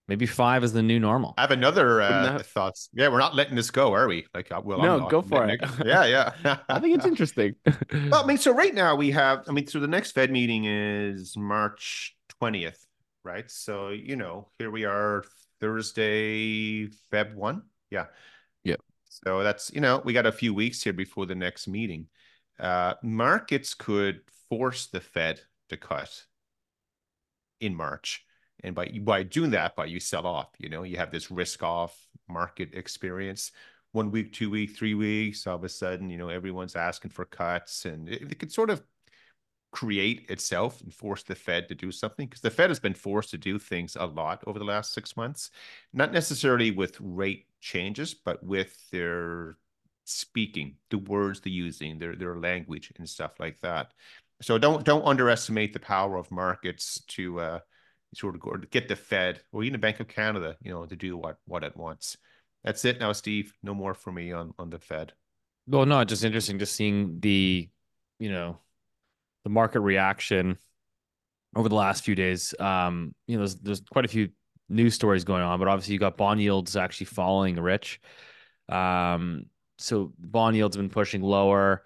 maybe 0.10 0.26
five 0.26 0.64
is 0.66 0.74
the 0.74 0.84
new 0.84 1.00
normal. 1.00 1.34
I 1.38 1.42
have 1.42 1.52
another 1.52 2.02
uh, 2.02 2.22
Wouldn't 2.22 2.38
that- 2.40 2.46
thoughts. 2.48 2.90
Yeah, 2.94 3.08
we're 3.08 3.20
not 3.20 3.36
letting 3.36 3.56
this 3.56 3.72
go, 3.72 3.94
are 3.94 4.08
we? 4.08 4.26
Like, 4.34 4.52
uh, 4.52 4.60
well, 4.64 4.80
I'm 4.80 4.86
No, 4.86 4.98
not. 5.00 5.10
go 5.10 5.22
for 5.22 5.46
Nick- 5.46 5.62
it. 5.62 5.70
Yeah, 5.86 6.06
yeah. 6.44 6.58
I 6.68 6.80
think 6.80 6.98
it's 6.98 7.06
interesting. 7.06 7.56
Well, 8.12 8.24
I 8.24 8.28
mean, 8.28 8.38
so 8.38 8.52
right 8.54 8.74
now 8.74 8.96
we 8.96 9.12
have. 9.12 9.46
I 9.48 9.52
mean, 9.52 9.68
so 9.68 9.80
the 9.80 9.88
next 9.88 10.12
Fed 10.12 10.32
meeting 10.32 10.66
is 10.66 11.38
March 11.38 12.16
twentieth. 12.40 12.86
right? 13.24 13.50
So, 13.50 13.90
you 13.90 14.16
know, 14.16 14.50
here 14.60 14.72
we 14.72 14.86
are 14.86 15.24
Thursday, 15.62 16.88
Feb 17.12 17.36
1. 17.36 17.62
Yeah. 17.92 18.06
Yep. 18.64 18.80
So 19.10 19.44
that's, 19.44 19.72
you 19.74 19.82
know, 19.82 20.02
we 20.04 20.14
got 20.14 20.26
a 20.26 20.32
few 20.32 20.54
weeks 20.54 20.82
here 20.84 20.94
before 20.94 21.26
the 21.26 21.36
next 21.36 21.68
meeting. 21.68 22.08
Uh, 22.60 22.94
markets 23.04 23.74
could 23.74 24.22
force 24.50 24.88
the 24.88 25.00
Fed 25.00 25.42
to 25.70 25.78
cut 25.78 26.26
in 27.60 27.76
March. 27.76 28.24
And 28.64 28.76
by 28.76 28.88
by 29.02 29.24
doing 29.24 29.52
that, 29.52 29.76
by 29.76 29.86
you 29.86 30.00
sell 30.00 30.28
off, 30.28 30.50
you 30.58 30.70
know, 30.70 30.84
you 30.84 30.98
have 30.98 31.12
this 31.12 31.32
risk 31.32 31.64
off 31.64 31.98
market 32.28 32.74
experience. 32.74 33.52
One 33.92 34.12
week, 34.12 34.34
two 34.34 34.50
week, 34.52 34.76
three 34.76 34.94
weeks, 34.94 35.48
all 35.48 35.56
of 35.56 35.64
a 35.64 35.70
sudden, 35.70 36.10
you 36.10 36.18
know, 36.18 36.30
everyone's 36.30 36.76
asking 36.76 37.12
for 37.12 37.26
cuts, 37.26 37.86
and 37.86 38.08
it, 38.08 38.22
it 38.22 38.40
could 38.40 38.52
sort 38.52 38.70
of 38.70 38.84
create 39.72 40.30
itself 40.30 40.82
and 40.82 40.94
force 40.94 41.24
the 41.24 41.36
Fed 41.36 41.68
to 41.68 41.76
do 41.76 41.92
something 41.92 42.28
because 42.28 42.42
the 42.42 42.50
Fed 42.50 42.70
has 42.70 42.80
been 42.80 42.94
forced 42.94 43.30
to 43.32 43.38
do 43.38 43.60
things 43.60 43.96
a 44.00 44.06
lot 44.06 44.44
over 44.48 44.58
the 44.60 44.66
last 44.66 44.94
six 44.94 45.16
months, 45.16 45.52
not 45.94 46.12
necessarily 46.12 46.72
with 46.72 46.98
rate 47.00 47.46
changes, 47.62 48.14
but 48.14 48.44
with 48.44 48.76
their 48.92 49.58
speaking, 50.06 50.76
the 50.90 50.98
words 50.98 51.40
they're 51.40 51.54
using, 51.54 52.00
their 52.00 52.16
their 52.16 52.38
language 52.38 52.92
and 52.98 53.08
stuff 53.08 53.40
like 53.40 53.60
that. 53.62 53.94
So 54.42 54.58
don't 54.58 54.84
don't 54.84 55.06
underestimate 55.06 55.74
the 55.74 55.80
power 55.80 56.18
of 56.18 56.32
markets 56.32 57.02
to 57.10 57.40
uh, 57.40 57.60
sort 58.14 58.36
of 58.36 58.42
go, 58.42 58.56
get 58.72 58.88
the 58.88 58.96
Fed 58.96 59.42
or 59.52 59.64
even 59.64 59.74
the 59.74 59.80
Bank 59.80 60.00
of 60.00 60.08
Canada, 60.08 60.56
you 60.62 60.72
know, 60.72 60.86
to 60.86 60.96
do 60.96 61.18
what 61.18 61.38
what 61.46 61.64
it 61.64 61.76
wants. 61.76 62.18
That's 62.64 62.84
it 62.86 63.00
now, 63.00 63.12
Steve. 63.14 63.54
No 63.64 63.74
more 63.74 63.94
for 63.94 64.12
me 64.12 64.32
on 64.32 64.54
on 64.58 64.70
the 64.70 64.80
Fed. 64.80 65.14
Well, 65.68 65.86
no, 65.86 66.04
just 66.04 66.24
interesting 66.24 66.58
just 66.60 66.76
seeing 66.76 67.20
the, 67.20 67.70
you 68.18 68.32
know, 68.32 68.58
the 69.44 69.50
market 69.50 69.82
reaction 69.82 70.58
over 71.56 71.70
the 71.70 71.76
last 71.76 72.04
few 72.04 72.16
days. 72.16 72.54
Um, 72.60 73.14
you 73.28 73.36
know, 73.38 73.42
there's 73.42 73.56
there's 73.56 73.82
quite 73.92 74.06
a 74.06 74.10
few 74.10 74.30
news 74.68 74.96
stories 74.96 75.24
going 75.24 75.44
on, 75.44 75.60
but 75.60 75.68
obviously 75.68 75.94
you 75.94 76.00
got 76.00 76.18
bond 76.18 76.42
yields 76.42 76.76
actually 76.76 77.06
following 77.06 77.56
rich. 77.56 78.00
Um, 78.68 79.46
so 79.78 80.14
bond 80.20 80.56
yields 80.56 80.76
have 80.76 80.84
been 80.84 80.92
pushing 80.92 81.22
lower. 81.22 81.84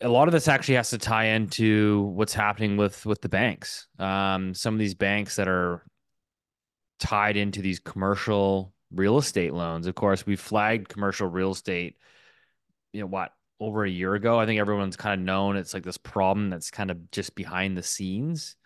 A 0.00 0.08
lot 0.08 0.28
of 0.28 0.32
this 0.32 0.48
actually 0.48 0.74
has 0.74 0.90
to 0.90 0.98
tie 0.98 1.26
into 1.26 2.02
what's 2.14 2.34
happening 2.34 2.76
with 2.76 3.06
with 3.06 3.20
the 3.22 3.28
banks. 3.28 3.88
Um, 3.98 4.52
some 4.54 4.74
of 4.74 4.78
these 4.78 4.94
banks 4.94 5.36
that 5.36 5.48
are 5.48 5.82
tied 6.98 7.36
into 7.36 7.62
these 7.62 7.80
commercial 7.80 8.72
real 8.92 9.18
estate 9.18 9.52
loans. 9.52 9.86
Of 9.86 9.94
course, 9.94 10.26
we 10.26 10.36
flagged 10.36 10.88
commercial 10.88 11.28
real 11.28 11.52
estate. 11.52 11.96
You 12.92 13.00
know 13.00 13.06
what? 13.06 13.32
Over 13.58 13.84
a 13.84 13.90
year 13.90 14.14
ago, 14.14 14.38
I 14.38 14.44
think 14.44 14.60
everyone's 14.60 14.96
kind 14.96 15.18
of 15.18 15.24
known 15.24 15.56
it's 15.56 15.72
like 15.72 15.82
this 15.82 15.96
problem 15.96 16.50
that's 16.50 16.70
kind 16.70 16.90
of 16.90 17.10
just 17.10 17.34
behind 17.34 17.76
the 17.76 17.82
scenes. 17.82 18.56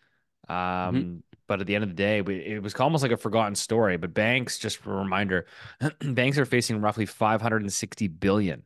Um, 0.49 0.57
Mm-hmm. 0.57 1.16
But 1.47 1.61
at 1.61 1.66
the 1.66 1.75
end 1.75 1.83
of 1.83 1.90
the 1.90 1.97
day, 1.97 2.23
we, 2.23 2.37
it 2.37 2.62
was 2.62 2.77
almost 2.77 3.03
like 3.03 3.11
a 3.11 3.16
forgotten 3.16 3.57
story. 3.57 3.97
But 3.97 4.14
banks, 4.14 4.57
just 4.57 4.77
for 4.77 4.95
a 4.95 4.99
reminder, 4.99 5.47
banks 6.01 6.38
are 6.38 6.45
facing 6.45 6.81
roughly 6.81 7.07
560 7.07 8.07
billion 8.07 8.62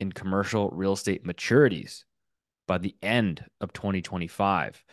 in 0.00 0.12
commercial 0.12 0.70
real 0.70 0.92
estate 0.92 1.24
maturities 1.24 2.04
by 2.66 2.78
the 2.78 2.94
end 3.02 3.44
of 3.60 3.72
2025. 3.72 4.84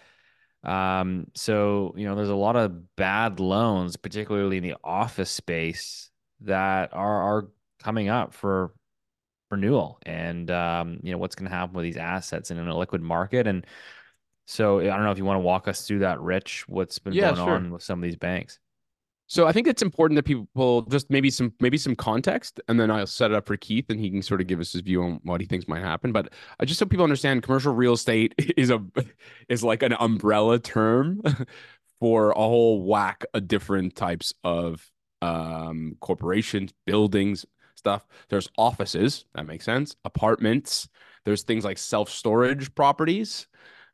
Um, 0.63 1.27
so 1.35 1.93
you 1.95 2.05
know, 2.05 2.15
there's 2.15 2.29
a 2.29 2.35
lot 2.35 2.55
of 2.55 2.95
bad 2.95 3.39
loans, 3.39 3.97
particularly 3.97 4.57
in 4.57 4.63
the 4.63 4.75
office 4.83 5.29
space, 5.29 6.09
that 6.41 6.93
are 6.93 7.21
are 7.21 7.47
coming 7.83 8.09
up 8.09 8.33
for 8.33 8.73
renewal. 9.51 9.99
And 10.05 10.49
um, 10.49 10.99
you 11.03 11.11
know, 11.11 11.17
what's 11.17 11.35
going 11.35 11.49
to 11.49 11.55
happen 11.55 11.75
with 11.75 11.83
these 11.83 11.97
assets 11.97 12.51
in 12.51 12.57
a 12.57 12.77
liquid 12.77 13.01
market? 13.01 13.45
And 13.47 13.65
so 14.47 14.79
I 14.79 14.85
don't 14.85 15.03
know 15.03 15.11
if 15.11 15.17
you 15.17 15.25
want 15.25 15.37
to 15.37 15.41
walk 15.41 15.67
us 15.67 15.87
through 15.87 15.99
that, 15.99 16.19
Rich. 16.19 16.67
What's 16.67 16.99
been 16.99 17.13
Yeah, 17.13 17.33
going 17.33 17.35
sure. 17.35 17.55
on 17.55 17.71
with 17.71 17.83
some 17.83 17.99
of 17.99 18.03
these 18.03 18.15
banks? 18.15 18.59
So 19.27 19.47
I 19.47 19.51
think 19.51 19.67
it's 19.67 19.81
important 19.81 20.17
that 20.17 20.23
people 20.23 20.83
just 20.83 21.09
maybe 21.09 21.31
some 21.31 21.53
maybe 21.59 21.77
some 21.77 21.95
context, 21.95 22.59
and 22.67 22.79
then 22.79 22.91
I'll 22.91 23.07
set 23.07 23.31
it 23.31 23.35
up 23.35 23.47
for 23.47 23.57
Keith, 23.57 23.85
and 23.89 23.99
he 23.99 24.11
can 24.11 24.21
sort 24.21 24.39
of 24.39 24.47
give 24.47 24.59
us 24.59 24.73
his 24.73 24.81
view 24.81 25.01
on 25.03 25.19
what 25.23 25.41
he 25.41 25.47
thinks 25.47 25.67
might 25.67 25.81
happen. 25.81 26.11
But 26.11 26.31
I 26.59 26.65
just 26.65 26.79
so 26.79 26.85
people 26.85 27.03
understand, 27.03 27.41
commercial 27.41 27.73
real 27.73 27.93
estate 27.93 28.35
is 28.57 28.69
a 28.69 28.83
is 29.49 29.63
like 29.63 29.81
an 29.81 29.93
umbrella 29.93 30.59
term 30.59 31.21
for 31.99 32.31
a 32.31 32.35
whole 32.35 32.83
whack 32.83 33.25
of 33.33 33.47
different 33.47 33.95
types 33.95 34.33
of 34.43 34.87
um, 35.23 35.97
corporations, 36.01 36.71
buildings, 36.85 37.45
stuff. 37.75 38.05
There's 38.29 38.49
offices 38.57 39.25
that 39.33 39.47
makes 39.47 39.65
sense, 39.65 39.95
apartments. 40.05 40.87
There's 41.23 41.41
things 41.41 41.65
like 41.65 41.79
self 41.79 42.11
storage 42.11 42.75
properties 42.75 43.47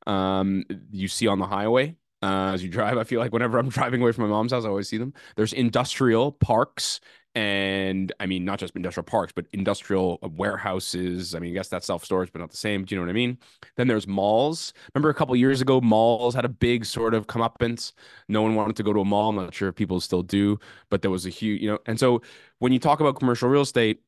um, 0.08 0.65
you 0.91 1.08
see 1.08 1.28
on 1.28 1.39
the 1.39 1.48
highway 1.48 1.96
uh, 2.22 2.52
as 2.54 2.64
you 2.64 2.70
drive. 2.70 2.98
I 2.98 3.04
feel 3.04 3.20
like 3.20 3.34
whenever 3.34 3.58
I'm 3.58 3.70
driving 3.70 4.02
away 4.02 4.12
from 4.12 4.26
my 4.26 4.30
mom's 4.30 4.52
house, 4.52 4.66
I 4.66 4.70
always 4.70 4.90
see 4.90 4.98
them. 4.98 5.14
There's 5.36 5.54
industrial 5.54 6.32
parks. 6.32 7.00
And 7.34 8.12
I 8.20 8.26
mean, 8.26 8.44
not 8.44 8.60
just 8.60 8.76
industrial 8.76 9.06
parks, 9.06 9.32
but 9.34 9.46
industrial 9.54 10.20
warehouses. 10.22 11.34
I 11.34 11.40
mean, 11.40 11.52
I 11.52 11.54
guess 11.54 11.70
that's 11.70 11.88
self 11.88 12.04
storage, 12.04 12.32
but 12.34 12.40
not 12.40 12.52
the 12.52 12.58
same. 12.58 12.84
Do 12.84 12.94
you 12.94 13.00
know 13.00 13.06
what 13.06 13.12
I 13.12 13.14
mean? 13.14 13.38
Then 13.78 13.88
there's 13.88 14.06
malls. 14.06 14.74
Remember 14.94 15.10
a 15.10 15.14
couple 15.14 15.34
years 15.38 15.62
ago, 15.62 15.80
malls 15.80 16.36
had 16.36 16.44
a 16.44 16.50
big 16.50 16.84
sort 16.84 17.14
of 17.14 17.28
comeuppance. 17.28 17.94
No 18.28 18.42
one 18.42 18.56
wanted 18.56 18.76
to 18.76 18.84
go 18.84 18.92
to 18.92 19.00
a 19.00 19.06
mall. 19.06 19.30
I'm 19.30 19.38
not 19.38 19.54
sure 19.54 19.70
if 19.70 19.76
people 19.76 20.02
still 20.02 20.24
do, 20.24 20.60
but 20.90 21.02
there 21.02 21.12
was 21.12 21.26
a 21.26 21.30
huge, 21.30 21.62
you 21.62 21.70
know. 21.70 21.80
And 21.86 21.98
so 21.98 22.22
when 22.60 22.74
you 22.74 22.80
talk 22.80 23.00
about 23.00 23.18
commercial 23.18 23.48
real 23.48 23.62
estate, 23.62 24.02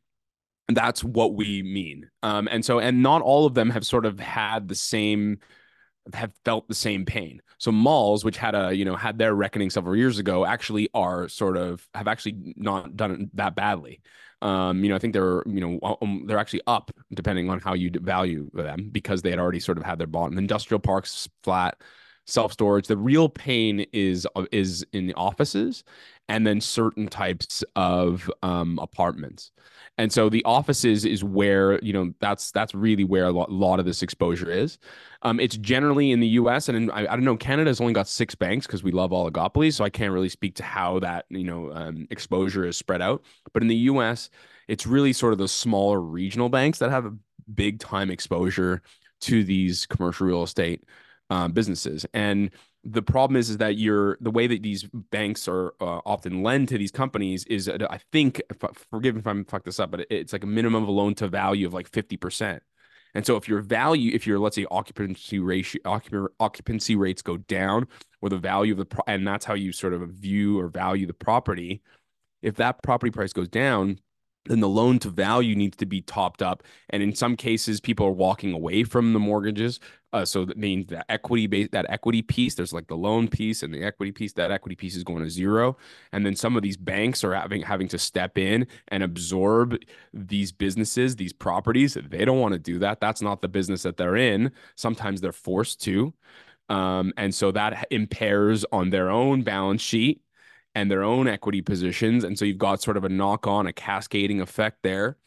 that's 0.68 1.02
what 1.02 1.34
we 1.34 1.62
mean. 1.64 2.10
Um, 2.24 2.50
and 2.52 2.64
so, 2.64 2.80
and 2.80 3.02
not 3.02 3.22
all 3.22 3.46
of 3.46 3.54
them 3.54 3.70
have 3.70 3.86
sort 3.86 4.06
of 4.06 4.20
had 4.20 4.68
the 4.68 4.76
same 4.76 5.40
have 6.14 6.32
felt 6.44 6.68
the 6.68 6.76
same 6.76 7.06
pain. 7.06 7.42
So 7.58 7.72
malls, 7.72 8.26
which 8.26 8.38
had 8.38 8.56
a 8.56 8.74
you 8.76 8.86
know 8.86 8.96
had 8.96 9.18
their 9.18 9.34
reckoning 9.34 9.70
several 9.70 9.96
years 9.96 10.20
ago, 10.20 10.46
actually 10.46 10.90
are 10.94 11.28
sort 11.30 11.58
of 11.58 11.88
have 11.94 12.08
actually 12.08 12.54
not 12.56 12.96
done 12.96 13.12
it 13.12 13.36
that 13.38 13.56
badly. 13.56 14.02
Um, 14.42 14.84
you 14.84 14.90
know, 14.90 14.96
I 14.96 15.00
think 15.00 15.14
they're 15.14 15.44
you 15.46 15.62
know 15.62 15.98
um, 16.02 16.26
they're 16.28 16.38
actually 16.38 16.62
up 16.68 16.92
depending 17.14 17.50
on 17.50 17.60
how 17.60 17.74
you 17.74 17.92
value 17.94 18.50
them 18.54 18.90
because 18.92 19.22
they 19.22 19.30
had 19.30 19.40
already 19.40 19.60
sort 19.60 19.78
of 19.78 19.86
had 19.86 20.00
their 20.00 20.08
bottom. 20.08 20.38
Industrial 20.38 20.80
parks 20.80 21.30
flat, 21.44 21.82
self 22.26 22.52
storage. 22.52 22.88
The 22.88 22.98
real 22.98 23.30
pain 23.30 23.86
is 23.94 24.28
is 24.52 24.86
in 24.92 25.08
the 25.08 25.14
offices 25.14 25.84
and 26.30 26.48
then 26.48 26.62
certain 26.62 27.08
types 27.08 27.64
of 27.76 28.32
um, 28.42 28.80
apartments. 28.82 29.52
And 29.98 30.12
so 30.12 30.30
the 30.30 30.44
offices 30.46 31.06
is 31.06 31.24
where 31.24 31.80
you 31.84 31.94
know 31.94 32.14
that's 32.20 32.52
that's 32.52 32.74
really 32.74 33.04
where 33.04 33.26
a 33.26 33.32
lot, 33.32 33.52
lot 33.52 33.80
of 33.80 33.86
this 33.86 34.02
exposure 34.02 34.50
is. 34.50 34.80
Um, 35.22 35.40
it's 35.40 35.58
generally 35.58 36.12
in 36.12 36.20
the 36.20 36.28
U.S. 36.30 36.68
and 36.68 36.78
in, 36.78 36.92
I, 36.92 37.02
I 37.02 37.16
don't 37.16 37.24
know. 37.24 37.38
Canada's 37.38 37.80
only 37.80 37.94
got 37.94 38.08
six 38.08 38.34
banks 38.34 38.66
because 38.66 38.84
we 38.84 38.92
love 38.92 39.12
oligopolies, 39.12 39.74
so 39.74 39.84
I 39.84 39.90
can't 39.90 40.12
really 40.12 40.30
speak 40.30 40.56
to 40.56 40.64
how 40.64 41.00
that 41.00 41.26
you 41.30 41.44
know 41.44 41.72
um, 41.74 42.08
exposure 42.10 42.66
is 42.66 42.78
spread 42.78 43.02
out. 43.02 43.24
But 43.54 43.62
in 43.62 43.68
the 43.68 43.76
U.S., 43.76 44.30
it's 44.68 44.88
really 44.88 45.14
sort 45.14 45.34
of 45.34 45.40
the 45.40 45.48
smaller 45.48 46.02
regional 46.02 46.50
banks 46.50 46.80
that 46.80 46.90
have 46.90 47.06
a 47.06 47.14
big 47.54 47.80
time 47.80 48.10
exposure 48.10 48.82
to 49.22 49.44
these 49.44 49.86
commercial 49.86 50.28
real 50.28 50.44
estate 50.44 50.84
um, 51.30 51.52
businesses. 51.52 52.06
And 52.14 52.52
the 52.84 53.02
problem 53.02 53.38
is, 53.38 53.50
is 53.50 53.58
that 53.58 53.78
you're 53.78 54.18
the 54.20 54.32
way 54.32 54.48
that 54.48 54.62
these 54.62 54.84
banks 54.84 55.48
are 55.48 55.74
uh, 55.80 56.02
often 56.06 56.44
lend 56.44 56.68
to 56.70 56.78
these 56.78 56.92
companies 56.92 57.46
is, 57.46 57.70
uh, 57.70 57.78
I 57.90 58.00
think, 58.12 58.42
forgive 58.92 59.16
me 59.16 59.20
if 59.20 59.28
I'm 59.28 59.46
fuck 59.46 59.64
this 59.64 59.80
up, 59.80 59.92
but 59.92 60.02
it, 60.02 60.08
it's 60.10 60.34
like 60.34 60.44
a 60.44 60.48
minimum 60.48 60.84
of 60.84 60.90
a 60.90 60.92
loan 60.92 61.16
to 61.16 61.28
value 61.28 61.66
of 61.66 61.74
like 61.74 61.90
50%. 61.90 62.60
And 63.16 63.26
so 63.26 63.36
if 63.36 63.48
your 63.48 63.62
value, 63.62 64.12
if 64.14 64.28
your 64.28 64.40
let's 64.40 64.56
say 64.56 64.66
occupancy 64.70 65.40
ratio, 65.40 65.82
occup- 65.86 66.30
occupancy 66.40 66.96
rates 66.96 67.22
go 67.22 67.38
down, 67.38 67.88
or 68.22 68.30
the 68.30 68.38
value 68.38 68.74
of 68.74 68.80
the 68.80 68.86
pro- 68.86 69.04
and 69.08 69.28
that's 69.28 69.46
how 69.46 69.54
you 69.54 69.72
sort 69.72 69.94
of 69.94 70.02
view 70.10 70.60
or 70.60 70.68
value 70.68 71.06
the 71.06 71.14
property. 71.14 71.82
If 72.42 72.56
that 72.56 72.82
property 72.84 73.12
price 73.12 73.32
goes 73.32 73.48
down, 73.48 74.00
then 74.46 74.60
the 74.60 74.70
loan 74.70 75.00
to 75.00 75.10
value 75.10 75.56
needs 75.56 75.78
to 75.78 75.86
be 75.86 76.02
topped 76.02 76.42
up. 76.42 76.64
And 76.90 77.02
in 77.02 77.16
some 77.16 77.36
cases, 77.36 77.80
people 77.80 78.06
are 78.06 78.12
walking 78.12 78.54
away 78.54 78.84
from 78.84 79.14
the 79.14 79.20
mortgages. 79.20 79.80
Uh, 80.12 80.26
so 80.26 80.46
that 80.46 80.58
means 80.58 80.88
that 80.88 81.06
equity 81.10 81.48
base, 81.48 81.70
that 81.72 81.86
equity 81.90 82.22
piece, 82.22 82.54
there's 82.54 82.74
like 82.74 82.88
the 82.88 82.96
loan 82.96 83.28
piece 83.28 83.64
and 83.64 83.74
the 83.74 83.84
equity 83.84 84.12
piece. 84.12 84.34
That 84.34 84.52
equity 84.52 84.76
piece 84.76 84.96
is 84.96 85.04
going 85.04 85.24
to 85.24 85.30
zero. 85.30 85.78
And 86.12 86.26
then 86.26 86.36
some 86.36 86.56
of 86.56 86.62
these 86.62 86.78
banks 86.78 87.24
are 87.24 87.34
having 87.34 87.62
having 87.62 87.88
to 87.88 87.98
step 87.98 88.38
in 88.38 88.68
and 88.90 89.02
absorb 89.02 89.78
these 90.14 90.52
businesses, 90.52 91.16
these 91.16 91.34
properties. 91.34 91.96
They 91.96 92.26
don't 92.26 92.40
want 92.40 92.54
to 92.54 92.60
do 92.60 92.80
that. 92.80 93.00
That's 93.00 93.22
not 93.22 93.42
the 93.42 93.48
business 93.48 93.84
that 93.84 93.98
they're 93.98 94.18
in. 94.18 94.52
Sometimes 94.76 95.22
they're 95.22 95.32
forced 95.32 95.82
to. 95.84 96.14
Um, 96.70 97.12
and 97.18 97.34
so 97.34 97.52
that 97.52 97.88
impairs 97.92 98.66
on 98.72 98.90
their 98.90 99.10
own 99.10 99.42
balance 99.42 99.82
sheet 99.82 100.22
and 100.76 100.90
their 100.90 101.04
own 101.04 101.28
equity 101.28 101.62
positions. 101.62 102.24
And 102.24 102.38
so 102.38 102.46
you've 102.46 102.58
got 102.58 102.82
sort 102.82 102.98
of 102.98 103.04
a 103.04 103.10
knock 103.10 103.48
on, 103.48 103.68
a 103.68 103.74
cascading 103.74 104.42
effect 104.42 104.80
there. 104.84 105.18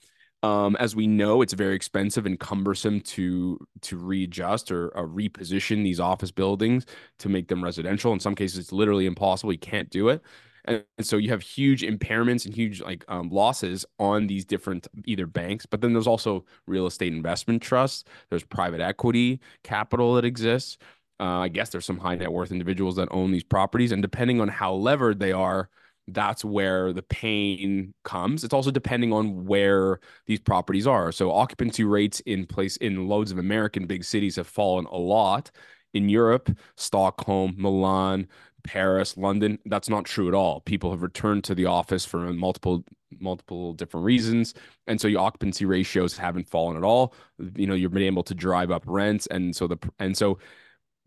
Um, 0.43 0.77
as 0.77 0.95
we 0.95 1.07
know, 1.07 1.43
it's 1.43 1.55
very 1.55 1.75
expensive 1.75 2.27
and 2.27 2.39
cumbersome 2.39 3.01
to 3.01 3.59
to 3.83 3.97
readjust 3.97 4.71
or 4.71 4.97
uh, 4.97 5.03
reposition 5.03 5.83
these 5.83 5.99
office 5.99 6.31
buildings 6.31 6.87
to 7.19 7.29
make 7.29 7.49
them 7.49 7.65
residential. 7.65 8.13
In 8.13 8.21
some 8.21 8.35
cases, 8.35 8.59
it's 8.59 8.73
literally 8.73 9.07
impossible. 9.07 9.53
You 9.53 9.59
can't 9.59 9.91
do 9.91 10.09
it. 10.09 10.23
And, 10.67 10.85
and 10.99 11.07
so 11.07 11.17
you 11.17 11.31
have 11.31 11.43
huge 11.43 11.83
impairments 11.83 12.45
and 12.45 12.55
huge 12.55 12.81
like 12.81 13.05
um, 13.09 13.31
losses 13.31 13.87
on 13.99 14.27
these 14.27 14.45
different 14.45 14.87
either 15.05 15.27
banks, 15.27 15.65
but 15.67 15.81
then 15.81 15.93
there's 15.93 16.07
also 16.07 16.45
real 16.67 16.87
estate 16.87 17.13
investment 17.13 17.63
trusts. 17.63 18.05
There's 18.31 18.45
private 18.45 18.81
equity 18.81 19.41
capital 19.63 20.15
that 20.15 20.25
exists. 20.25 20.79
Uh, 21.19 21.41
I 21.41 21.49
guess 21.49 21.71
there's 21.71 21.87
some 21.87 21.99
high 21.99 22.15
net 22.15 22.33
worth 22.33 22.53
individuals 22.53 22.97
that 22.97 23.09
own 23.11 23.33
these 23.33 23.45
properties, 23.45 23.93
and 23.93 24.03
depending 24.03 24.41
on 24.41 24.49
how 24.49 24.75
levered 24.75 25.19
they 25.19 25.33
are, 25.33 25.71
that's 26.09 26.45
where 26.45 26.93
the 26.93 27.03
pain 27.03 27.93
comes. 28.05 28.45
It's 28.45 28.55
also 28.55 28.71
depending 28.71 29.13
on 29.13 29.45
where 29.47 30.01
these 30.27 30.41
properties 30.41 30.87
are. 30.87 31.11
So 31.11 31.33
occupancy 31.33 31.85
rates 31.85 32.21
in 32.21 32.47
place 32.47 32.77
in 32.77 33.09
loads 33.09 33.33
of 33.33 33.39
American 33.39 33.87
big 33.87 34.05
cities 34.05 34.37
have 34.37 34.47
fallen 34.47 34.87
a 34.87 34.97
lot. 34.97 35.51
In 35.95 36.09
Europe, 36.09 36.51
Stockholm, 36.77 37.55
Milan, 37.57 38.29
Paris, 38.65 39.17
London, 39.17 39.59
that's 39.67 39.89
not 39.89 40.05
true 40.05 40.29
at 40.29 40.35
all. 40.35 40.61
People 40.61 40.91
have 40.91 41.03
returned 41.03 41.45
to 41.45 41.55
the 41.55 41.67
office 41.67 42.05
for 42.05 42.19
multiple 42.33 42.85
multiple 43.19 43.73
different 43.73 44.05
reasons, 44.05 44.53
and 44.87 45.01
so 45.01 45.09
your 45.09 45.21
occupancy 45.21 45.65
ratios 45.65 46.17
haven't 46.19 46.49
fallen 46.49 46.77
at 46.77 46.85
all. 46.85 47.15
You 47.57 47.67
know, 47.67 47.75
you've 47.75 47.93
been 47.93 48.03
able 48.03 48.25
to 48.25 48.35
drive 48.35 48.71
up 48.71 48.85
rents, 48.87 49.27
and 49.29 49.57
so 49.57 49.67
the 49.67 49.79
and 49.99 50.17
so 50.17 50.39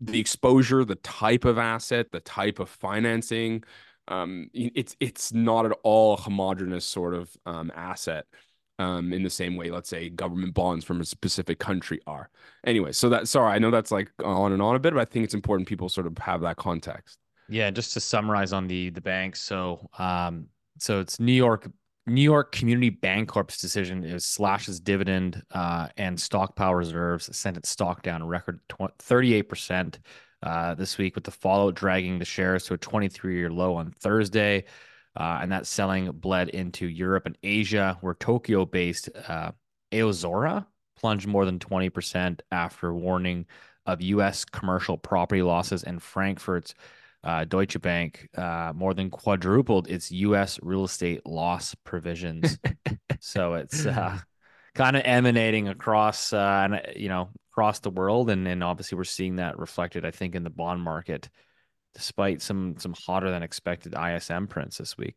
the 0.00 0.18
exposure, 0.18 0.84
the 0.84 0.96
type 0.96 1.44
of 1.44 1.58
asset, 1.58 2.10
the 2.10 2.20
type 2.20 2.58
of 2.58 2.68
financing, 2.68 3.64
um, 4.08 4.50
it's 4.52 4.96
it's 4.98 5.32
not 5.32 5.66
at 5.66 5.72
all 5.82 6.14
a 6.14 6.16
homogenous 6.16 6.84
sort 6.84 7.14
of 7.14 7.36
um, 7.46 7.70
asset. 7.74 8.26
Um, 8.78 9.12
in 9.12 9.22
the 9.22 9.28
same 9.28 9.56
way, 9.56 9.70
let's 9.70 9.90
say 9.90 10.08
government 10.08 10.54
bonds 10.54 10.86
from 10.86 11.02
a 11.02 11.04
specific 11.04 11.58
country 11.58 12.00
are. 12.06 12.30
Anyway, 12.66 12.92
so 12.92 13.10
that 13.10 13.28
sorry, 13.28 13.52
I 13.52 13.58
know 13.58 13.70
that's 13.70 13.90
like 13.90 14.10
on 14.24 14.52
and 14.52 14.62
on 14.62 14.74
a 14.74 14.78
bit, 14.78 14.94
but 14.94 15.00
I 15.00 15.04
think 15.04 15.24
it's 15.24 15.34
important 15.34 15.68
people 15.68 15.90
sort 15.90 16.06
of 16.06 16.16
have 16.16 16.40
that 16.40 16.56
context. 16.56 17.18
Yeah, 17.50 17.70
just 17.70 17.92
to 17.92 18.00
summarize 18.00 18.54
on 18.54 18.66
the 18.68 18.88
the 18.88 19.02
banks. 19.02 19.42
So, 19.42 19.86
um, 19.98 20.46
so 20.78 21.00
it's 21.00 21.20
New 21.20 21.32
York 21.32 21.68
New 22.06 22.22
York 22.22 22.52
Community 22.52 22.90
Bancorp's 22.90 23.60
decision 23.60 24.04
is 24.04 24.24
slashes 24.24 24.80
dividend 24.80 25.42
uh, 25.52 25.88
and 25.96 26.18
stockpile 26.18 26.74
reserves, 26.74 27.34
sent 27.36 27.56
its 27.56 27.68
stock 27.68 28.02
down 28.02 28.22
a 28.22 28.26
record 28.26 28.60
38% 28.68 29.96
uh, 30.42 30.74
this 30.74 30.96
week, 30.96 31.14
with 31.14 31.24
the 31.24 31.30
fallout 31.30 31.74
dragging 31.74 32.18
the 32.18 32.24
shares 32.24 32.64
to 32.64 32.74
a 32.74 32.78
23 32.78 33.36
year 33.36 33.50
low 33.50 33.74
on 33.74 33.90
Thursday. 33.90 34.64
Uh, 35.16 35.40
and 35.42 35.50
that 35.52 35.66
selling 35.66 36.10
bled 36.12 36.48
into 36.50 36.86
Europe 36.88 37.26
and 37.26 37.36
Asia, 37.42 37.98
where 38.00 38.14
Tokyo 38.14 38.64
based 38.64 39.08
uh, 39.28 39.50
Aozora 39.92 40.64
plunged 40.96 41.26
more 41.26 41.44
than 41.44 41.58
20% 41.58 42.40
after 42.52 42.94
warning 42.94 43.46
of 43.86 44.00
U.S. 44.02 44.44
commercial 44.44 44.96
property 44.96 45.42
losses 45.42 45.82
and 45.82 46.02
Frankfurt's 46.02 46.74
uh, 47.22 47.44
Deutsche 47.44 47.80
Bank 47.80 48.28
uh, 48.36 48.72
more 48.74 48.94
than 48.94 49.10
quadrupled 49.10 49.88
its 49.88 50.10
U.S. 50.10 50.58
real 50.62 50.84
estate 50.84 51.26
loss 51.26 51.74
provisions. 51.84 52.58
so 53.20 53.54
it's 53.54 53.84
uh, 53.86 54.18
kind 54.74 54.96
of 54.96 55.02
emanating 55.04 55.68
across, 55.68 56.32
uh, 56.32 56.80
you 56.96 57.08
know, 57.08 57.30
across 57.52 57.80
the 57.80 57.90
world, 57.90 58.30
and 58.30 58.48
and 58.48 58.64
obviously 58.64 58.96
we're 58.96 59.04
seeing 59.04 59.36
that 59.36 59.58
reflected, 59.58 60.04
I 60.04 60.10
think, 60.10 60.34
in 60.34 60.44
the 60.44 60.50
bond 60.50 60.82
market, 60.82 61.28
despite 61.94 62.40
some 62.40 62.76
some 62.78 62.94
hotter 63.06 63.30
than 63.30 63.42
expected 63.42 63.94
ISM 63.94 64.46
prints 64.46 64.78
this 64.78 64.96
week. 64.96 65.16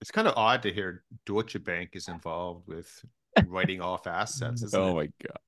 It's 0.00 0.10
kind 0.10 0.26
of 0.26 0.34
odd 0.36 0.62
to 0.62 0.72
hear 0.72 1.04
Deutsche 1.24 1.62
Bank 1.62 1.90
is 1.92 2.08
involved 2.08 2.66
with 2.66 3.04
writing 3.46 3.80
off 3.80 4.06
assets. 4.06 4.64
oh 4.74 4.90
it? 4.90 4.94
my 4.94 5.08
god. 5.26 5.38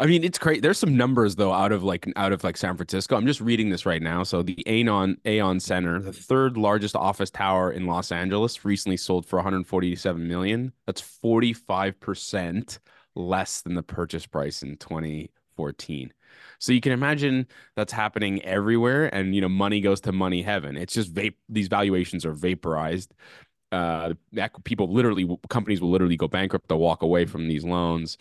I 0.00 0.06
mean, 0.06 0.24
it's 0.24 0.38
great. 0.38 0.62
There's 0.62 0.78
some 0.78 0.96
numbers 0.96 1.36
though 1.36 1.52
out 1.52 1.72
of 1.72 1.84
like 1.84 2.10
out 2.16 2.32
of 2.32 2.42
like 2.42 2.56
San 2.56 2.74
Francisco. 2.74 3.16
I'm 3.16 3.26
just 3.26 3.42
reading 3.42 3.68
this 3.68 3.84
right 3.84 4.00
now. 4.00 4.22
So 4.22 4.42
the 4.42 4.56
Aon 4.66 5.18
Aon 5.26 5.60
Center, 5.60 6.00
the 6.00 6.12
third 6.12 6.56
largest 6.56 6.96
office 6.96 7.30
tower 7.30 7.70
in 7.70 7.86
Los 7.86 8.10
Angeles, 8.10 8.64
recently 8.64 8.96
sold 8.96 9.26
for 9.26 9.36
147 9.36 10.26
million. 10.26 10.72
That's 10.86 11.02
45 11.02 12.00
percent 12.00 12.78
less 13.14 13.60
than 13.60 13.74
the 13.74 13.82
purchase 13.82 14.24
price 14.24 14.62
in 14.62 14.78
2014. 14.78 16.14
So 16.58 16.72
you 16.72 16.80
can 16.80 16.92
imagine 16.92 17.46
that's 17.76 17.92
happening 17.92 18.42
everywhere, 18.42 19.14
and 19.14 19.34
you 19.34 19.42
know, 19.42 19.50
money 19.50 19.82
goes 19.82 20.00
to 20.02 20.12
money 20.12 20.40
heaven. 20.40 20.78
It's 20.78 20.94
just 20.94 21.12
vape. 21.12 21.34
These 21.50 21.68
valuations 21.68 22.24
are 22.24 22.32
vaporized. 22.32 23.12
Uh, 23.70 24.14
people 24.64 24.90
literally, 24.90 25.28
companies 25.50 25.82
will 25.82 25.90
literally 25.90 26.16
go 26.16 26.26
bankrupt. 26.26 26.68
They'll 26.68 26.78
walk 26.78 27.02
away 27.02 27.26
from 27.26 27.48
these 27.48 27.64
loans 27.64 28.16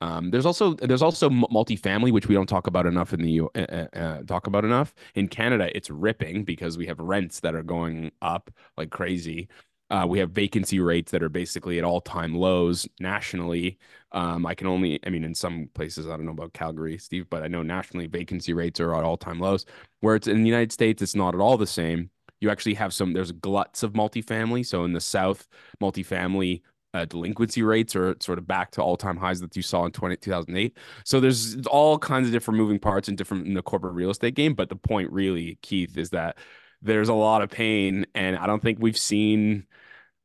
um, 0.00 0.30
there's 0.30 0.46
also 0.46 0.74
there's 0.74 1.02
also 1.02 1.28
multifamily, 1.28 2.12
which 2.12 2.28
we 2.28 2.34
don't 2.34 2.48
talk 2.48 2.66
about 2.66 2.86
enough 2.86 3.12
in 3.12 3.22
the 3.22 3.40
uh, 3.40 3.98
uh, 3.98 4.22
talk 4.22 4.46
about 4.46 4.64
enough 4.64 4.94
in 5.14 5.28
Canada. 5.28 5.74
It's 5.76 5.90
ripping 5.90 6.44
because 6.44 6.78
we 6.78 6.86
have 6.86 7.00
rents 7.00 7.40
that 7.40 7.54
are 7.54 7.64
going 7.64 8.12
up 8.22 8.50
like 8.76 8.90
crazy. 8.90 9.48
Uh, 9.90 10.04
we 10.06 10.18
have 10.18 10.30
vacancy 10.30 10.80
rates 10.80 11.10
that 11.10 11.22
are 11.22 11.30
basically 11.30 11.78
at 11.78 11.84
all 11.84 12.00
time 12.00 12.34
lows 12.34 12.86
nationally. 13.00 13.78
Um, 14.12 14.44
I 14.44 14.54
can 14.54 14.66
only, 14.66 15.00
I 15.06 15.08
mean, 15.08 15.24
in 15.24 15.34
some 15.34 15.70
places, 15.72 16.06
I 16.06 16.10
don't 16.10 16.26
know 16.26 16.32
about 16.32 16.52
Calgary, 16.52 16.98
Steve, 16.98 17.26
but 17.30 17.42
I 17.42 17.48
know 17.48 17.62
nationally 17.62 18.06
vacancy 18.06 18.52
rates 18.52 18.80
are 18.80 18.94
at 18.94 19.04
all 19.04 19.16
time 19.16 19.40
lows. 19.40 19.64
Where 20.00 20.14
it's 20.14 20.28
in 20.28 20.42
the 20.42 20.48
United 20.48 20.72
States, 20.72 21.00
it's 21.00 21.14
not 21.14 21.34
at 21.34 21.40
all 21.40 21.56
the 21.56 21.66
same. 21.66 22.10
You 22.40 22.50
actually 22.50 22.74
have 22.74 22.92
some, 22.92 23.14
there's 23.14 23.32
gluts 23.32 23.82
of 23.82 23.94
multifamily. 23.94 24.66
So 24.66 24.84
in 24.84 24.92
the 24.92 25.00
South, 25.00 25.48
multifamily 25.82 26.60
uh, 26.94 27.04
delinquency 27.04 27.62
rates 27.62 27.94
are 27.94 28.16
sort 28.20 28.38
of 28.38 28.46
back 28.46 28.70
to 28.70 28.82
all-time 28.82 29.16
highs 29.16 29.40
that 29.40 29.54
you 29.54 29.62
saw 29.62 29.84
in 29.84 29.92
20, 29.92 30.16
2008 30.16 30.76
so 31.04 31.20
there's 31.20 31.56
all 31.66 31.98
kinds 31.98 32.26
of 32.26 32.32
different 32.32 32.58
moving 32.58 32.78
parts 32.78 33.08
and 33.08 33.18
different 33.18 33.46
in 33.46 33.54
the 33.54 33.62
corporate 33.62 33.94
real 33.94 34.10
estate 34.10 34.34
game 34.34 34.54
but 34.54 34.68
the 34.68 34.76
point 34.76 35.10
really 35.12 35.58
keith 35.62 35.98
is 35.98 36.10
that 36.10 36.38
there's 36.82 37.08
a 37.08 37.14
lot 37.14 37.42
of 37.42 37.50
pain 37.50 38.06
and 38.14 38.36
i 38.36 38.46
don't 38.46 38.62
think 38.62 38.78
we've 38.80 38.98
seen 38.98 39.66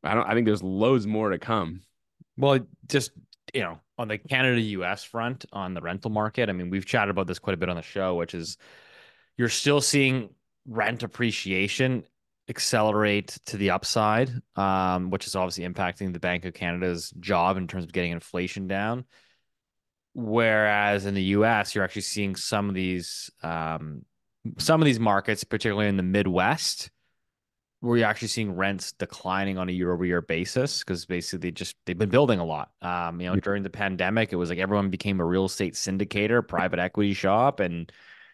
i 0.03 0.13
don't 0.13 0.27
i 0.27 0.33
think 0.33 0.45
there's 0.45 0.63
loads 0.63 1.07
more 1.07 1.29
to 1.29 1.39
come. 1.39 1.81
Well 2.37 2.59
just 2.87 3.11
you 3.53 3.61
know 3.61 3.79
on 3.97 4.07
the 4.07 4.17
canada 4.17 4.61
us 4.61 5.03
front 5.03 5.45
on 5.51 5.73
the 5.73 5.81
rental 5.81 6.11
market 6.11 6.49
i 6.49 6.53
mean 6.53 6.69
we've 6.69 6.85
chatted 6.85 7.11
about 7.11 7.27
this 7.27 7.39
quite 7.39 7.53
a 7.53 7.57
bit 7.57 7.69
on 7.69 7.75
the 7.75 7.81
show 7.81 8.15
which 8.15 8.33
is 8.33 8.57
you're 9.37 9.49
still 9.49 9.81
seeing 9.81 10.29
rent 10.65 11.03
appreciation 11.03 12.03
accelerate 12.49 13.37
to 13.45 13.57
the 13.57 13.69
upside, 13.69 14.31
um, 14.55 15.09
which 15.09 15.27
is 15.27 15.35
obviously 15.35 15.67
impacting 15.67 16.13
the 16.13 16.19
Bank 16.19 16.45
of 16.45 16.53
Canada's 16.53 17.11
job 17.19 17.57
in 17.57 17.67
terms 17.67 17.85
of 17.85 17.93
getting 17.93 18.11
inflation 18.11 18.67
down. 18.67 19.05
Whereas 20.13 21.05
in 21.05 21.15
the 21.15 21.23
U.S., 21.23 21.73
you're 21.73 21.83
actually 21.83 22.03
seeing 22.03 22.35
some 22.35 22.69
of 22.69 22.75
these 22.75 23.31
um, 23.41 24.05
some 24.57 24.81
of 24.81 24.85
these 24.85 24.99
markets, 24.99 25.43
particularly 25.43 25.89
in 25.89 25.97
the 25.97 26.03
Midwest, 26.03 26.91
where 27.79 27.97
you're 27.97 28.07
actually 28.07 28.27
seeing 28.27 28.55
rents 28.55 28.91
declining 28.91 29.57
on 29.57 29.69
a 29.69 29.71
year-over-year 29.71 30.21
basis 30.21 30.79
because 30.79 31.05
basically 31.05 31.47
they 31.47 31.51
just 31.51 31.75
they've 31.85 31.97
been 31.97 32.09
building 32.09 32.39
a 32.39 32.45
lot. 32.45 32.71
Um, 32.81 33.19
you 33.21 33.27
know, 33.27 33.35
during 33.37 33.63
the 33.63 33.69
pandemic, 33.69 34.31
it 34.31 34.35
was 34.35 34.49
like 34.49 34.59
everyone 34.59 34.89
became 34.89 35.19
a 35.19 35.25
real 35.25 35.45
estate 35.45 35.73
syndicator, 35.73 36.47
private 36.47 36.79
equity 36.79 37.13
shop, 37.13 37.59
and 37.59 37.91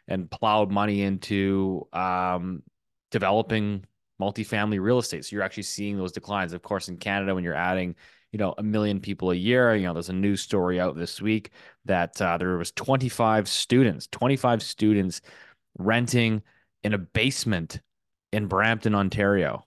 and 0.08 0.30
plowed 0.30 0.72
money 0.72 1.04
into 1.04 1.88
um, 1.94 2.64
developing 3.12 3.86
multifamily 4.20 4.82
real 4.82 5.00
estate. 5.00 5.26
So 5.26 5.36
you're 5.36 5.44
actually 5.44 5.64
seeing 5.64 5.98
those 5.98 6.12
declines. 6.12 6.54
Of 6.54 6.62
course, 6.62 6.90
in 6.90 6.98
Canada, 6.98 7.34
when 7.34 7.44
you're 7.44 7.56
adding, 7.56 7.96
you 8.32 8.40
know, 8.40 8.54
a 8.58 8.64
million 8.64 9.00
people 9.00 9.32
a 9.32 9.36
year, 9.36 9.76
you 9.76 9.86
know, 9.88 9.94
there's 9.94 10.10
a 10.10 10.14
news 10.14 10.42
story 10.42 10.80
out 10.80 10.96
this 10.96 11.22
week 11.22 11.52
that 11.86 12.22
uh, 12.22 12.38
there 12.38 12.58
was 12.58 12.72
25 12.72 13.48
students, 13.48 14.08
25 14.08 14.62
students 14.62 15.22
renting 15.78 16.42
in 16.84 16.94
a 16.94 16.98
basement 16.98 17.82
in 18.32 18.48
Brampton, 18.48 18.96
Ontario. 18.96 19.66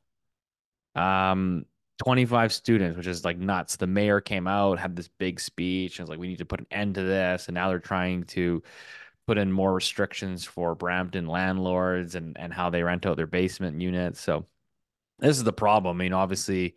Um, 0.94 1.64
25 2.04 2.52
students, 2.52 2.96
which 2.96 3.06
is 3.06 3.24
like 3.24 3.38
nuts. 3.38 3.76
The 3.76 3.86
mayor 3.86 4.20
came 4.20 4.46
out, 4.46 4.78
had 4.78 4.96
this 4.96 5.08
big 5.08 5.38
speech, 5.38 5.98
and 5.98 6.04
was 6.04 6.10
like, 6.10 6.18
we 6.18 6.28
need 6.28 6.38
to 6.38 6.44
put 6.44 6.60
an 6.60 6.66
end 6.70 6.96
to 6.96 7.02
this. 7.02 7.46
And 7.46 7.54
now 7.54 7.68
they're 7.68 7.78
trying 7.78 8.24
to 8.24 8.62
put 9.26 9.38
in 9.38 9.52
more 9.52 9.72
restrictions 9.72 10.44
for 10.44 10.74
Brampton 10.74 11.26
landlords 11.26 12.14
and 12.14 12.36
and 12.38 12.52
how 12.52 12.70
they 12.70 12.82
rent 12.82 13.06
out 13.06 13.16
their 13.16 13.26
basement 13.26 13.80
units. 13.80 14.20
So 14.20 14.46
this 15.18 15.36
is 15.36 15.44
the 15.44 15.52
problem. 15.52 15.96
I 15.96 15.98
mean, 16.04 16.12
obviously, 16.12 16.74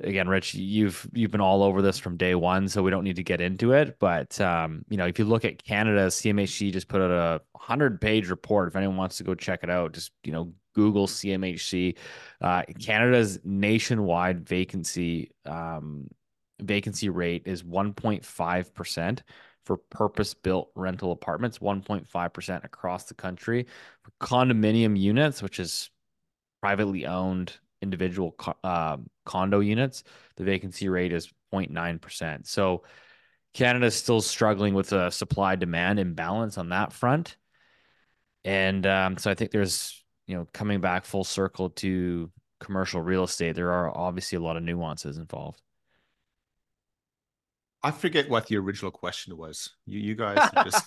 again, 0.00 0.28
Rich, 0.28 0.54
you've 0.54 1.06
you've 1.12 1.30
been 1.30 1.40
all 1.40 1.62
over 1.62 1.82
this 1.82 1.98
from 1.98 2.16
day 2.16 2.34
one, 2.34 2.68
so 2.68 2.82
we 2.82 2.90
don't 2.90 3.04
need 3.04 3.16
to 3.16 3.22
get 3.22 3.40
into 3.40 3.72
it. 3.72 3.98
But 3.98 4.40
um, 4.40 4.84
you 4.88 4.96
know, 4.96 5.06
if 5.06 5.18
you 5.18 5.24
look 5.24 5.44
at 5.44 5.62
Canada, 5.62 6.06
CMHC 6.06 6.72
just 6.72 6.88
put 6.88 7.02
out 7.02 7.10
a 7.10 7.40
hundred 7.58 8.00
page 8.00 8.28
report. 8.28 8.68
If 8.68 8.76
anyone 8.76 8.96
wants 8.96 9.18
to 9.18 9.24
go 9.24 9.34
check 9.34 9.60
it 9.62 9.70
out, 9.70 9.92
just 9.92 10.12
you 10.24 10.32
know, 10.32 10.52
Google 10.74 11.06
CMHC. 11.06 11.96
Uh, 12.40 12.62
Canada's 12.80 13.38
nationwide 13.44 14.46
vacancy 14.48 15.30
um, 15.44 16.08
vacancy 16.60 17.10
rate 17.10 17.42
is 17.44 17.62
1.5 17.62 18.74
percent 18.74 19.22
for 19.66 19.76
purpose 19.76 20.32
built 20.32 20.70
rental 20.76 21.10
apartments, 21.10 21.58
1.5% 21.58 22.64
across 22.64 23.04
the 23.04 23.14
country. 23.14 23.66
For 24.02 24.12
condominium 24.24 24.98
units, 24.98 25.42
which 25.42 25.58
is 25.58 25.90
privately 26.62 27.04
owned 27.04 27.52
individual 27.82 28.34
uh, 28.62 28.96
condo 29.24 29.60
units, 29.60 30.04
the 30.36 30.44
vacancy 30.44 30.88
rate 30.88 31.12
is 31.12 31.28
0.9%. 31.52 32.46
So 32.46 32.84
Canada 33.54 33.86
is 33.86 33.96
still 33.96 34.20
struggling 34.20 34.72
with 34.72 34.92
a 34.92 35.10
supply 35.10 35.56
demand 35.56 35.98
imbalance 35.98 36.58
on 36.58 36.68
that 36.68 36.92
front. 36.92 37.36
And 38.44 38.86
um, 38.86 39.18
so 39.18 39.32
I 39.32 39.34
think 39.34 39.50
there's, 39.50 40.00
you 40.28 40.36
know, 40.36 40.46
coming 40.52 40.80
back 40.80 41.04
full 41.04 41.24
circle 41.24 41.70
to 41.70 42.30
commercial 42.60 43.02
real 43.02 43.24
estate, 43.24 43.56
there 43.56 43.72
are 43.72 43.96
obviously 43.96 44.36
a 44.36 44.40
lot 44.40 44.56
of 44.56 44.62
nuances 44.62 45.18
involved. 45.18 45.60
I 47.86 47.90
forget 47.92 48.28
what 48.28 48.46
the 48.46 48.56
original 48.56 48.90
question 48.90 49.36
was. 49.36 49.70
You 49.86 50.00
you 50.00 50.14
guys 50.14 50.50
just 50.64 50.84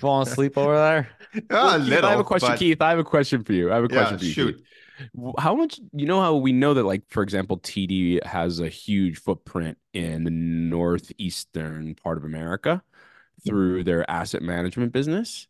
Falling 0.00 0.28
asleep 0.28 0.58
over 0.58 0.74
there? 0.76 1.08
A 1.50 1.78
little, 1.78 2.06
I 2.06 2.10
have 2.10 2.20
a 2.20 2.24
question, 2.24 2.50
but- 2.50 2.58
Keith. 2.58 2.82
I 2.82 2.90
have 2.90 2.98
a 2.98 3.04
question 3.04 3.42
for 3.42 3.52
you. 3.54 3.70
I 3.72 3.76
have 3.76 3.84
a 3.84 3.88
Yeah, 3.90 4.00
question 4.00 4.18
for 4.18 4.24
you. 4.24 4.30
shoot. 4.32 4.56
Keith. 4.56 4.64
How 5.38 5.54
much 5.54 5.78
you 5.92 6.06
know 6.06 6.20
how 6.20 6.34
we 6.34 6.52
know 6.52 6.74
that 6.74 6.82
like 6.82 7.02
for 7.08 7.22
example 7.22 7.58
TD 7.60 8.22
has 8.24 8.58
a 8.58 8.68
huge 8.68 9.18
footprint 9.20 9.78
in 9.94 10.24
the 10.24 10.30
northeastern 10.32 11.94
part 11.94 12.18
of 12.18 12.24
America 12.24 12.82
through 13.46 13.84
their 13.84 14.08
asset 14.10 14.42
management 14.42 14.92
business. 14.92 15.46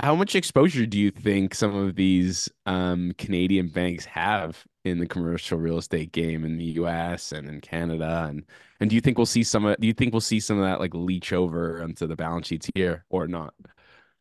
How 0.00 0.14
much 0.14 0.36
exposure 0.36 0.84
do 0.84 0.98
you 0.98 1.10
think 1.10 1.54
some 1.54 1.74
of 1.74 1.96
these 1.96 2.50
um, 2.66 3.12
Canadian 3.16 3.68
banks 3.68 4.04
have 4.04 4.62
in 4.84 4.98
the 4.98 5.06
commercial 5.06 5.58
real 5.58 5.78
estate 5.78 6.12
game 6.12 6.44
in 6.44 6.58
the 6.58 6.64
US 6.82 7.32
and 7.32 7.48
in 7.48 7.62
Canada 7.62 8.26
and 8.28 8.44
and 8.80 8.88
do 8.90 8.96
you 8.96 9.00
think 9.00 9.18
we'll 9.18 9.26
see 9.26 9.42
some 9.42 9.64
of 9.66 9.76
do 9.80 9.86
you 9.86 9.92
think 9.94 10.12
we'll 10.12 10.20
see 10.20 10.40
some 10.40 10.58
of 10.58 10.64
that 10.64 10.80
like 10.80 10.94
leach 10.94 11.32
over 11.32 11.82
onto 11.82 12.06
the 12.06 12.16
balance 12.16 12.48
sheets 12.48 12.68
here 12.74 13.04
or 13.10 13.26
not? 13.28 13.54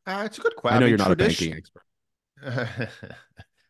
Uh, 0.06 0.24
it's 0.26 0.38
a 0.38 0.42
good 0.42 0.56
question. 0.56 0.78
I 0.78 0.80
know 0.80 0.86
you're 0.86 0.98
not 0.98 1.12
a 1.12 1.16
tradition- 1.16 1.52
banking 1.52 1.58
expert. 2.44 2.90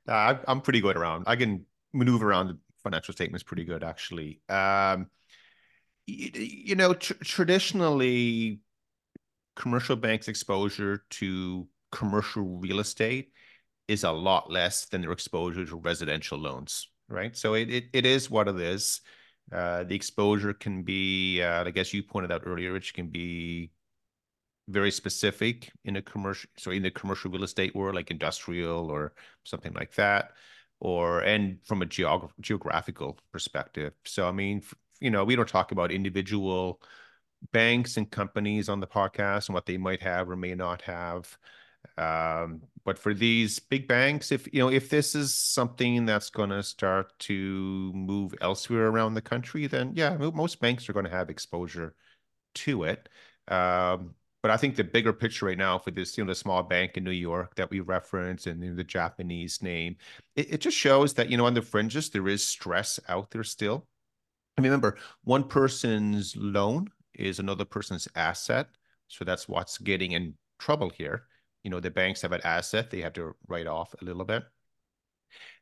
Nah, 0.07 0.13
I- 0.15 0.39
I'm 0.47 0.61
pretty 0.61 0.81
good 0.81 0.97
around. 0.97 1.25
I 1.27 1.35
can 1.35 1.65
maneuver 1.93 2.29
around 2.29 2.47
the 2.47 2.57
financial 2.83 3.13
statements 3.13 3.43
pretty 3.43 3.63
good, 3.63 3.83
actually. 3.83 4.41
Um, 4.49 5.07
y- 6.07 6.31
you 6.33 6.75
know, 6.75 6.93
tr 6.93 7.13
traditionally, 7.23 8.61
commercial 9.55 9.95
banks' 9.95 10.27
exposure 10.27 11.03
to 11.11 11.67
commercial 11.91 12.43
real 12.57 12.79
estate 12.79 13.31
is 13.87 14.03
a 14.03 14.11
lot 14.11 14.49
less 14.51 14.85
than 14.87 15.01
their 15.01 15.11
exposure 15.11 15.65
to 15.65 15.75
residential 15.75 16.39
loans, 16.39 16.87
right? 17.07 17.35
So 17.37 17.53
it 17.53 17.69
it, 17.69 17.83
it 17.93 18.05
is 18.07 18.31
what 18.31 18.47
it 18.47 18.59
is. 18.59 19.01
Uh, 19.51 19.83
the 19.83 19.95
exposure 19.95 20.53
can 20.53 20.83
be, 20.83 21.41
uh, 21.41 21.63
I 21.65 21.71
guess 21.71 21.93
you 21.93 22.03
pointed 22.03 22.31
out 22.31 22.43
earlier, 22.45 22.71
which 22.73 22.93
can 22.93 23.07
be 23.07 23.71
very 24.67 24.91
specific 24.91 25.71
in 25.83 25.95
a 25.95 26.01
commercial, 26.01 26.49
so 26.57 26.71
in 26.71 26.83
the 26.83 26.91
commercial 26.91 27.31
real 27.31 27.43
estate 27.43 27.75
world, 27.75 27.95
like 27.95 28.11
industrial 28.11 28.89
or 28.91 29.13
something 29.43 29.73
like 29.73 29.93
that, 29.95 30.33
or 30.79 31.21
and 31.21 31.59
from 31.65 31.81
a 31.81 31.85
geog 31.85 32.29
geographical 32.39 33.17
perspective. 33.31 33.93
So 34.05 34.27
I 34.27 34.31
mean, 34.31 34.61
you 34.99 35.09
know, 35.09 35.23
we 35.23 35.35
don't 35.35 35.49
talk 35.49 35.71
about 35.71 35.91
individual 35.91 36.81
banks 37.51 37.97
and 37.97 38.09
companies 38.11 38.69
on 38.69 38.79
the 38.79 38.87
podcast 38.87 39.47
and 39.47 39.53
what 39.55 39.65
they 39.65 39.77
might 39.77 40.01
have 40.01 40.29
or 40.29 40.35
may 40.35 40.55
not 40.55 40.81
have. 40.83 41.37
Um, 41.99 42.61
but 42.85 42.97
for 42.97 43.13
these 43.13 43.59
big 43.59 43.87
banks, 43.87 44.31
if 44.31 44.47
you 44.53 44.59
know, 44.59 44.69
if 44.69 44.89
this 44.89 45.15
is 45.15 45.35
something 45.35 46.05
that's 46.05 46.29
going 46.29 46.49
to 46.49 46.63
start 46.63 47.11
to 47.19 47.91
move 47.93 48.33
elsewhere 48.41 48.87
around 48.87 49.15
the 49.15 49.21
country, 49.21 49.67
then 49.67 49.91
yeah, 49.95 50.15
most 50.17 50.61
banks 50.61 50.87
are 50.87 50.93
going 50.93 51.05
to 51.05 51.11
have 51.11 51.29
exposure 51.29 51.93
to 52.55 52.83
it. 52.83 53.09
Um, 53.49 54.15
but 54.41 54.51
I 54.51 54.55
think 54.55 54.77
the 54.77 54.85
bigger 54.85 55.11
picture 55.11 55.47
right 55.47 55.57
now 55.57 55.77
for 55.77 55.91
this, 55.91 56.17
you 56.17 56.23
know, 56.23 56.29
the 56.29 56.35
small 56.35 56.63
bank 56.63 56.95
in 56.95 57.03
New 57.03 57.11
York 57.11 57.55
that 57.55 57.69
we 57.69 57.81
reference 57.81 58.47
and 58.47 58.63
you 58.63 58.69
know, 58.69 58.75
the 58.77 58.83
Japanese 58.85 59.61
name, 59.61 59.97
it, 60.37 60.53
it 60.53 60.61
just 60.61 60.77
shows 60.77 61.13
that, 61.15 61.29
you 61.29 61.35
know, 61.35 61.45
on 61.45 61.53
the 61.53 61.61
fringes, 61.61 62.09
there 62.09 62.29
is 62.29 62.45
stress 62.47 62.97
out 63.09 63.31
there 63.31 63.43
still. 63.43 63.85
And 64.55 64.63
remember, 64.63 64.97
one 65.25 65.43
person's 65.43 66.33
loan 66.37 66.87
is 67.13 67.39
another 67.39 67.65
person's 67.65 68.07
asset. 68.15 68.69
So 69.09 69.25
that's 69.25 69.49
what's 69.49 69.77
getting 69.77 70.13
in 70.13 70.35
trouble 70.59 70.89
here. 70.89 71.23
You 71.63 71.69
know, 71.71 71.79
the 71.79 71.91
banks 71.91 72.21
have 72.21 72.31
an 72.31 72.41
asset, 72.43 72.89
they 72.89 73.01
have 73.01 73.13
to 73.13 73.35
write 73.47 73.67
off 73.67 73.93
a 74.01 74.05
little 74.05 74.25
bit. 74.25 74.43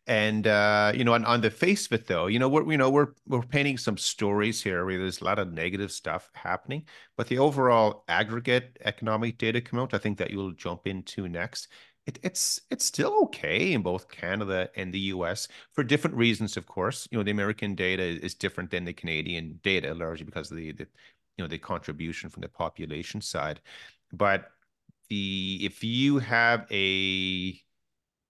And 0.08 0.48
uh, 0.48 0.94
you 0.96 1.04
know, 1.04 1.14
on, 1.14 1.26
on 1.26 1.42
the 1.42 1.52
face 1.52 1.86
of 1.86 1.92
it 1.92 2.08
though, 2.08 2.28
you 2.28 2.40
know, 2.40 2.48
we're 2.48 2.72
you 2.72 2.78
know, 2.78 2.90
we're 2.90 3.10
we're 3.28 3.42
painting 3.42 3.78
some 3.78 3.98
stories 3.98 4.64
here 4.64 4.86
where 4.86 4.98
there's 4.98 5.20
a 5.20 5.26
lot 5.26 5.38
of 5.38 5.52
negative 5.52 5.92
stuff 5.92 6.30
happening, 6.34 6.86
but 7.18 7.28
the 7.28 7.40
overall 7.40 8.06
aggregate 8.08 8.78
economic 8.86 9.38
data 9.38 9.60
come 9.60 9.80
out, 9.80 9.94
I 9.94 9.98
think 9.98 10.18
that 10.20 10.32
you'll 10.32 10.54
jump 10.54 10.88
into 10.88 11.28
next. 11.28 11.68
It, 12.06 12.20
it's 12.24 12.62
it's 12.72 12.86
still 12.86 13.24
okay 13.24 13.74
in 13.74 13.82
both 13.82 14.10
Canada 14.10 14.70
and 14.78 14.94
the 14.94 15.12
US 15.12 15.50
for 15.74 15.84
different 15.84 16.16
reasons, 16.16 16.56
of 16.56 16.66
course. 16.66 17.06
You 17.12 17.18
know, 17.18 17.24
the 17.26 17.32
American 17.32 17.76
data 17.76 18.04
is 18.04 18.34
different 18.34 18.72
than 18.72 18.86
the 18.86 18.94
Canadian 18.94 19.60
data, 19.62 19.94
largely 19.94 20.26
because 20.26 20.50
of 20.52 20.56
the, 20.58 20.72
the 20.72 20.88
you 21.38 21.44
know 21.44 21.50
the 21.50 21.58
contribution 21.58 22.30
from 22.30 22.42
the 22.42 22.48
population 22.50 23.20
side. 23.20 23.60
But 24.14 24.52
the 25.10 25.60
if 25.64 25.84
you 25.84 26.20
have 26.20 26.66
a 26.72 27.60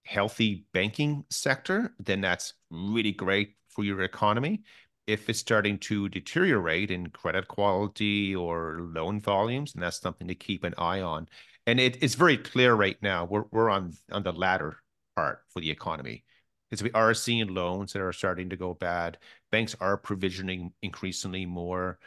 healthy 0.04 0.66
banking 0.72 1.24
sector, 1.30 1.94
then 2.00 2.20
that's 2.20 2.54
really 2.70 3.12
great 3.12 3.56
for 3.68 3.84
your 3.84 4.02
economy. 4.02 4.62
If 5.06 5.28
it's 5.28 5.38
starting 5.38 5.78
to 5.80 6.08
deteriorate 6.08 6.90
in 6.90 7.08
credit 7.10 7.48
quality 7.48 8.34
or 8.34 8.78
loan 8.80 9.20
volumes, 9.20 9.74
and 9.74 9.82
that's 9.82 10.00
something 10.00 10.28
to 10.28 10.34
keep 10.34 10.64
an 10.64 10.74
eye 10.78 11.00
on. 11.00 11.28
And 11.66 11.80
it, 11.80 12.02
it's 12.02 12.14
very 12.14 12.36
clear 12.38 12.74
right 12.74 12.96
now 13.02 13.24
we're 13.24 13.44
we're 13.50 13.70
on 13.70 13.92
on 14.10 14.22
the 14.22 14.32
latter 14.32 14.78
part 15.16 15.40
for 15.48 15.60
the 15.60 15.70
economy. 15.70 16.24
Because 16.68 16.82
we 16.82 16.92
are 16.92 17.14
seeing 17.14 17.54
loans 17.54 17.92
that 17.94 18.02
are 18.02 18.12
starting 18.12 18.50
to 18.50 18.56
go 18.56 18.74
bad. 18.74 19.18
Banks 19.50 19.74
are 19.80 19.96
provisioning 19.96 20.72
increasingly 20.82 21.46
more. 21.46 21.98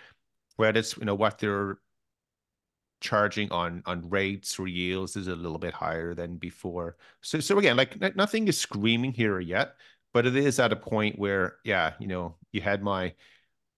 Credits, 0.57 0.97
you 0.97 1.05
know, 1.05 1.15
what 1.15 1.39
they're 1.39 1.79
charging 3.01 3.51
on 3.51 3.83
on 3.85 4.09
rates 4.09 4.57
or 4.57 4.67
yields 4.67 5.15
is 5.15 5.27
a 5.27 5.35
little 5.35 5.57
bit 5.57 5.73
higher 5.73 6.13
than 6.13 6.37
before. 6.37 6.95
So 7.21 7.39
so 7.39 7.59
again, 7.59 7.75
like 7.75 8.15
nothing 8.15 8.47
is 8.47 8.57
screaming 8.57 9.11
here 9.11 9.39
yet, 9.39 9.75
but 10.13 10.25
it 10.25 10.35
is 10.35 10.59
at 10.59 10.71
a 10.71 10.77
point 10.77 11.19
where 11.19 11.57
yeah, 11.65 11.93
you 11.99 12.07
know, 12.07 12.35
you 12.51 12.61
had 12.61 12.81
my 12.81 13.13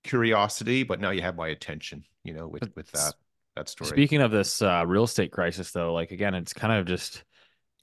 curiosity, 0.03 0.83
but 0.83 0.99
now 0.99 1.09
you 1.09 1.21
have 1.21 1.35
my 1.35 1.47
attention, 1.47 2.03
you 2.23 2.33
know, 2.33 2.47
with 2.47 2.63
with 2.75 2.91
that 2.91 3.15
that 3.55 3.69
story. 3.69 3.89
Speaking 3.89 4.21
of 4.21 4.31
this 4.31 4.61
uh, 4.61 4.83
real 4.85 5.05
estate 5.05 5.31
crisis, 5.31 5.71
though, 5.71 5.93
like 5.93 6.11
again, 6.11 6.35
it's 6.35 6.53
kind 6.53 6.73
of 6.73 6.85
just 6.85 7.23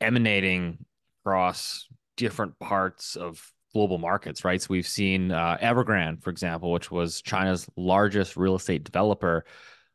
emanating 0.01 0.85
across 1.23 1.89
different 2.17 2.59
parts 2.59 3.17
of 3.17 3.53
global 3.73 3.99
markets, 3.99 4.45
right? 4.45 4.61
So 4.61 4.67
we've 4.71 4.87
seen 4.87 5.31
uh, 5.31 5.57
Evergrande, 5.61 6.23
for 6.23 6.31
example, 6.31 6.73
which 6.73 6.91
was 6.91 7.23
China's 7.23 7.69
largest 7.77 8.37
real 8.37 8.57
estate 8.57 8.85
developer, 8.85 9.45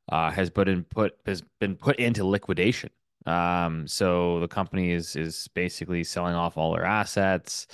uh, 0.10 0.32
has 0.32 0.49
put 0.49 0.68
in 0.68 0.84
put 0.84 1.18
has 1.26 1.41
been 1.60 1.76
put 1.76 1.97
into 1.97 2.26
liquidation. 2.26 2.89
Um, 3.26 3.88
so 3.88 4.39
the 4.39 4.47
company 4.47 4.91
is 4.91 5.16
is 5.16 5.47
basically 5.53 6.03
selling 6.03 6.36
off 6.36 6.58
all 6.58 6.74
their 6.74 6.86
assets. 6.86 7.68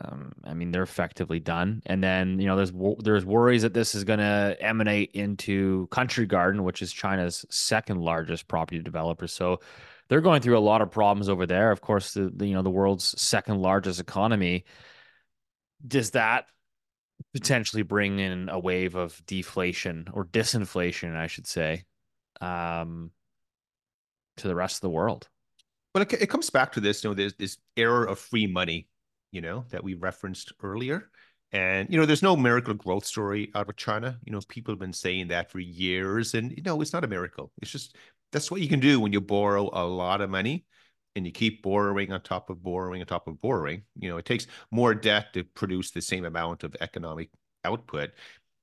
Um, 0.00 0.32
I 0.44 0.54
mean, 0.54 0.72
they're 0.72 0.82
effectively 0.82 1.38
done. 1.38 1.82
And 1.86 2.02
then, 2.02 2.40
you 2.40 2.46
know, 2.46 2.56
there's 2.56 2.72
there's 2.98 3.24
worries 3.24 3.62
that 3.62 3.74
this 3.74 3.94
is 3.94 4.04
going 4.04 4.18
to 4.18 4.56
emanate 4.60 5.12
into 5.12 5.86
Country 5.88 6.26
Garden, 6.26 6.64
which 6.64 6.82
is 6.82 6.92
China's 6.92 7.44
second 7.50 8.00
largest 8.00 8.48
property 8.48 8.80
developer. 8.80 9.26
So 9.26 9.60
they're 10.08 10.20
going 10.20 10.42
through 10.42 10.58
a 10.58 10.60
lot 10.60 10.82
of 10.82 10.90
problems 10.90 11.28
over 11.28 11.46
there. 11.46 11.70
Of 11.70 11.80
course, 11.80 12.14
the, 12.14 12.32
the 12.34 12.46
you 12.48 12.54
know 12.54 12.62
the 12.62 12.70
world's 12.70 13.20
second 13.20 13.60
largest 13.60 14.00
economy. 14.00 14.64
Does 15.86 16.12
that 16.12 16.46
potentially 17.32 17.82
bring 17.82 18.18
in 18.18 18.48
a 18.48 18.58
wave 18.58 18.94
of 18.94 19.20
deflation 19.26 20.08
or 20.12 20.24
disinflation, 20.24 21.14
I 21.16 21.26
should 21.26 21.46
say, 21.46 21.84
um, 22.40 23.10
to 24.38 24.48
the 24.48 24.54
rest 24.54 24.76
of 24.76 24.80
the 24.82 24.90
world? 24.90 25.28
Well, 25.94 26.02
it, 26.02 26.12
it 26.12 26.30
comes 26.30 26.50
back 26.50 26.72
to 26.72 26.80
this, 26.80 27.02
you 27.02 27.10
know, 27.10 27.14
there's 27.14 27.34
this 27.34 27.58
era 27.76 28.10
of 28.10 28.18
free 28.18 28.46
money, 28.46 28.88
you 29.32 29.40
know, 29.40 29.64
that 29.70 29.84
we 29.84 29.94
referenced 29.94 30.52
earlier. 30.62 31.10
And, 31.52 31.88
you 31.90 31.98
know, 31.98 32.06
there's 32.06 32.22
no 32.22 32.36
miracle 32.36 32.74
growth 32.74 33.06
story 33.06 33.50
out 33.54 33.68
of 33.68 33.76
China. 33.76 34.18
You 34.24 34.32
know, 34.32 34.40
people 34.48 34.72
have 34.72 34.80
been 34.80 34.92
saying 34.92 35.28
that 35.28 35.50
for 35.50 35.58
years. 35.58 36.34
And, 36.34 36.50
you 36.50 36.62
know, 36.62 36.80
it's 36.80 36.92
not 36.92 37.04
a 37.04 37.08
miracle. 37.08 37.52
It's 37.62 37.70
just 37.70 37.96
that's 38.32 38.50
what 38.50 38.60
you 38.60 38.68
can 38.68 38.80
do 38.80 39.00
when 39.00 39.12
you 39.12 39.20
borrow 39.20 39.70
a 39.72 39.84
lot 39.86 40.20
of 40.20 40.28
money 40.28 40.64
and 41.16 41.26
you 41.26 41.32
keep 41.32 41.62
borrowing 41.62 42.12
on 42.12 42.20
top 42.20 42.50
of 42.50 42.62
borrowing 42.62 43.00
on 43.00 43.06
top 43.06 43.26
of 43.26 43.40
borrowing. 43.40 43.82
You 43.98 44.10
know, 44.10 44.18
it 44.18 44.26
takes 44.26 44.46
more 44.70 44.94
debt 44.94 45.32
to 45.32 45.42
produce 45.42 45.90
the 45.90 46.02
same 46.02 46.24
amount 46.24 46.62
of 46.62 46.76
economic 46.80 47.30
output. 47.64 48.10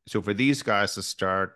So 0.08 0.22
for 0.22 0.34
these 0.34 0.62
guys 0.62 0.94
to 0.94 1.04
start 1.04 1.56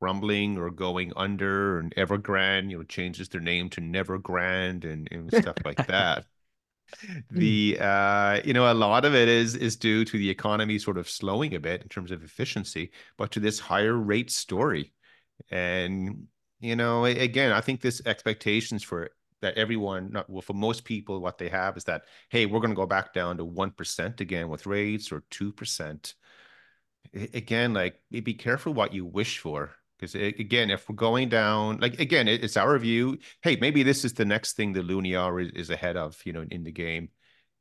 crumbling 0.00 0.56
or 0.56 0.70
going 0.70 1.12
under 1.16 1.80
and 1.80 1.94
Evergrande, 1.96 2.70
you 2.70 2.78
know, 2.78 2.84
changes 2.84 3.28
their 3.28 3.40
name 3.40 3.68
to 3.70 3.80
Nevergrande 3.80 4.84
and, 4.84 5.08
and 5.10 5.32
stuff 5.42 5.56
like 5.64 5.84
that. 5.88 6.24
The 7.30 7.76
uh, 7.78 8.40
you 8.44 8.54
know, 8.54 8.70
a 8.70 8.72
lot 8.72 9.04
of 9.04 9.14
it 9.14 9.28
is 9.28 9.54
is 9.54 9.76
due 9.76 10.06
to 10.06 10.16
the 10.16 10.30
economy 10.30 10.78
sort 10.78 10.96
of 10.96 11.08
slowing 11.08 11.54
a 11.54 11.60
bit 11.60 11.82
in 11.82 11.88
terms 11.88 12.10
of 12.10 12.24
efficiency, 12.24 12.92
but 13.18 13.30
to 13.32 13.40
this 13.40 13.58
higher 13.58 13.94
rate 13.94 14.30
story. 14.30 14.94
And 15.50 16.28
you 16.60 16.76
know, 16.76 17.04
again, 17.04 17.52
I 17.52 17.60
think 17.60 17.82
this 17.82 18.00
expectations 18.06 18.82
for 18.82 19.10
that 19.40 19.54
everyone, 19.56 20.10
not 20.12 20.28
well, 20.28 20.42
for 20.42 20.54
most 20.54 20.84
people, 20.84 21.20
what 21.20 21.38
they 21.38 21.48
have 21.48 21.76
is 21.76 21.84
that, 21.84 22.02
hey, 22.30 22.46
we're 22.46 22.60
going 22.60 22.70
to 22.70 22.76
go 22.76 22.86
back 22.86 23.12
down 23.14 23.36
to 23.38 23.44
1% 23.44 24.20
again 24.20 24.48
with 24.48 24.66
rates 24.66 25.12
or 25.12 25.22
2%. 25.30 26.14
A- 27.14 27.36
Again, 27.36 27.74
like 27.74 28.00
be 28.10 28.34
careful 28.34 28.74
what 28.74 28.92
you 28.92 29.04
wish 29.04 29.38
for. 29.38 29.74
Because 29.98 30.14
again, 30.14 30.70
if 30.70 30.88
we're 30.88 30.94
going 30.94 31.28
down, 31.28 31.78
like 31.80 31.98
again, 31.98 32.28
it- 32.28 32.44
it's 32.44 32.56
our 32.56 32.78
view. 32.78 33.18
Hey, 33.42 33.56
maybe 33.60 33.82
this 33.82 34.04
is 34.04 34.12
the 34.14 34.24
next 34.24 34.54
thing 34.54 34.72
the 34.72 34.80
Loonie 34.80 35.18
Hour 35.18 35.40
is, 35.40 35.50
is 35.52 35.70
ahead 35.70 35.96
of, 35.96 36.20
you 36.24 36.32
know, 36.32 36.44
in 36.50 36.62
the 36.62 36.70
game, 36.72 37.08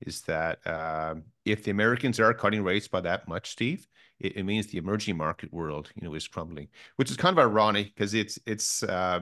is 0.01 0.21
that 0.23 0.65
um, 0.67 1.23
if 1.45 1.63
the 1.63 1.71
Americans 1.71 2.19
are 2.19 2.33
cutting 2.33 2.63
rates 2.63 2.87
by 2.87 3.01
that 3.01 3.27
much, 3.27 3.49
Steve, 3.51 3.87
it, 4.19 4.37
it 4.37 4.43
means 4.43 4.67
the 4.67 4.77
emerging 4.77 5.17
market 5.17 5.51
world, 5.51 5.91
you 5.95 6.07
know, 6.07 6.13
is 6.13 6.27
crumbling, 6.27 6.67
which 6.97 7.09
is 7.09 7.17
kind 7.17 7.37
of 7.37 7.43
ironic 7.43 7.93
because 7.95 8.13
it's 8.13 8.37
it's 8.45 8.83
uh, 8.83 9.21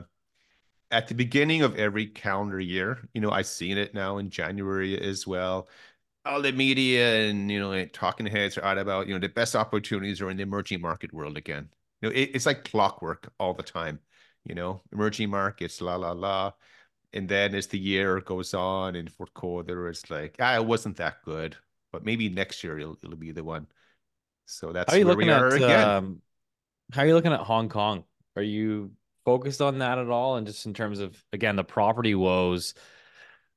at 0.95 1.07
the 1.07 1.15
beginning 1.15 1.61
of 1.61 1.75
every 1.77 2.07
calendar 2.07 2.59
year, 2.59 2.99
you 3.13 3.21
know, 3.21 3.31
I've 3.31 3.47
seen 3.47 3.77
it 3.77 3.93
now 3.93 4.17
in 4.17 4.29
January 4.29 4.99
as 4.99 5.27
well. 5.27 5.67
All 6.25 6.41
the 6.41 6.51
media 6.53 7.29
and 7.29 7.51
you 7.51 7.59
know 7.59 7.85
talking 7.87 8.25
heads 8.27 8.57
are 8.57 8.65
out 8.65 8.77
about 8.79 9.07
you 9.07 9.13
know 9.13 9.19
the 9.19 9.29
best 9.29 9.55
opportunities 9.55 10.21
are 10.21 10.29
in 10.29 10.37
the 10.37 10.43
emerging 10.43 10.81
market 10.81 11.13
world 11.13 11.37
again. 11.37 11.69
You 12.01 12.09
know, 12.09 12.15
it, 12.15 12.31
it's 12.35 12.45
like 12.47 12.65
clockwork 12.65 13.31
all 13.39 13.53
the 13.53 13.63
time. 13.63 13.99
You 14.45 14.55
know, 14.55 14.83
emerging 14.93 15.29
markets, 15.31 15.81
la 15.81 15.95
la 15.97 16.13
la, 16.13 16.53
and 17.13 17.29
then 17.29 17.55
as 17.55 17.67
the 17.67 17.79
year 17.79 18.21
goes 18.21 18.53
on 18.53 18.95
in 18.95 19.07
fourth 19.09 19.33
quarter, 19.35 19.89
it's 19.89 20.09
like 20.11 20.37
ah, 20.39 20.55
it 20.55 20.65
wasn't 20.65 20.97
that 20.97 21.23
good, 21.25 21.57
but 21.91 22.05
maybe 22.05 22.29
next 22.29 22.63
year 22.63 22.79
it'll 22.79 22.97
it'll 23.03 23.17
be 23.17 23.31
the 23.31 23.43
one. 23.43 23.67
So 24.47 24.73
that's 24.73 24.91
How 24.91 24.95
are 24.95 24.99
you 24.99 25.05
where 25.05 25.15
looking 25.15 25.17
we 25.17 25.31
are 25.31 25.53
at 25.53 25.53
again. 25.53 25.95
um, 25.97 26.21
how 26.93 27.03
are 27.03 27.07
you 27.07 27.15
looking 27.15 27.33
at 27.33 27.41
Hong 27.41 27.69
Kong? 27.69 28.05
Are 28.35 28.43
you 28.43 28.91
focused 29.25 29.61
on 29.61 29.79
that 29.79 29.97
at 29.97 30.09
all? 30.09 30.37
And 30.37 30.47
just 30.47 30.65
in 30.65 30.73
terms 30.73 30.99
of 30.99 31.21
again 31.33 31.55
the 31.55 31.63
property 31.63 32.15
woes 32.15 32.73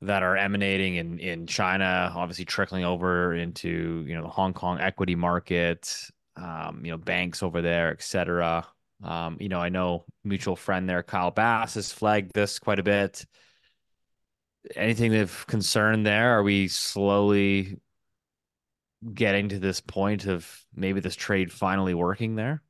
that 0.02 0.22
are 0.22 0.36
emanating 0.36 0.96
in 0.96 1.18
in 1.18 1.46
China, 1.46 2.12
obviously 2.14 2.44
trickling 2.44 2.84
over 2.84 3.34
into 3.34 4.04
you 4.06 4.14
know 4.14 4.22
the 4.22 4.28
Hong 4.28 4.54
Kong 4.54 4.80
equity 4.80 5.14
market, 5.14 6.10
um, 6.36 6.82
you 6.84 6.90
know 6.90 6.98
banks 6.98 7.42
over 7.42 7.62
there, 7.62 7.90
etc. 7.90 8.66
Um, 9.02 9.36
you 9.40 9.48
know, 9.48 9.60
I 9.60 9.68
know 9.68 10.04
mutual 10.24 10.56
friend 10.56 10.88
there, 10.88 11.02
Kyle 11.02 11.30
Bass, 11.30 11.74
has 11.74 11.92
flagged 11.92 12.32
this 12.34 12.58
quite 12.58 12.78
a 12.78 12.82
bit. 12.82 13.24
Anything 14.74 15.14
of 15.16 15.46
concern 15.46 16.02
there? 16.02 16.38
Are 16.38 16.42
we 16.42 16.68
slowly 16.68 17.78
getting 19.14 19.50
to 19.50 19.58
this 19.58 19.80
point 19.80 20.26
of 20.26 20.48
maybe 20.74 21.00
this 21.00 21.14
trade 21.14 21.52
finally 21.52 21.94
working 21.94 22.34
there? 22.34 22.62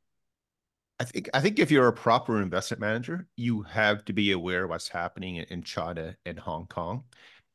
I 1.01 1.05
think 1.05 1.29
I 1.33 1.41
think 1.41 1.59
if 1.59 1.71
you're 1.71 1.89
a 1.89 1.93
proper 1.93 2.43
investment 2.43 2.81
manager, 2.81 3.29
you 3.37 3.63
have 3.63 4.05
to 4.07 4.13
be 4.13 4.33
aware 4.33 4.65
of 4.65 4.71
what's 4.71 4.89
happening 4.89 5.37
in, 5.37 5.45
in 5.45 5.63
China 5.63 6.17
and 6.27 6.39
Hong 6.39 6.67
Kong. 6.67 7.05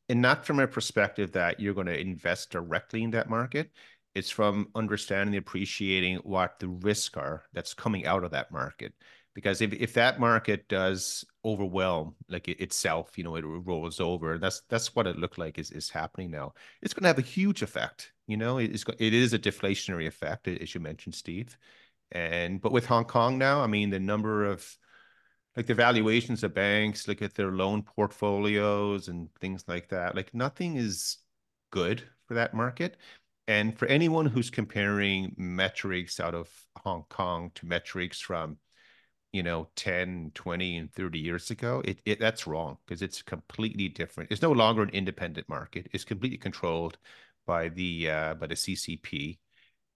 And 0.09 0.21
not 0.21 0.45
from 0.45 0.59
a 0.59 0.67
perspective 0.67 1.31
that 1.33 1.59
you're 1.59 1.73
going 1.73 1.87
to 1.87 1.99
invest 1.99 2.51
directly 2.51 3.03
in 3.03 3.11
that 3.11 3.29
market. 3.29 3.71
It's 4.15 4.29
from 4.29 4.67
understanding, 4.75 5.35
and 5.35 5.41
appreciating 5.43 6.17
what 6.17 6.59
the 6.59 6.67
risks 6.67 7.17
are 7.17 7.43
that's 7.53 7.73
coming 7.73 8.05
out 8.05 8.23
of 8.23 8.31
that 8.31 8.51
market. 8.51 8.93
Because 9.33 9.61
if, 9.61 9.73
if 9.73 9.93
that 9.95 10.19
market 10.19 10.67
does 10.67 11.25
overwhelm 11.43 12.15
like 12.29 12.47
it, 12.47 12.61
itself, 12.61 13.17
you 13.17 13.23
know, 13.23 13.35
it 13.35 13.43
rolls 13.43 13.99
over. 13.99 14.37
That's 14.37 14.61
that's 14.69 14.95
what 14.95 15.07
it 15.07 15.17
looked 15.17 15.39
like 15.39 15.57
is, 15.57 15.71
is 15.71 15.89
happening 15.89 16.29
now. 16.31 16.53
It's 16.81 16.93
going 16.93 17.03
to 17.03 17.07
have 17.07 17.17
a 17.17 17.21
huge 17.21 17.63
effect. 17.63 18.11
You 18.27 18.37
know, 18.37 18.59
it's 18.59 18.85
it 18.99 19.13
is 19.13 19.33
a 19.33 19.39
deflationary 19.39 20.07
effect, 20.07 20.47
as 20.47 20.75
you 20.75 20.81
mentioned, 20.81 21.15
Steve. 21.15 21.57
And 22.13 22.61
but 22.61 22.71
with 22.71 22.85
Hong 22.85 23.05
Kong 23.05 23.37
now, 23.37 23.61
I 23.61 23.67
mean, 23.67 23.89
the 23.89 23.99
number 23.99 24.45
of 24.45 24.77
like 25.57 25.65
the 25.67 25.73
valuations 25.73 26.43
of 26.43 26.53
banks, 26.53 27.07
look 27.07 27.21
at 27.21 27.35
their 27.35 27.51
loan 27.51 27.83
portfolios 27.83 29.07
and 29.07 29.29
things 29.41 29.65
like 29.67 29.89
that. 29.89 30.15
Like 30.15 30.33
nothing 30.33 30.77
is 30.77 31.17
good 31.71 32.03
for 32.27 32.35
that 32.35 32.53
market. 32.53 32.97
And 33.47 33.77
for 33.77 33.87
anyone 33.87 34.27
who's 34.27 34.49
comparing 34.49 35.33
metrics 35.37 36.19
out 36.19 36.35
of 36.35 36.49
Hong 36.83 37.03
Kong 37.09 37.51
to 37.55 37.65
metrics 37.65 38.19
from, 38.19 38.57
you 39.33 39.43
know, 39.43 39.69
10, 39.75 40.31
20, 40.33 40.77
and 40.77 40.93
30 40.93 41.19
years 41.19 41.51
ago, 41.51 41.81
it, 41.83 41.99
it 42.05 42.19
that's 42.19 42.47
wrong 42.47 42.77
because 42.85 43.01
it's 43.01 43.21
completely 43.21 43.89
different. 43.89 44.31
It's 44.31 44.41
no 44.41 44.51
longer 44.51 44.83
an 44.83 44.89
independent 44.89 45.49
market. 45.49 45.87
It's 45.93 46.05
completely 46.05 46.37
controlled 46.37 46.97
by 47.45 47.69
the 47.69 48.09
uh, 48.09 48.33
by 48.35 48.47
the 48.47 48.55
CCP 48.55 49.39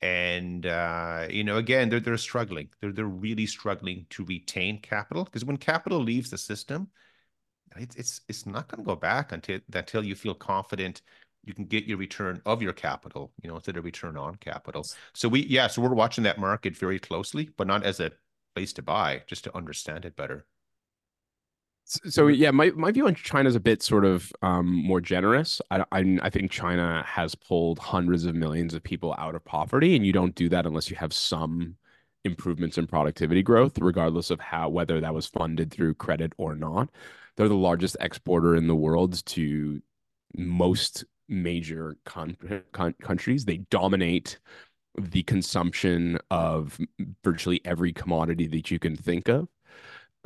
and 0.02 0.66
uh, 0.66 1.28
you 1.30 1.44
know 1.44 1.58
again 1.58 1.90
they're 1.90 2.00
they're 2.00 2.18
struggling. 2.18 2.70
They're 2.82 2.92
they're 2.92 3.06
really 3.06 3.46
struggling 3.46 4.06
to 4.12 4.26
retain 4.26 4.80
capital 4.82 5.24
because 5.24 5.46
when 5.46 5.58
capital 5.58 6.00
leaves 6.00 6.30
the 6.30 6.38
system 6.38 6.90
it's 7.76 7.96
it's 7.96 8.22
it's 8.28 8.46
not 8.46 8.68
going 8.68 8.84
to 8.84 8.88
go 8.88 8.96
back 8.96 9.32
until 9.32 9.60
until 9.74 10.04
you 10.04 10.16
feel 10.16 10.34
confident 10.34 11.02
you 11.44 11.54
can 11.54 11.66
get 11.66 11.86
your 11.86 11.98
return 11.98 12.42
of 12.46 12.62
your 12.62 12.74
capital 12.74 13.32
you 13.42 13.50
know 13.50 13.56
instead 13.56 13.78
of 13.78 13.86
return 13.86 14.18
on 14.18 14.36
capital. 14.36 14.86
So 15.14 15.28
we 15.30 15.46
yeah 15.46 15.68
so 15.68 15.82
we're 15.82 15.94
watching 15.94 16.24
that 16.24 16.40
market 16.40 16.78
very 16.78 17.00
closely 17.00 17.50
but 17.58 17.68
not 17.68 17.84
as 17.84 18.00
a 18.00 18.12
place 18.56 18.74
to 18.74 18.82
buy 18.82 19.24
just 19.28 19.44
to 19.44 19.56
understand 19.56 20.06
it 20.06 20.16
better 20.16 20.46
So 21.90 22.28
yeah, 22.28 22.52
my, 22.52 22.72
my 22.72 22.92
view 22.92 23.08
on 23.08 23.16
China 23.16 23.48
is 23.48 23.56
a 23.56 23.62
bit 23.62 23.82
sort 23.82 24.04
of 24.04 24.34
um, 24.42 24.68
more 24.68 25.00
generous. 25.00 25.62
I, 25.72 25.86
I 25.94 26.20
I 26.22 26.30
think 26.30 26.52
China 26.52 27.02
has 27.08 27.34
pulled 27.34 27.80
hundreds 27.80 28.26
of 28.26 28.36
millions 28.36 28.74
of 28.74 28.84
people 28.84 29.16
out 29.18 29.36
of 29.36 29.46
poverty, 29.46 29.96
and 29.96 30.06
you 30.06 30.12
don't 30.12 30.36
do 30.36 30.50
that 30.50 30.66
unless 30.66 30.90
you 30.90 30.98
have 30.98 31.14
some 31.14 31.78
improvements 32.26 32.78
in 32.78 32.88
productivity 32.88 33.42
growth, 33.42 33.80
regardless 33.80 34.32
of 34.32 34.40
how 34.42 34.68
whether 34.68 35.00
that 35.00 35.14
was 35.14 35.28
funded 35.28 35.72
through 35.72 35.94
credit 35.94 36.34
or 36.38 36.56
not. 36.56 36.90
They're 37.38 37.48
the 37.48 37.56
largest 37.56 37.96
exporter 38.02 38.56
in 38.56 38.68
the 38.68 38.76
world 38.76 39.26
to 39.28 39.82
most 40.36 41.06
major 41.30 41.96
con- 42.04 42.36
con- 42.74 42.96
countries. 43.02 43.46
They 43.46 43.58
dominate 43.70 44.40
the 45.00 45.24
consumption 45.24 46.18
of 46.32 46.78
virtually 47.24 47.62
every 47.64 47.94
commodity 47.94 48.48
that 48.48 48.72
you 48.72 48.80
can 48.80 48.98
think 48.98 49.30
of. 49.30 49.48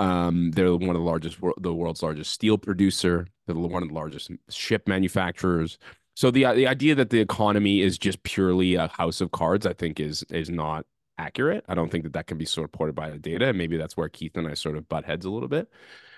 Um, 0.02 0.50
they're 0.52 0.74
one 0.76 0.90
of 0.90 0.96
the 0.96 1.00
largest, 1.00 1.38
the 1.58 1.74
world's 1.74 2.02
largest 2.02 2.32
steel 2.32 2.58
producer. 2.58 3.28
They're 3.46 3.56
one 3.56 3.84
of 3.84 3.90
the 3.90 3.96
largest 3.96 4.32
ship 4.50 4.88
manufacturers. 4.88 5.78
So 6.16 6.32
the 6.32 6.52
the 6.54 6.68
idea 6.68 6.96
that 6.96 7.12
the 7.12 7.20
economy 7.20 7.82
is 7.82 7.98
just 7.98 8.24
purely 8.24 8.76
a 8.76 8.88
house 8.88 9.22
of 9.22 9.32
cards, 9.32 9.66
I 9.66 9.74
think, 9.74 10.00
is 10.00 10.24
is 10.32 10.50
not 10.50 10.86
accurate. 11.20 11.64
I 11.70 11.76
don't 11.76 11.92
think 11.92 12.04
that 12.04 12.14
that 12.14 12.26
can 12.26 12.40
be 12.40 12.46
supported 12.46 12.96
by 12.96 13.12
the 13.12 13.20
data. 13.20 13.50
And 13.50 13.58
maybe 13.58 13.78
that's 13.78 13.96
where 13.96 14.10
Keith 14.10 14.36
and 14.36 14.48
I 14.48 14.56
sort 14.56 14.76
of 14.76 14.90
butt 14.90 15.06
heads 15.06 15.26
a 15.26 15.30
little 15.30 15.48
bit. 15.48 15.70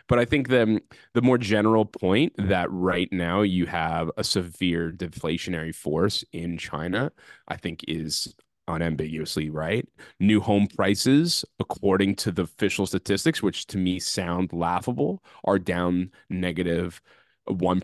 But 0.08 0.18
I 0.18 0.26
think 0.26 0.48
the 0.48 0.82
the 1.14 1.22
more 1.22 1.38
general 1.38 1.86
point 1.86 2.34
that 2.38 2.72
right 2.72 3.12
now 3.12 3.42
you 3.42 3.66
have 3.66 4.10
a 4.18 4.24
severe 4.24 4.92
deflationary 4.92 5.76
force 5.76 6.24
in 6.32 6.58
China, 6.58 7.12
I 7.50 7.58
think 7.58 7.84
is 7.88 8.34
unambiguously 8.68 9.50
right. 9.50 9.88
New 10.20 10.40
home 10.40 10.68
prices, 10.68 11.46
according 11.60 12.16
to 12.18 12.32
the 12.32 12.44
official 12.44 12.86
statistics, 12.86 13.42
which 13.44 13.68
to 13.68 13.78
me 13.78 14.00
sound 14.00 14.54
laughable, 14.54 15.24
are 15.44 15.60
down 15.60 16.12
negative 16.30 17.02
1 17.46 17.82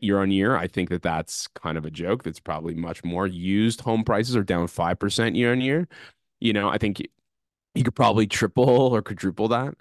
year 0.00 0.20
on 0.20 0.30
year. 0.30 0.56
I 0.56 0.66
think 0.66 0.88
that 0.90 1.02
that's 1.02 1.46
kind 1.48 1.76
of 1.76 1.84
a 1.84 1.90
joke. 1.90 2.22
That's 2.22 2.40
probably 2.40 2.74
much 2.74 3.04
more. 3.04 3.26
Used 3.26 3.80
home 3.82 4.04
prices 4.04 4.36
are 4.36 4.42
down 4.44 4.68
5% 4.68 5.36
year 5.36 5.52
on 5.52 5.60
year. 5.60 5.88
You 6.40 6.52
know, 6.52 6.68
I 6.68 6.78
think 6.78 7.02
you 7.74 7.84
could 7.84 7.94
probably 7.94 8.26
triple 8.26 8.68
or 8.68 9.02
quadruple 9.02 9.48
that. 9.48 9.74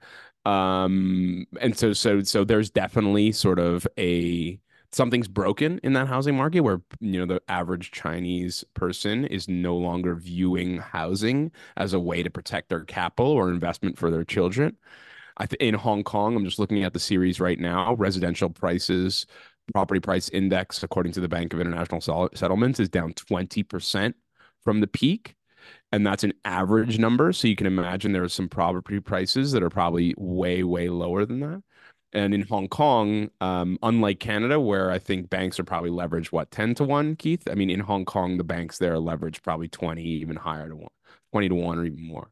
Um, 0.50 1.46
and 1.60 1.78
so, 1.78 1.94
so, 1.94 2.22
so 2.24 2.44
there's 2.44 2.70
definitely 2.72 3.32
sort 3.32 3.60
of 3.60 3.88
a, 3.98 4.60
something's 4.92 5.28
broken 5.28 5.80
in 5.84 5.94
that 5.94 6.08
housing 6.08 6.36
market 6.36 6.62
where 6.62 6.82
you 7.00 7.20
know 7.20 7.26
the 7.26 7.42
average 7.48 7.92
chinese 7.92 8.64
person 8.74 9.26
is 9.26 9.48
no 9.48 9.76
longer 9.76 10.16
viewing 10.16 10.78
housing 10.78 11.52
as 11.78 11.94
a 11.94 12.00
way 12.00 12.22
to 12.24 12.30
protect 12.30 12.70
their 12.70 12.84
capital 12.84 13.32
or 13.32 13.50
investment 13.50 13.98
for 13.98 14.12
their 14.12 14.24
children. 14.24 14.76
I 15.38 15.46
th- 15.46 15.62
in 15.62 15.76
hong 15.76 16.04
kong 16.04 16.36
i'm 16.36 16.46
just 16.46 16.60
looking 16.60 16.84
at 16.84 16.94
the 16.94 17.00
series 17.00 17.40
right 17.40 17.60
now 17.60 17.96
residential 17.96 18.50
prices 18.50 19.26
property 19.74 20.00
price 20.00 20.30
index 20.30 20.84
according 20.84 21.14
to 21.14 21.22
the 21.22 21.30
bank 21.30 21.54
of 21.54 21.62
international 21.62 22.30
settlements 22.34 22.80
is 22.80 22.90
down 22.90 23.14
20% 23.14 24.14
from 24.64 24.82
the 24.82 24.88
peak 24.88 25.36
and 25.92 26.06
that's 26.06 26.24
an 26.24 26.34
average 26.46 27.00
number. 27.00 27.34
So 27.34 27.48
you 27.48 27.56
can 27.56 27.68
imagine 27.68 28.12
there 28.12 28.24
are 28.24 28.30
some 28.30 28.50
property 28.50 29.00
prices 29.00 29.52
that 29.52 29.64
are 29.64 29.70
probably 29.70 30.14
way 30.18 30.64
way 30.64 30.90
lower 30.90 31.26
than 31.26 31.40
that 31.42 31.64
and 32.14 32.34
in 32.34 32.42
Hong 32.44 32.68
Kong, 32.68 33.30
um, 33.40 33.78
unlike 33.84 34.20
Canada, 34.20 34.60
where 34.60 34.92
I 34.92 35.00
think 35.00 35.30
banks 35.30 35.60
are 35.60 35.64
probably 35.64 35.90
leveraged, 35.90 36.28
what, 36.28 36.52
10 36.52 36.76
to 36.76 36.84
1, 36.84 37.16
Keith? 37.16 37.48
I 37.50 37.56
mean, 37.56 37.70
in 37.70 37.80
Hong 37.80 38.06
Kong, 38.06 38.38
the 38.38 38.44
banks 38.44 38.78
there 38.78 38.94
are 38.94 38.98
leveraged 38.98 39.44
probably 39.44 39.68
20, 39.68 40.04
even 40.04 40.36
higher 40.36 40.68
to 40.70 40.76
1, 40.76 40.88
20 41.32 41.50
to 41.50 41.56
1 41.56 41.80
or 41.80 41.86
even 41.86 42.06
more. 42.06 42.32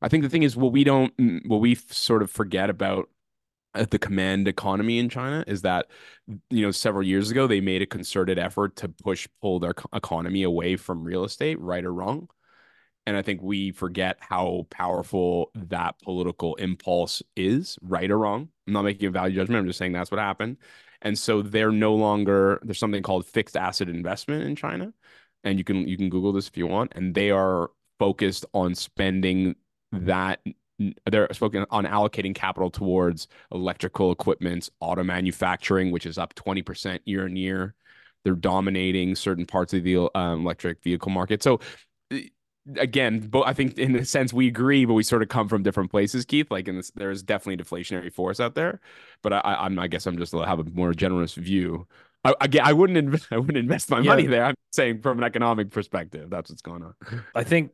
I 0.00 0.08
think 0.08 0.22
the 0.22 0.28
thing 0.28 0.44
is, 0.44 0.56
what 0.56 0.72
we 0.72 0.84
don't, 0.84 1.16
mm, 1.16 1.46
what 1.46 1.60
we 1.60 1.74
sort 1.74 2.22
of 2.22 2.30
forget 2.30 2.70
about 2.70 3.08
uh, 3.74 3.86
the 3.90 3.98
command 3.98 4.48
economy 4.48 4.98
in 4.98 5.08
China 5.08 5.44
is 5.46 5.62
that, 5.62 5.86
you 6.50 6.62
know, 6.62 6.70
several 6.70 7.04
years 7.06 7.30
ago, 7.30 7.46
they 7.46 7.60
made 7.60 7.82
a 7.82 7.86
concerted 7.86 8.38
effort 8.38 8.76
to 8.76 8.88
push, 8.88 9.28
pull 9.42 9.58
their 9.60 9.74
economy 9.92 10.42
away 10.42 10.76
from 10.76 11.04
real 11.04 11.24
estate, 11.24 11.60
right 11.60 11.84
or 11.84 11.92
wrong. 11.92 12.28
And 13.08 13.16
I 13.16 13.22
think 13.22 13.40
we 13.40 13.70
forget 13.70 14.18
how 14.20 14.66
powerful 14.68 15.50
that 15.54 15.98
political 16.02 16.56
impulse 16.56 17.22
is, 17.36 17.78
right 17.80 18.10
or 18.10 18.18
wrong. 18.18 18.50
I'm 18.66 18.74
not 18.74 18.82
making 18.82 19.08
a 19.08 19.10
value 19.10 19.34
judgment. 19.34 19.60
I'm 19.60 19.66
just 19.66 19.78
saying 19.78 19.92
that's 19.92 20.10
what 20.10 20.20
happened. 20.20 20.58
And 21.00 21.18
so 21.18 21.40
they're 21.40 21.72
no 21.72 21.94
longer 21.94 22.60
there's 22.62 22.78
something 22.78 23.02
called 23.02 23.24
fixed 23.24 23.56
asset 23.56 23.88
investment 23.88 24.42
in 24.42 24.56
China. 24.56 24.92
And 25.42 25.56
you 25.56 25.64
can 25.64 25.88
you 25.88 25.96
can 25.96 26.10
Google 26.10 26.34
this 26.34 26.48
if 26.48 26.58
you 26.58 26.66
want. 26.66 26.92
And 26.96 27.14
they 27.14 27.30
are 27.30 27.70
focused 27.98 28.44
on 28.52 28.74
spending 28.74 29.56
that 29.90 30.40
they're 31.10 31.28
focused 31.32 31.66
on 31.70 31.86
allocating 31.86 32.34
capital 32.34 32.70
towards 32.70 33.26
electrical 33.52 34.12
equipment, 34.12 34.68
auto 34.80 35.02
manufacturing, 35.02 35.92
which 35.92 36.04
is 36.04 36.18
up 36.18 36.34
20% 36.34 37.00
year 37.06 37.24
on 37.24 37.36
year. 37.36 37.74
They're 38.24 38.34
dominating 38.34 39.14
certain 39.14 39.46
parts 39.46 39.72
of 39.72 39.82
the 39.82 40.10
um, 40.14 40.42
electric 40.42 40.82
vehicle 40.82 41.10
market. 41.10 41.42
So 41.42 41.60
again, 42.76 43.20
but 43.20 43.42
I 43.42 43.52
think 43.52 43.78
in 43.78 43.96
a 43.96 44.04
sense 44.04 44.32
we 44.32 44.46
agree, 44.48 44.84
but 44.84 44.94
we 44.94 45.02
sort 45.02 45.22
of 45.22 45.28
come 45.28 45.48
from 45.48 45.62
different 45.62 45.90
places, 45.90 46.24
Keith. 46.24 46.50
Like 46.50 46.68
in 46.68 46.76
this, 46.76 46.90
there's 46.90 47.22
definitely 47.22 47.54
a 47.62 47.64
deflationary 47.64 48.12
force 48.12 48.40
out 48.40 48.54
there, 48.54 48.80
but 49.22 49.32
I, 49.32 49.40
I'm, 49.44 49.78
I 49.78 49.88
guess 49.88 50.06
I'm 50.06 50.18
just 50.18 50.32
to 50.32 50.38
have 50.40 50.58
a 50.58 50.64
more 50.64 50.92
generous 50.92 51.34
view. 51.34 51.86
I, 52.24 52.34
again, 52.40 52.62
I 52.64 52.72
wouldn't, 52.72 52.96
invest, 52.98 53.28
I 53.32 53.38
wouldn't 53.38 53.56
invest 53.58 53.90
my 53.90 54.00
Yeah. 54.00 54.10
money 54.10 54.26
there. 54.26 54.44
I'm 54.44 54.54
saying 54.72 55.00
from 55.02 55.18
an 55.18 55.24
economic 55.24 55.70
perspective, 55.70 56.30
that's 56.30 56.50
what's 56.50 56.62
going 56.62 56.82
on. 56.82 56.94
I 57.34 57.44
think 57.44 57.72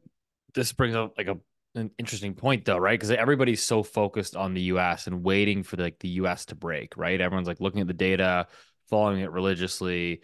this 0.55 0.72
brings 0.72 0.95
up 0.95 1.14
like 1.18 1.28
a 1.28 1.38
an 1.76 1.90
interesting 1.99 2.34
point 2.34 2.64
though, 2.64 2.78
right? 2.78 2.95
Because 2.99 3.11
everybody's 3.11 3.61
so 3.62 3.82
focused 3.82 4.36
on 4.36 4.55
the 4.55 4.61
US 4.62 5.09
and 5.09 5.24
waiting 5.24 5.64
for 5.64 5.76
like 5.76 5.99
the 5.99 6.09
US 6.11 6.45
to 6.47 6.55
break, 6.55 6.97
right? 6.97 7.20
Everyone's 7.20 7.49
like 7.49 7.61
looking 7.61 7.80
at 7.80 7.88
the 7.88 7.92
data, 7.95 8.47
following 8.88 9.20
it 9.22 9.32
religiously. 9.32 10.20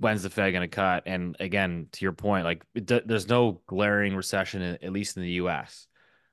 When's 0.00 0.22
the 0.22 0.30
Fed 0.30 0.52
going 0.52 0.68
to 0.68 0.74
cut? 0.74 1.04
And 1.06 1.36
again, 1.40 1.86
to 1.92 2.04
your 2.04 2.12
point, 2.12 2.44
like 2.44 2.64
it, 2.74 2.86
do- 2.86 3.02
there's 3.04 3.28
no 3.28 3.60
glaring 3.66 4.16
recession, 4.16 4.62
in, 4.62 4.78
at 4.82 4.92
least 4.92 5.16
in 5.16 5.22
the 5.22 5.32
US. 5.32 5.86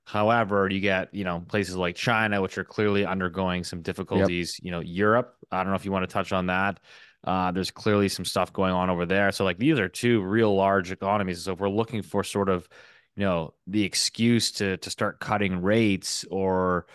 However, 0.06 0.70
you 0.70 0.80
get 0.80 1.14
you 1.14 1.26
know 1.26 1.44
places 1.48 1.76
like 1.76 1.96
China, 1.96 2.42
which 2.42 2.58
are 2.58 2.64
clearly 2.64 3.06
undergoing 3.06 3.64
some 3.66 3.82
difficulties. 3.82 4.58
You 4.64 4.72
know, 4.72 4.80
Europe. 4.80 5.36
I 5.52 5.58
don't 5.58 5.68
know 5.68 5.76
if 5.76 5.84
you 5.84 5.92
want 5.92 6.10
to 6.10 6.14
touch 6.14 6.32
on 6.32 6.46
that. 6.48 6.80
Uh, 7.26 7.52
there's 7.52 7.72
clearly 7.72 8.08
some 8.08 8.24
stuff 8.24 8.54
going 8.54 8.72
on 8.72 8.90
over 8.90 9.06
there. 9.06 9.34
So 9.34 9.44
like 9.44 9.58
these 9.58 9.80
are 9.80 9.90
two 9.90 10.22
real 10.22 10.56
large 10.56 10.92
economies. 10.92 11.44
So 11.44 11.52
if 11.52 11.60
we're 11.60 11.70
looking 11.70 12.02
for 12.02 12.24
sort 12.24 12.48
of 12.48 12.70
you 13.18 13.24
know 13.24 13.54
the 13.66 13.84
excuse 13.84 14.52
to 14.54 14.78
to 14.78 14.90
start 14.90 15.20
cutting 15.20 15.62
rates 15.62 16.24
or 16.32 16.86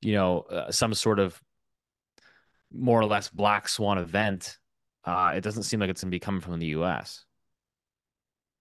you 0.00 0.12
know 0.12 0.42
uh, 0.42 0.70
some 0.70 0.94
sort 0.94 1.18
of 1.18 1.40
more 2.70 3.00
or 3.00 3.06
less 3.06 3.28
black 3.28 3.68
swan 3.68 3.98
event 3.98 4.58
uh 5.04 5.32
it 5.34 5.40
doesn't 5.42 5.64
seem 5.64 5.80
like 5.80 5.90
it's 5.90 6.02
going 6.02 6.10
to 6.10 6.14
be 6.14 6.20
coming 6.20 6.40
from 6.40 6.58
the 6.58 6.66
US 6.68 7.24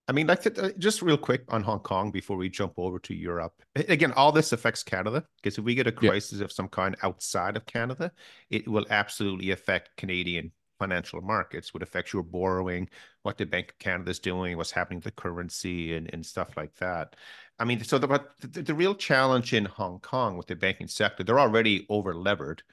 I 0.07 0.13
mean, 0.13 0.27
like 0.27 0.45
uh, 0.59 0.71
just 0.77 1.01
real 1.01 1.17
quick 1.17 1.43
on 1.49 1.63
Hong 1.63 1.79
Kong 1.79 2.11
before 2.11 2.35
we 2.35 2.49
jump 2.49 2.73
over 2.77 2.99
to 2.99 3.13
Europe. 3.13 3.61
Again, 3.75 4.11
all 4.13 4.31
this 4.31 4.51
affects 4.51 4.83
Canada 4.83 5.25
because 5.37 5.57
if 5.57 5.63
we 5.63 5.75
get 5.75 5.87
a 5.87 5.91
Yeah. 5.99 6.11
crisis 6.11 6.41
of 6.41 6.51
some 6.51 6.67
kind 6.67 6.95
outside 7.03 7.55
of 7.55 7.65
Canada, 7.65 8.11
it 8.49 8.67
will 8.67 8.85
absolutely 8.89 9.51
affect 9.51 9.95
Canadian 9.97 10.51
financial 10.79 11.21
markets. 11.21 11.73
Would 11.73 11.83
affect 11.83 12.11
your 12.11 12.23
borrowing, 12.23 12.89
what 13.21 13.37
the 13.37 13.45
Bank 13.45 13.69
of 13.71 13.77
Canada 13.79 14.11
is 14.11 14.19
doing, 14.19 14.57
what's 14.57 14.71
happening 14.71 14.99
to 15.01 15.05
the 15.05 15.11
currency, 15.11 15.95
and, 15.95 16.09
and 16.11 16.25
stuff 16.25 16.57
like 16.57 16.75
that. 16.77 17.15
I 17.59 17.63
mean, 17.63 17.81
so 17.83 17.97
the, 17.97 18.07
but 18.07 18.31
the 18.39 18.63
the 18.63 18.73
real 18.73 18.95
challenge 18.95 19.53
in 19.53 19.65
Hong 19.65 19.99
Kong 19.99 20.35
with 20.35 20.47
the 20.47 20.55
banking 20.55 20.87
sector, 20.87 21.23
they're 21.23 21.39
already 21.39 21.85
over 21.89 22.13
levered. 22.13 22.63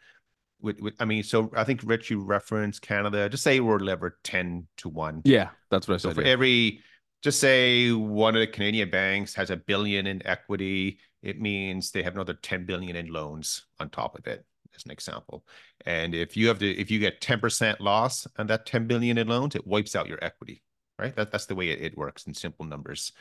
With, 0.61 0.81
with, 0.81 0.95
I 0.99 1.05
mean, 1.05 1.23
so 1.23 1.51
I 1.57 1.65
think 1.65 1.83
Rich, 1.85 2.11
you 2.11 2.21
referenced 2.21 2.83
Canada. 2.83 3.29
Just 3.29 3.45
say 3.45 3.61
we're 3.61 3.79
levered 3.79 4.15
ten 4.25 4.67
to 4.79 4.89
one. 4.89 5.23
Yeah, 5.25 5.51
that's 5.71 5.87
what 5.87 5.95
I 5.95 5.97
said. 5.99 6.11
So 6.11 6.15
for 6.15 6.23
yeah. 6.23 6.33
every, 6.33 6.81
just 7.23 7.41
say 7.41 7.93
one 7.93 8.35
of 8.35 8.41
the 8.41 8.47
Canadian 8.47 8.91
banks 8.91 9.35
has 9.35 9.51
a 9.51 9.57
billion 9.57 10.07
in 10.07 10.27
equity, 10.27 10.99
it 11.23 11.41
means 11.41 11.91
they 11.91 12.03
have 12.03 12.15
another 12.15 12.35
10 12.35 12.65
billion 12.65 12.97
in 12.97 13.13
loans 13.13 13.67
on 13.81 13.91
top 13.91 14.17
of 14.19 14.27
it, 14.27 14.45
as 14.77 14.85
an 14.85 14.91
example. 14.91 15.45
And 15.85 16.15
if 16.15 16.37
you 16.37 16.49
have 16.49 16.59
to, 16.61 16.71
if 16.71 16.91
you 16.91 16.99
get 16.99 17.21
10% 17.21 17.81
loss 17.81 18.27
on 18.37 18.47
that 18.49 18.67
10 18.67 18.87
billion 18.87 19.19
in 19.19 19.27
loans, 19.29 19.57
it 19.57 19.67
wipes 19.67 19.97
out 19.97 20.09
your 20.09 20.23
equity, 20.23 20.63
right? 20.99 21.15
That, 21.17 21.33
that's 21.33 21.47
the 21.47 21.55
way 21.55 21.71
it, 21.71 21.81
it 21.81 21.99
works 21.99 22.27
in 22.27 22.35
simple 22.35 22.67
numbers. 22.67 23.13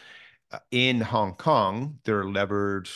Uh, 0.52 0.60
in 0.72 1.02
Hong 1.02 1.34
Kong, 1.34 2.00
they're 2.04 2.26
levered 2.26 2.88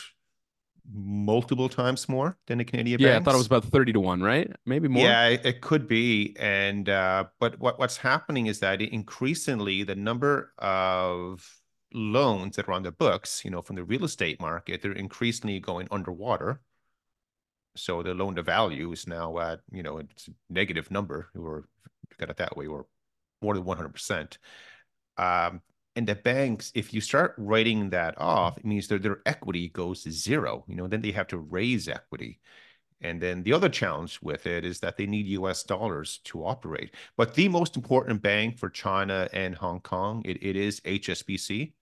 multiple 0.91 1.69
times 1.69 2.09
more 2.09 2.37
than 2.47 2.57
the 2.57 2.65
Canadian 2.65 2.99
yeah, 2.99 3.17
I 3.17 3.19
thought 3.21 3.35
it 3.35 3.37
was 3.37 3.47
about 3.47 3.65
30 3.65 3.93
to 3.93 3.99
1, 3.99 4.21
right? 4.21 4.51
Maybe 4.65 4.87
more. 4.87 5.03
Yeah, 5.03 5.27
it, 5.27 5.61
could 5.61 5.87
be. 5.87 6.35
And 6.39 6.89
uh, 6.89 7.25
but 7.39 7.59
what 7.59 7.79
what's 7.79 7.97
happening 7.97 8.47
is 8.47 8.59
that 8.59 8.81
increasingly 8.81 9.83
the 9.83 9.95
number 9.95 10.53
of 10.57 11.47
loans 11.93 12.55
that 12.55 12.67
are 12.67 12.73
on 12.73 12.83
the 12.83 12.91
books, 12.91 13.43
you 13.43 13.51
know, 13.51 13.61
from 13.61 13.75
the 13.75 13.83
real 13.83 14.05
estate 14.05 14.39
market, 14.39 14.81
they're 14.81 14.91
increasingly 14.91 15.59
going 15.59 15.87
underwater. 15.91 16.61
So 17.75 18.03
the 18.03 18.13
loan 18.13 18.35
to 18.35 18.43
value 18.43 18.91
is 18.91 19.07
now 19.07 19.37
at, 19.39 19.61
you 19.71 19.83
know, 19.83 19.97
it's 19.97 20.27
a 20.27 20.31
negative 20.49 20.91
number, 20.91 21.29
or 21.35 21.65
at 22.19 22.29
it 22.29 22.37
that 22.37 22.57
way, 22.57 22.67
or 22.67 22.85
more 23.41 23.53
than 23.53 23.63
100%. 23.63 24.37
Um, 25.17 25.61
and 25.95 26.07
the 26.07 26.15
banks, 26.15 26.71
if 26.73 26.93
you 26.93 27.01
start 27.01 27.35
writing 27.37 27.89
that 27.89 28.15
off, 28.17 28.57
it 28.57 28.65
means 28.65 28.87
that 28.87 29.03
their 29.03 29.21
equity 29.25 29.69
goes 29.69 30.03
to 30.03 30.11
zero. 30.11 30.63
You 30.67 30.75
know, 30.75 30.87
then 30.87 31.01
they 31.01 31.11
have 31.11 31.27
to 31.27 31.37
raise 31.37 31.87
equity. 31.87 32.39
And 33.01 33.19
then 33.19 33.43
the 33.43 33.53
other 33.53 33.67
challenge 33.67 34.19
with 34.21 34.45
it 34.45 34.63
is 34.63 34.79
that 34.79 34.95
they 34.95 35.05
need 35.05 35.25
US 35.27 35.63
dollars 35.63 36.19
to 36.25 36.45
operate. 36.45 36.95
But 37.17 37.33
the 37.33 37.49
most 37.49 37.75
important 37.75 38.21
bank 38.21 38.57
for 38.57 38.69
China 38.69 39.27
and 39.33 39.55
Hong 39.55 39.81
Kong, 39.81 40.21
it, 40.23 40.41
it 40.41 40.55
is 40.55 40.79
HSBC. 40.81 41.73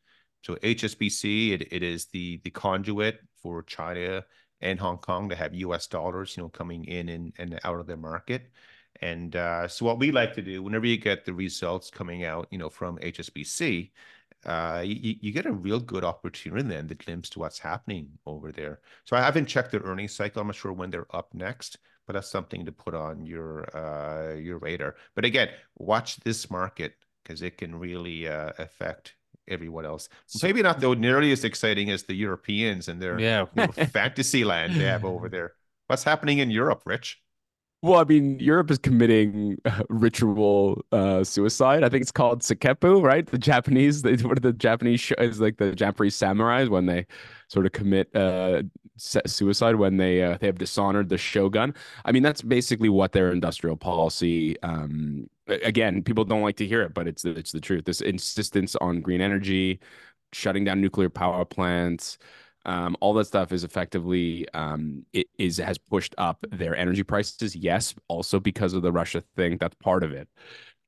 So 0.43 0.55
HSBC, 0.55 1.51
it, 1.51 1.73
it 1.73 1.83
is 1.83 2.05
the, 2.07 2.39
the 2.43 2.49
conduit 2.49 3.19
for 3.43 3.61
China 3.63 4.23
and 4.61 4.79
Hong 4.79 4.97
Kong 4.97 5.29
to 5.29 5.35
have 5.35 5.53
US 5.53 5.87
dollars, 5.87 6.35
you 6.35 6.43
know, 6.43 6.49
coming 6.49 6.85
in 6.85 7.09
and, 7.09 7.33
and 7.37 7.59
out 7.63 7.79
of 7.79 7.87
their 7.87 7.97
market. 7.97 8.49
And 9.01 9.35
uh, 9.35 9.67
so 9.67 9.85
what 9.85 9.99
we 9.99 10.11
like 10.11 10.33
to 10.33 10.41
do, 10.41 10.61
whenever 10.61 10.85
you 10.85 10.97
get 10.97 11.25
the 11.25 11.33
results 11.33 11.89
coming 11.89 12.25
out, 12.25 12.47
you 12.51 12.57
know, 12.57 12.69
from 12.69 12.97
HSBC, 12.97 13.91
uh, 14.45 14.81
you, 14.85 15.15
you 15.19 15.31
get 15.31 15.45
a 15.45 15.51
real 15.51 15.79
good 15.79 16.03
opportunity 16.03 16.67
then 16.67 16.87
to 16.87 16.95
glimpse 16.95 17.29
to 17.29 17.39
what's 17.39 17.59
happening 17.59 18.09
over 18.25 18.51
there. 18.51 18.79
So 19.05 19.15
I 19.15 19.21
haven't 19.21 19.47
checked 19.47 19.71
their 19.71 19.81
earnings 19.81 20.13
cycle. 20.13 20.41
I'm 20.41 20.47
not 20.47 20.55
sure 20.55 20.73
when 20.73 20.89
they're 20.89 21.13
up 21.15 21.33
next, 21.33 21.77
but 22.07 22.13
that's 22.13 22.29
something 22.29 22.65
to 22.65 22.71
put 22.71 22.93
on 22.93 23.25
your 23.25 23.75
uh, 23.75 24.35
your 24.35 24.57
radar. 24.57 24.95
But 25.15 25.25
again, 25.25 25.49
watch 25.77 26.17
this 26.17 26.49
market 26.49 26.95
because 27.23 27.41
it 27.41 27.57
can 27.57 27.75
really 27.77 28.27
uh, 28.27 28.51
affect 28.57 29.15
everyone 29.47 29.85
else. 29.85 30.09
Maybe 30.41 30.61
not 30.61 30.79
though 30.79 30.93
nearly 30.93 31.31
as 31.31 31.43
exciting 31.43 31.89
as 31.89 32.03
the 32.03 32.15
Europeans 32.15 32.87
and 32.87 33.01
their 33.01 33.19
yeah 33.19 33.45
little 33.55 33.73
fantasy 33.73 34.43
land 34.43 34.73
they 34.75 34.85
have 34.85 35.03
over 35.05 35.27
there. 35.35 35.53
What's 35.87 36.03
happening 36.03 36.39
in 36.39 36.49
Europe, 36.49 36.83
Rich? 36.85 37.21
Well, 37.81 38.01
I 38.01 38.03
mean, 38.03 38.39
Europe 38.39 38.71
is 38.71 38.77
committing 38.77 39.57
uh, 39.63 39.83
ritual 39.89 40.83
uh, 40.91 41.23
suicide. 41.23 41.81
I 41.83 41.87
think 41.89 42.01
it's 42.01 42.11
called 42.11 42.41
Sekepu, 42.41 43.01
right? 43.01 43.25
The 43.25 43.37
Japanese, 43.37 44.01
they, 44.01 44.17
what 44.17 44.37
are 44.37 44.41
the 44.41 44.51
Japanese 44.51 44.99
sh- 44.99 45.13
is 45.17 45.39
like 45.39 45.57
the 45.57 45.73
Japanese 45.73 46.15
samurais 46.17 46.67
when 46.67 46.87
they 46.87 47.05
sort 47.47 47.65
of 47.65 47.71
commit 47.71 48.13
uh, 48.13 48.63
suicide 48.97 49.75
when 49.75 49.95
they 49.95 50.21
uh, 50.21 50.37
they 50.39 50.47
have 50.47 50.57
dishonored 50.57 51.07
the 51.07 51.17
shogun. 51.17 51.73
I 52.03 52.11
mean, 52.11 52.21
that's 52.21 52.41
basically 52.41 52.89
what 52.89 53.13
their 53.13 53.31
industrial 53.31 53.77
policy. 53.77 54.61
Um, 54.61 55.29
again, 55.47 56.03
people 56.03 56.25
don't 56.25 56.41
like 56.41 56.57
to 56.57 56.67
hear 56.67 56.81
it, 56.81 56.93
but 56.93 57.07
it's 57.07 57.21
the, 57.21 57.31
it's 57.31 57.53
the 57.53 57.61
truth. 57.61 57.85
This 57.85 58.01
insistence 58.01 58.75
on 58.75 58.99
green 58.99 59.21
energy, 59.21 59.79
shutting 60.33 60.65
down 60.65 60.81
nuclear 60.81 61.09
power 61.09 61.45
plants 61.45 62.17
um, 62.69 62.95
all 62.99 63.15
that 63.15 63.25
stuff 63.25 63.51
is 63.51 63.63
effectively 63.63 64.47
um, 64.53 65.03
it 65.11 65.25
is 65.39 65.57
has 65.57 65.79
pushed 65.79 66.13
up 66.19 66.37
their 66.51 66.75
energy 66.75 67.01
prices. 67.01 67.55
Yes, 67.55 67.95
also 68.07 68.39
because 68.39 68.73
of 68.73 68.83
the 68.83 68.91
Russia 68.91 69.23
thing, 69.35 69.57
that's 69.57 69.73
part 69.81 70.03
of 70.03 70.11
it. 70.11 70.29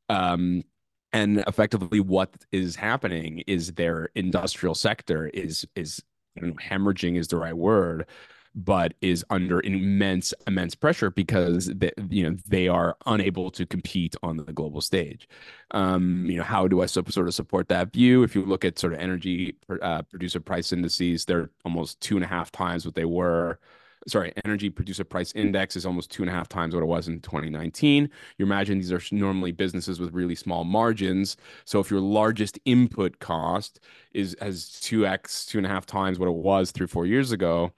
Um, 0.07 0.63
and 1.11 1.39
effectively, 1.47 1.99
what 1.99 2.29
is 2.51 2.75
happening 2.75 3.39
is 3.47 3.73
their 3.73 4.09
industrial 4.13 4.75
sector 4.75 5.25
is 5.29 5.65
is 5.75 6.03
I 6.37 6.41
don't 6.41 6.49
know, 6.51 6.55
hemorrhaging 6.61 7.17
is 7.17 7.29
the 7.29 7.37
right 7.37 7.57
word, 7.57 8.05
but 8.53 8.93
is 9.01 9.23
under 9.29 9.61
immense 9.61 10.33
immense 10.45 10.75
pressure 10.75 11.09
because 11.09 11.67
they, 11.67 11.91
you 12.09 12.29
know 12.29 12.35
they 12.47 12.67
are 12.67 12.97
unable 13.05 13.49
to 13.51 13.65
compete 13.65 14.15
on 14.23 14.37
the 14.37 14.51
global 14.51 14.81
stage. 14.81 15.27
Um, 15.71 16.25
you 16.29 16.37
know, 16.37 16.43
how 16.43 16.67
do 16.67 16.81
I 16.81 16.85
so, 16.85 17.03
sort 17.09 17.27
of 17.27 17.33
support 17.33 17.69
that 17.69 17.93
view? 17.93 18.23
If 18.23 18.35
you 18.35 18.45
look 18.45 18.65
at 18.65 18.77
sort 18.77 18.93
of 18.93 18.99
energy 18.99 19.55
uh, 19.81 20.01
producer 20.03 20.39
price 20.39 20.73
indices, 20.73 21.25
they're 21.25 21.49
almost 21.63 22.01
two 22.01 22.15
and 22.15 22.25
a 22.25 22.27
half 22.27 22.51
times 22.51 22.85
what 22.85 22.95
they 22.95 23.05
were. 23.05 23.59
Sorry, 24.07 24.33
energy 24.45 24.71
producer 24.71 25.03
price 25.03 25.31
index 25.33 25.75
is 25.75 25.85
almost 25.85 26.09
two 26.09 26.23
and 26.23 26.29
a 26.29 26.33
half 26.33 26.49
times 26.49 26.73
what 26.73 26.81
it 26.81 26.87
was 26.87 27.07
in 27.07 27.19
2019. 27.21 28.09
You 28.39 28.45
imagine 28.45 28.79
these 28.79 28.91
are 28.91 29.01
normally 29.11 29.51
businesses 29.51 29.99
with 29.99 30.11
really 30.11 30.33
small 30.33 30.63
margins. 30.63 31.37
So 31.65 31.79
if 31.79 31.91
your 31.91 31.99
largest 31.99 32.57
input 32.65 33.19
cost 33.19 33.79
is 34.11 34.35
has 34.41 34.79
two 34.81 35.05
x, 35.05 35.45
two 35.45 35.59
and 35.59 35.67
a 35.67 35.69
half 35.69 35.85
times 35.85 36.17
what 36.17 36.27
it 36.27 36.33
was 36.33 36.71
three, 36.71 36.87
four 36.87 37.05
years 37.05 37.31
ago, 37.31 37.73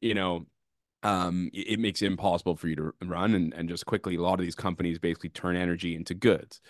you 0.00 0.14
know, 0.14 0.46
um, 1.02 1.50
it, 1.52 1.78
makes 1.78 2.02
it 2.02 2.06
impossible 2.06 2.56
for 2.56 2.68
you 2.68 2.76
to 2.76 2.92
run 3.04 3.34
and, 3.34 3.54
and 3.54 3.68
just 3.68 3.86
quickly 3.86 4.16
a 4.16 4.20
lot 4.20 4.40
of 4.40 4.44
these 4.44 4.56
companies 4.56 4.98
basically 4.98 5.30
turn 5.30 5.56
energy 5.56 5.94
into 5.94 6.14
goods. 6.14 6.60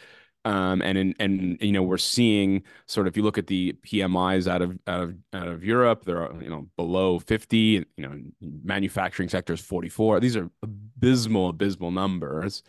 Um, 0.45 0.83
and 0.83 0.97
in, 0.97 1.15
and 1.19 1.59
you 1.61 1.73
know 1.73 1.83
we're 1.83 1.99
seeing 1.99 2.63
sort 2.87 3.07
of 3.07 3.13
if 3.13 3.17
you 3.17 3.23
look 3.23 3.39
at 3.39 3.49
the 3.49 3.75
PMIs 3.87 4.47
out 4.47 4.63
of 4.63 4.79
out 4.87 5.03
of 5.03 5.15
out 5.35 5.49
of 5.49 5.65
Europe, 5.65 6.05
they're 6.05 6.33
you 6.41 6.49
know 6.49 6.69
below 6.77 7.19
50. 7.19 7.57
You 7.59 7.85
know, 7.99 8.19
manufacturing 8.41 9.29
sector 9.29 9.53
is 9.53 9.61
44. 9.61 10.21
These 10.21 10.37
are 10.37 10.49
abysmal, 10.63 11.49
abysmal 11.51 11.91
numbers. 11.91 12.63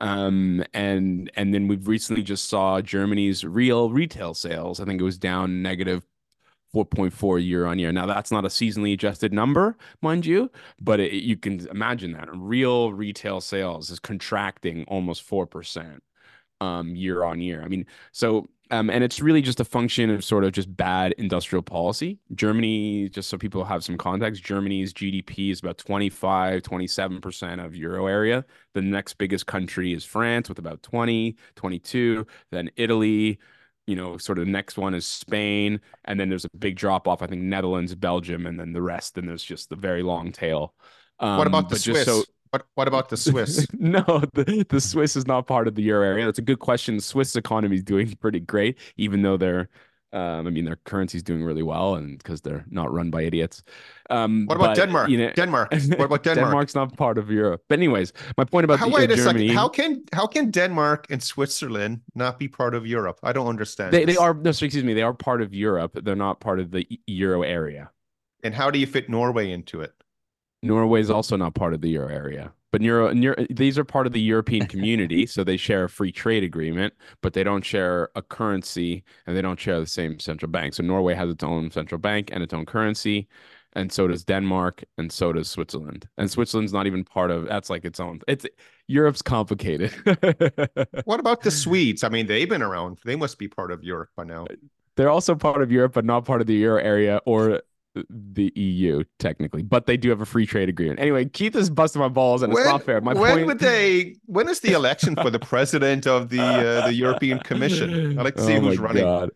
Um, 0.00 0.64
and 0.74 1.30
and 1.36 1.54
then 1.54 1.68
we've 1.68 1.86
recently 1.86 2.22
just 2.22 2.48
saw 2.48 2.80
Germany's 2.80 3.44
real 3.44 3.90
retail 3.90 4.34
sales. 4.34 4.80
I 4.80 4.84
think 4.84 5.00
it 5.00 5.04
was 5.04 5.16
down 5.16 5.62
negative 5.62 6.04
4.4 6.74 7.44
year 7.44 7.66
on 7.66 7.78
year. 7.78 7.92
Now 7.92 8.06
that's 8.06 8.32
not 8.32 8.44
a 8.44 8.48
seasonally 8.48 8.94
adjusted 8.94 9.32
number, 9.32 9.76
mind 10.02 10.26
you, 10.26 10.50
but 10.80 11.00
it, 11.00 11.12
you 11.12 11.36
can 11.36 11.66
imagine 11.68 12.12
that 12.12 12.28
real 12.34 12.92
retail 12.92 13.40
sales 13.40 13.90
is 13.90 13.98
contracting 14.00 14.84
almost 14.88 15.28
4% 15.28 16.00
um, 16.60 16.96
year 16.96 17.22
on 17.24 17.40
year. 17.40 17.62
I 17.62 17.68
mean, 17.68 17.86
so 18.12 18.46
Um, 18.70 18.88
and 18.90 19.04
it's 19.04 19.20
really 19.20 19.42
just 19.42 19.60
a 19.60 19.64
function 19.64 20.08
of 20.10 20.24
sort 20.24 20.42
of 20.44 20.52
just 20.52 20.74
bad 20.74 21.12
industrial 21.18 21.62
policy. 21.62 22.18
Germany, 22.34 23.10
just 23.10 23.28
so 23.28 23.36
people 23.36 23.62
have 23.64 23.84
some 23.84 23.98
context, 23.98 24.42
Germany's 24.42 24.92
GDP 24.94 25.50
is 25.50 25.60
about 25.60 25.76
25, 25.78 26.62
27% 26.62 27.64
of 27.64 27.76
euro 27.76 28.06
area. 28.06 28.44
The 28.72 28.80
next 28.82 29.18
biggest 29.18 29.46
country 29.46 29.92
is 29.92 30.04
France 30.04 30.48
with 30.48 30.58
about 30.58 30.82
20, 30.82 31.36
22, 31.56 32.26
then 32.50 32.70
Italy, 32.76 33.38
you 33.86 33.96
know, 33.96 34.16
sort 34.16 34.38
of 34.38 34.46
the 34.46 34.50
next 34.50 34.78
one 34.78 34.94
is 34.94 35.06
Spain, 35.06 35.80
and 36.04 36.18
then 36.18 36.28
there's 36.28 36.44
a 36.44 36.56
big 36.58 36.76
drop 36.76 37.06
off. 37.06 37.22
I 37.22 37.26
think 37.26 37.42
Netherlands, 37.42 37.94
Belgium, 37.94 38.46
and 38.46 38.58
then 38.58 38.72
the 38.72 38.82
rest. 38.82 39.18
And 39.18 39.28
there's 39.28 39.44
just 39.44 39.68
the 39.68 39.76
very 39.76 40.02
long 40.02 40.32
tail. 40.32 40.74
Um, 41.20 41.38
what 41.38 41.46
about 41.46 41.68
the 41.68 41.76
but 41.76 41.82
just 41.82 42.04
Swiss? 42.04 42.04
so 42.04 42.24
what 42.50 42.66
What 42.74 42.88
about 42.88 43.08
the 43.08 43.16
Swiss? 43.16 43.66
no, 43.78 44.02
the, 44.32 44.64
the 44.68 44.80
Swiss 44.80 45.16
is 45.16 45.26
not 45.26 45.46
part 45.46 45.66
of 45.66 45.74
the 45.74 45.82
euro 45.82 46.06
area. 46.06 46.24
That's 46.24 46.38
a 46.38 46.42
good 46.42 46.60
question. 46.60 46.96
The 46.96 47.02
Swiss 47.02 47.34
economy 47.34 47.76
is 47.76 47.82
doing 47.82 48.14
pretty 48.20 48.40
great, 48.40 48.78
even 48.96 49.22
though 49.22 49.36
they're, 49.36 49.68
um, 50.14 50.46
I 50.46 50.50
mean, 50.50 50.64
their 50.64 50.78
currency 50.84 51.18
is 51.18 51.24
doing 51.24 51.42
really 51.42 51.64
well, 51.64 51.96
and 51.96 52.18
because 52.18 52.40
they're 52.40 52.64
not 52.70 52.92
run 52.92 53.10
by 53.10 53.22
idiots. 53.22 53.64
Um, 54.10 54.46
What 54.46 54.56
about 54.56 54.76
but, 54.76 54.76
Denmark? 54.76 55.08
You 55.08 55.18
know, 55.18 55.30
Denmark. 55.36 55.72
What 55.72 56.04
about 56.04 56.22
Denmark? 56.22 56.48
Denmark's 56.50 56.74
not 56.76 56.96
part 56.96 57.18
of 57.18 57.30
Europe. 57.30 57.62
But 57.68 57.80
anyways, 57.80 58.12
my 58.38 58.44
point 58.44 58.64
about 58.64 58.78
How, 58.78 58.86
the, 58.86 58.92
wait 58.92 59.10
uh, 59.10 59.14
a 59.14 59.16
Germany. 59.16 59.48
second. 59.48 59.56
How 59.56 59.68
can 59.68 60.04
how 60.12 60.26
can 60.28 60.50
Denmark 60.52 61.06
and 61.10 61.20
Switzerland 61.20 62.00
not 62.14 62.38
be 62.38 62.46
part 62.46 62.74
of 62.76 62.86
Europe? 62.86 63.18
I 63.24 63.32
don't 63.32 63.48
understand. 63.48 63.92
they, 63.92 64.04
they 64.04 64.16
are 64.16 64.34
no, 64.34 64.52
sorry, 64.52 64.68
excuse 64.68 64.84
me. 64.84 64.94
They 64.94 65.02
are 65.02 65.14
part 65.14 65.42
of 65.42 65.52
Europe. 65.52 65.98
They're 66.04 66.14
not 66.14 66.38
part 66.38 66.60
of 66.60 66.70
the 66.70 66.86
euro 67.06 67.42
area. 67.42 67.90
And 68.44 68.54
how 68.54 68.70
do 68.70 68.78
you 68.78 68.86
fit 68.86 69.08
Norway 69.08 69.50
into 69.50 69.80
it? 69.80 69.92
Norway 70.62 71.00
is 71.00 71.10
also 71.10 71.36
not 71.36 71.54
part 71.54 71.74
of 71.74 71.80
the 71.80 71.88
euro 71.88 72.08
area. 72.08 72.52
But 72.74 72.82
Euro, 72.82 73.14
Euro, 73.14 73.46
these 73.50 73.78
are 73.78 73.84
part 73.84 74.08
of 74.08 74.12
the 74.12 74.20
European 74.20 74.66
community, 74.66 75.26
so 75.26 75.44
they 75.44 75.56
share 75.56 75.84
a 75.84 75.88
free 75.88 76.10
trade 76.10 76.42
agreement, 76.42 76.92
but 77.20 77.32
they 77.32 77.44
don't 77.44 77.64
share 77.64 78.08
a 78.16 78.22
currency 78.22 79.04
and 79.28 79.36
they 79.36 79.42
don't 79.42 79.60
share 79.60 79.78
the 79.78 79.86
same 79.86 80.18
central 80.18 80.50
bank. 80.50 80.74
So 80.74 80.82
Norway 80.82 81.14
has 81.14 81.30
its 81.30 81.44
own 81.44 81.70
central 81.70 82.00
bank 82.00 82.30
and 82.32 82.42
its 82.42 82.52
own 82.52 82.66
currency, 82.66 83.28
and 83.74 83.92
so 83.92 84.08
does 84.08 84.24
Denmark, 84.24 84.82
and 84.98 85.12
so 85.12 85.32
does 85.32 85.48
Switzerland. 85.48 86.08
And 86.18 86.28
Switzerland's 86.28 86.72
not 86.72 86.88
even 86.88 87.04
part 87.04 87.30
of. 87.30 87.46
That's 87.46 87.70
like 87.70 87.84
its 87.84 88.00
own. 88.00 88.18
It's 88.26 88.44
Europe's 88.88 89.22
complicated. 89.22 89.92
What 91.04 91.20
about 91.20 91.42
the 91.42 91.52
Swedes? 91.52 92.02
I 92.02 92.08
mean, 92.08 92.26
they've 92.26 92.48
been 92.48 92.60
around. 92.60 92.98
They 93.04 93.14
must 93.14 93.38
be 93.38 93.46
part 93.46 93.70
of 93.70 93.84
Europe 93.84 94.08
by 94.16 94.24
now. 94.24 94.48
They're 94.96 95.10
also 95.10 95.36
part 95.36 95.62
of 95.62 95.70
Europe, 95.70 95.92
but 95.92 96.04
not 96.04 96.24
part 96.24 96.40
of 96.40 96.48
the 96.48 96.54
euro 96.54 96.82
area 96.82 97.20
or 97.24 97.62
the 98.10 98.52
EU 98.56 99.04
technically. 99.18 99.62
But 99.62 99.86
they 99.86 99.96
do 99.96 100.10
have 100.10 100.20
a 100.20 100.26
free 100.26 100.46
trade 100.46 100.68
agreement. 100.68 101.00
Anyway, 101.00 101.24
Keith 101.26 101.54
is 101.56 101.70
busting 101.70 102.00
my 102.00 102.08
balls, 102.08 102.42
and 102.42 102.52
it's 102.52 102.64
not 102.64 102.82
fair. 102.82 103.00
My 103.00 103.14
when 103.14 103.34
point. 103.34 103.46
would 103.46 103.58
they? 103.60 104.16
When 104.26 104.48
is 104.48 104.60
the 104.60 104.72
election 104.72 105.16
for 105.16 105.30
the 105.30 105.38
president 105.38 106.06
of 106.06 106.28
the 106.28 106.40
uh, 106.42 106.86
the 106.86 106.94
European 106.94 107.38
Commission? 107.40 108.18
I'd 108.18 108.24
like 108.24 108.36
to 108.36 108.42
see 108.42 108.54
Oh 108.56 108.60
who's 108.60 108.78
running. 108.78 109.04
God. 109.04 109.30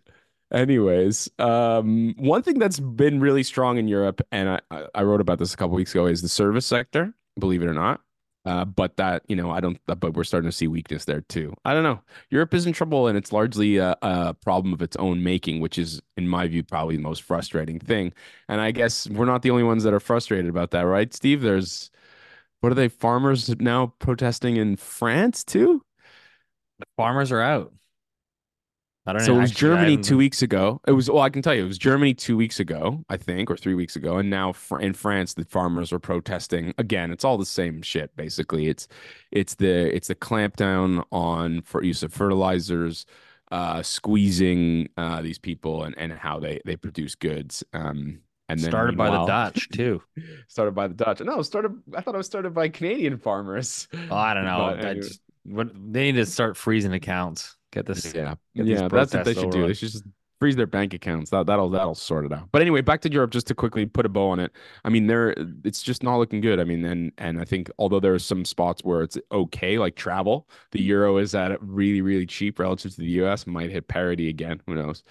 Anyways, 0.52 1.28
um, 1.38 2.14
one 2.16 2.42
thing 2.42 2.58
that's 2.58 2.80
been 2.80 3.20
really 3.20 3.42
strong 3.42 3.76
in 3.76 3.86
Europe, 3.86 4.22
and 4.32 4.48
I, 4.48 4.60
I- 4.70 4.86
I 4.94 5.02
wrote 5.02 5.20
about 5.20 5.38
this 5.38 5.52
a 5.52 5.56
couple 5.56 5.76
weeks 5.76 5.90
ago, 5.92 6.06
is 6.06 6.22
the 6.22 6.28
service 6.28 6.64
sector. 6.66 7.12
Believe 7.38 7.62
it 7.62 7.66
or 7.66 7.74
not, 7.74 8.00
uh, 8.44 8.64
but 8.64 8.96
that 8.96 9.22
you 9.28 9.36
know, 9.36 9.50
I 9.50 9.60
don't. 9.60 9.78
But 9.86 10.14
we're 10.14 10.24
starting 10.24 10.48
to 10.50 10.56
see 10.56 10.68
weakness 10.68 11.04
there 11.04 11.20
too. 11.22 11.54
I 11.64 11.74
don't 11.74 11.82
know. 11.82 12.00
Europe 12.30 12.54
is 12.54 12.66
in 12.66 12.72
trouble, 12.72 13.06
and 13.06 13.18
it's 13.18 13.32
largely 13.32 13.76
a, 13.76 13.96
a 14.02 14.34
problem 14.34 14.72
of 14.72 14.82
its 14.82 14.96
own 14.96 15.22
making, 15.22 15.60
which 15.60 15.78
is, 15.78 16.00
in 16.16 16.28
my 16.28 16.46
view, 16.48 16.62
probably 16.62 16.96
the 16.96 17.02
most 17.02 17.22
frustrating 17.22 17.78
thing. 17.78 18.12
And 18.48 18.60
I 18.60 18.70
guess 18.70 19.08
we're 19.08 19.26
not 19.26 19.42
the 19.42 19.50
only 19.50 19.64
ones 19.64 19.84
that 19.84 19.92
are 19.94 20.00
frustrated 20.00 20.48
about 20.48 20.70
that, 20.70 20.82
right, 20.82 21.12
Steve? 21.12 21.42
There's 21.42 21.90
what 22.60 22.72
are 22.72 22.74
they? 22.74 22.88
Farmers 22.88 23.48
now 23.60 23.94
protesting 23.98 24.56
in 24.56 24.76
France 24.76 25.44
too. 25.44 25.82
The 26.78 26.86
Farmers 26.96 27.32
are 27.32 27.40
out. 27.40 27.72
I 29.08 29.12
don't 29.14 29.22
So 29.22 29.32
know. 29.32 29.38
it 29.38 29.42
was 29.42 29.50
actually, 29.52 29.68
Germany 29.68 29.96
two 29.96 30.16
weeks 30.18 30.42
ago. 30.42 30.80
It 30.86 30.92
was 30.92 31.10
well, 31.10 31.22
I 31.22 31.30
can 31.30 31.40
tell 31.42 31.54
you, 31.54 31.64
it 31.64 31.68
was 31.68 31.78
Germany 31.78 32.12
two 32.14 32.36
weeks 32.36 32.60
ago, 32.60 33.04
I 33.08 33.16
think, 33.16 33.50
or 33.50 33.56
three 33.56 33.74
weeks 33.74 33.96
ago, 33.96 34.18
and 34.18 34.28
now 34.28 34.54
in 34.80 34.92
France, 34.92 35.34
the 35.34 35.44
farmers 35.46 35.92
are 35.92 35.98
protesting 35.98 36.74
again. 36.78 37.10
It's 37.10 37.24
all 37.24 37.38
the 37.38 37.46
same 37.46 37.80
shit, 37.82 38.14
basically. 38.16 38.68
It's 38.68 38.86
it's 39.32 39.54
the 39.54 39.94
it's 39.94 40.08
the 40.08 40.14
clampdown 40.14 41.04
on 41.10 41.62
for 41.62 41.82
use 41.82 42.02
of 42.02 42.12
fertilizers, 42.12 43.06
uh, 43.50 43.82
squeezing 43.82 44.88
uh, 44.96 45.22
these 45.22 45.38
people 45.38 45.84
and 45.84 45.96
and 45.98 46.12
how 46.12 46.38
they 46.38 46.60
they 46.64 46.76
produce 46.76 47.14
goods. 47.14 47.64
Um, 47.72 48.20
and 48.50 48.60
then 48.60 48.70
started 48.70 48.96
by 48.96 49.10
the 49.10 49.26
Dutch 49.26 49.68
too. 49.72 50.02
started 50.48 50.74
by 50.74 50.88
the 50.88 50.94
Dutch. 50.94 51.20
No, 51.20 51.42
started. 51.42 51.72
I 51.94 52.00
thought 52.00 52.14
it 52.14 52.18
was 52.18 52.26
started 52.26 52.54
by 52.54 52.68
Canadian 52.70 53.18
farmers. 53.18 53.88
Oh, 54.10 54.16
I 54.16 54.32
don't 54.34 54.44
know. 54.46 54.74
But 54.78 54.78
I 54.86 54.90
anyway. 54.90 54.94
just, 54.94 55.20
what, 55.44 55.68
they 55.74 56.04
need 56.10 56.16
to 56.16 56.24
start 56.26 56.56
freezing 56.56 56.94
accounts. 56.94 57.57
Get 57.72 57.86
this. 57.86 58.14
Yeah, 58.14 58.34
get 58.54 58.66
yeah, 58.66 58.88
that's 58.88 59.14
what 59.14 59.24
they 59.24 59.34
should 59.34 59.50
do. 59.50 59.66
They 59.66 59.74
should 59.74 59.90
just 59.90 60.04
freeze 60.38 60.56
their 60.56 60.66
bank 60.66 60.94
accounts. 60.94 61.30
That 61.30 61.46
that'll 61.46 61.68
that'll 61.70 61.94
sort 61.94 62.24
it 62.24 62.32
out. 62.32 62.48
But 62.52 62.62
anyway, 62.62 62.80
back 62.80 63.00
to 63.02 63.12
Europe, 63.12 63.30
just 63.30 63.46
to 63.48 63.54
quickly 63.54 63.86
put 63.86 64.06
a 64.06 64.08
bow 64.08 64.30
on 64.30 64.40
it. 64.40 64.52
I 64.84 64.88
mean, 64.88 65.06
there 65.06 65.34
it's 65.64 65.82
just 65.82 66.02
not 66.02 66.16
looking 66.16 66.40
good. 66.40 66.60
I 66.60 66.64
mean, 66.64 66.84
and 66.84 67.12
and 67.18 67.40
I 67.40 67.44
think 67.44 67.70
although 67.78 68.00
there 68.00 68.14
are 68.14 68.18
some 68.18 68.44
spots 68.44 68.82
where 68.84 69.02
it's 69.02 69.18
okay, 69.32 69.78
like 69.78 69.96
travel, 69.96 70.48
the 70.72 70.82
euro 70.82 71.18
is 71.18 71.34
at 71.34 71.60
really 71.62 72.00
really 72.00 72.26
cheap 72.26 72.58
relative 72.58 72.92
to 72.94 73.00
the 73.00 73.10
U.S. 73.22 73.46
Might 73.46 73.70
hit 73.70 73.88
parity 73.88 74.28
again. 74.28 74.60
Who 74.66 74.74
knows? 74.74 75.02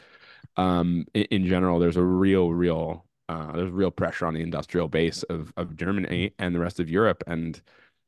Um, 0.55 1.05
in, 1.13 1.23
in 1.23 1.47
general, 1.47 1.79
there's 1.79 1.97
a 1.97 2.03
real 2.03 2.53
real 2.53 3.05
uh, 3.29 3.51
there's 3.53 3.71
real 3.71 3.91
pressure 3.91 4.25
on 4.25 4.33
the 4.33 4.41
industrial 4.41 4.87
base 4.87 5.23
of 5.23 5.53
of 5.57 5.75
Germany 5.75 6.33
and 6.39 6.55
the 6.55 6.59
rest 6.59 6.79
of 6.79 6.89
Europe 6.89 7.23
and. 7.27 7.61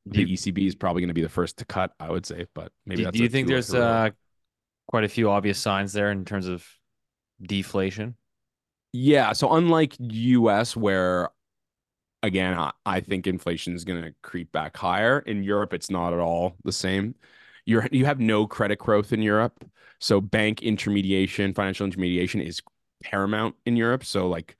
The 0.05 0.21
you, 0.23 0.37
ECB 0.37 0.65
is 0.65 0.75
probably 0.75 1.01
going 1.01 1.09
to 1.09 1.13
be 1.13 1.21
the 1.21 1.29
first 1.29 1.57
to 1.57 1.65
cut, 1.65 1.93
I 1.99 2.09
would 2.09 2.25
say, 2.25 2.47
but 2.55 2.71
maybe 2.85 2.99
do, 2.99 3.03
that's 3.03 3.17
do 3.17 3.21
you 3.21 3.29
think 3.29 3.47
there's 3.47 3.75
uh, 3.75 4.09
quite 4.89 5.03
a 5.03 5.07
few 5.07 5.29
obvious 5.29 5.59
signs 5.59 5.93
there 5.93 6.09
in 6.09 6.25
terms 6.25 6.47
of 6.47 6.65
deflation? 7.43 8.15
Yeah. 8.91 9.33
So 9.33 9.53
unlike 9.53 9.95
US, 9.99 10.75
where 10.75 11.29
again, 12.23 12.57
I, 12.57 12.71
I 12.87 12.99
think 12.99 13.27
inflation 13.27 13.75
is 13.75 13.85
going 13.85 14.01
to 14.01 14.15
creep 14.23 14.51
back 14.51 14.75
higher. 14.75 15.19
In 15.19 15.43
Europe, 15.43 15.75
it's 15.75 15.91
not 15.91 16.11
at 16.11 16.19
all 16.19 16.55
the 16.63 16.71
same. 16.71 17.13
You're 17.65 17.87
you 17.91 18.05
have 18.05 18.19
no 18.19 18.47
credit 18.47 18.79
growth 18.79 19.13
in 19.13 19.21
Europe. 19.21 19.63
So 19.99 20.19
bank 20.19 20.63
intermediation, 20.63 21.53
financial 21.53 21.85
intermediation 21.85 22.41
is 22.41 22.63
paramount 23.03 23.55
in 23.67 23.77
Europe. 23.77 24.03
So 24.03 24.27
like, 24.27 24.57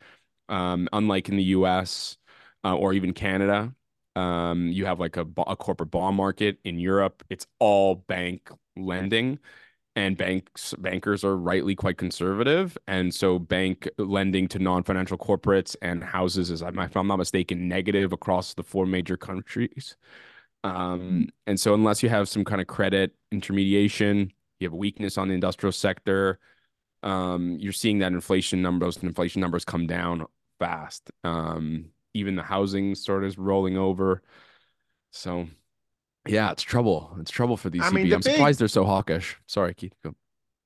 um, 0.48 0.88
unlike 0.94 1.28
in 1.28 1.38
the 1.38 1.44
US 1.56 2.18
uh, 2.64 2.76
or 2.76 2.94
even 2.94 3.14
Canada, 3.14 3.74
um, 4.16 4.68
you 4.68 4.86
have 4.86 5.00
like 5.00 5.18
a, 5.18 5.26
a 5.48 5.56
corporate 5.56 5.90
bond 5.90 6.18
market. 6.18 6.60
In 6.66 6.78
Europe, 6.78 7.24
it's 7.32 7.48
all 7.58 7.96
bank 7.96 8.52
lending 8.78 9.40
and 10.00 10.18
banks 10.18 10.74
bankers 10.78 11.26
are 11.26 11.36
rightly 11.36 11.76
quite 11.76 11.98
conservative. 11.98 12.78
And 12.88 13.14
so 13.14 13.38
bank 13.38 13.90
lending 13.98 14.48
to 14.50 14.60
non-financial 14.60 15.18
corporates 15.18 15.76
and 15.82 16.02
houses 16.02 16.50
is 16.50 16.62
if 16.62 16.98
i'm 16.98 17.08
not 17.08 17.18
mistaken 17.18 17.68
negative 17.68 18.14
across 18.14 18.54
the 18.54 18.64
four 18.64 18.86
major 18.86 19.18
countries. 19.18 19.98
Um, 20.64 21.30
and 21.48 21.60
so 21.60 21.74
unless 21.74 22.02
you 22.04 22.10
have 22.10 22.30
some 22.30 22.46
kind 22.46 22.62
of 22.62 22.68
credit 22.68 23.14
intermediation 23.32 24.32
you 24.60 24.68
have 24.68 24.74
a 24.74 24.78
weakness 24.78 25.18
on 25.18 25.28
the 25.28 25.34
industrial 25.34 25.74
sector 25.74 26.40
um, 27.04 27.58
you're 27.60 27.74
seeing 27.74 28.00
that 28.00 28.14
inflation 28.14 28.62
numbers 28.62 28.98
inflation 28.98 29.42
numbers 29.42 29.66
come 29.66 29.86
down 29.86 30.26
fast. 30.60 31.12
Um, 31.26 31.92
even 32.14 32.36
the 32.36 32.44
housing 32.44 32.96
sort 32.96 33.24
of 33.24 33.30
is 33.30 33.38
rolling 33.38 33.78
over. 33.78 34.22
So 35.12 35.48
yeah, 36.30 36.52
it's 36.52 36.64
trouble. 36.64 37.16
It's 37.20 37.32
trouble 37.32 37.58
for 37.58 37.70
the 37.70 37.80
ECB. 37.80 37.84
I 37.84 37.92
mean, 37.92 38.10
the 38.10 38.16
I'm 38.16 38.22
big- 38.22 38.34
surprised 38.34 38.60
they're 38.60 38.68
so 38.68 38.86
hawkish. 38.86 39.38
Sorry, 39.48 39.74
Keith. 39.74 39.94
Go. 40.04 40.16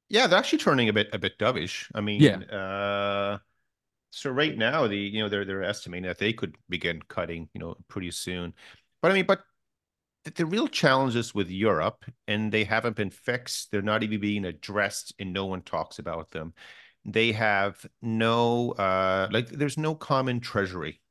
Yeah, 0.09 0.28
they're 0.28 0.38
actually 0.39 0.59
turning 0.59 0.89
a 0.89 0.93
bit 0.93 1.09
a 1.14 1.18
bit 1.18 1.38
dovish. 1.39 1.89
I 1.95 2.01
mean, 2.01 2.22
Yeah. 2.22 2.38
Uh, 2.38 3.38
so 4.11 4.30
right 4.30 4.55
now, 4.55 4.88
the 4.88 4.97
you 4.97 5.22
know 5.24 5.30
they're 5.30 5.45
they're 5.45 5.64
estimating 5.64 6.07
that 6.07 6.20
they 6.20 6.34
could 6.34 6.55
begin 6.70 7.01
cutting, 7.07 7.49
you 7.53 7.59
know, 7.59 7.76
pretty 7.88 8.11
soon. 8.11 8.53
But 9.01 9.11
I 9.11 9.16
mean, 9.16 9.26
but 9.26 9.41
the, 10.24 10.32
the 10.32 10.45
real 10.45 10.68
challenges 10.68 11.34
with 11.34 11.49
Europe, 11.49 12.05
and 12.28 12.51
they 12.51 12.64
haven't 12.64 12.95
been 12.95 13.09
fixed. 13.09 13.72
They're 13.72 13.82
not 13.82 14.03
even 14.03 14.20
being 14.20 14.45
addressed, 14.45 15.14
and 15.20 15.34
no 15.34 15.45
one 15.45 15.61
talks 15.64 15.97
about 15.99 16.30
them. 16.32 16.53
They 17.05 17.32
have 17.32 17.84
no 18.01 18.72
uh 18.74 19.28
like 19.32 19.49
there's 19.49 19.78
no 19.78 19.95
common 19.95 20.39
treasury 20.41 21.01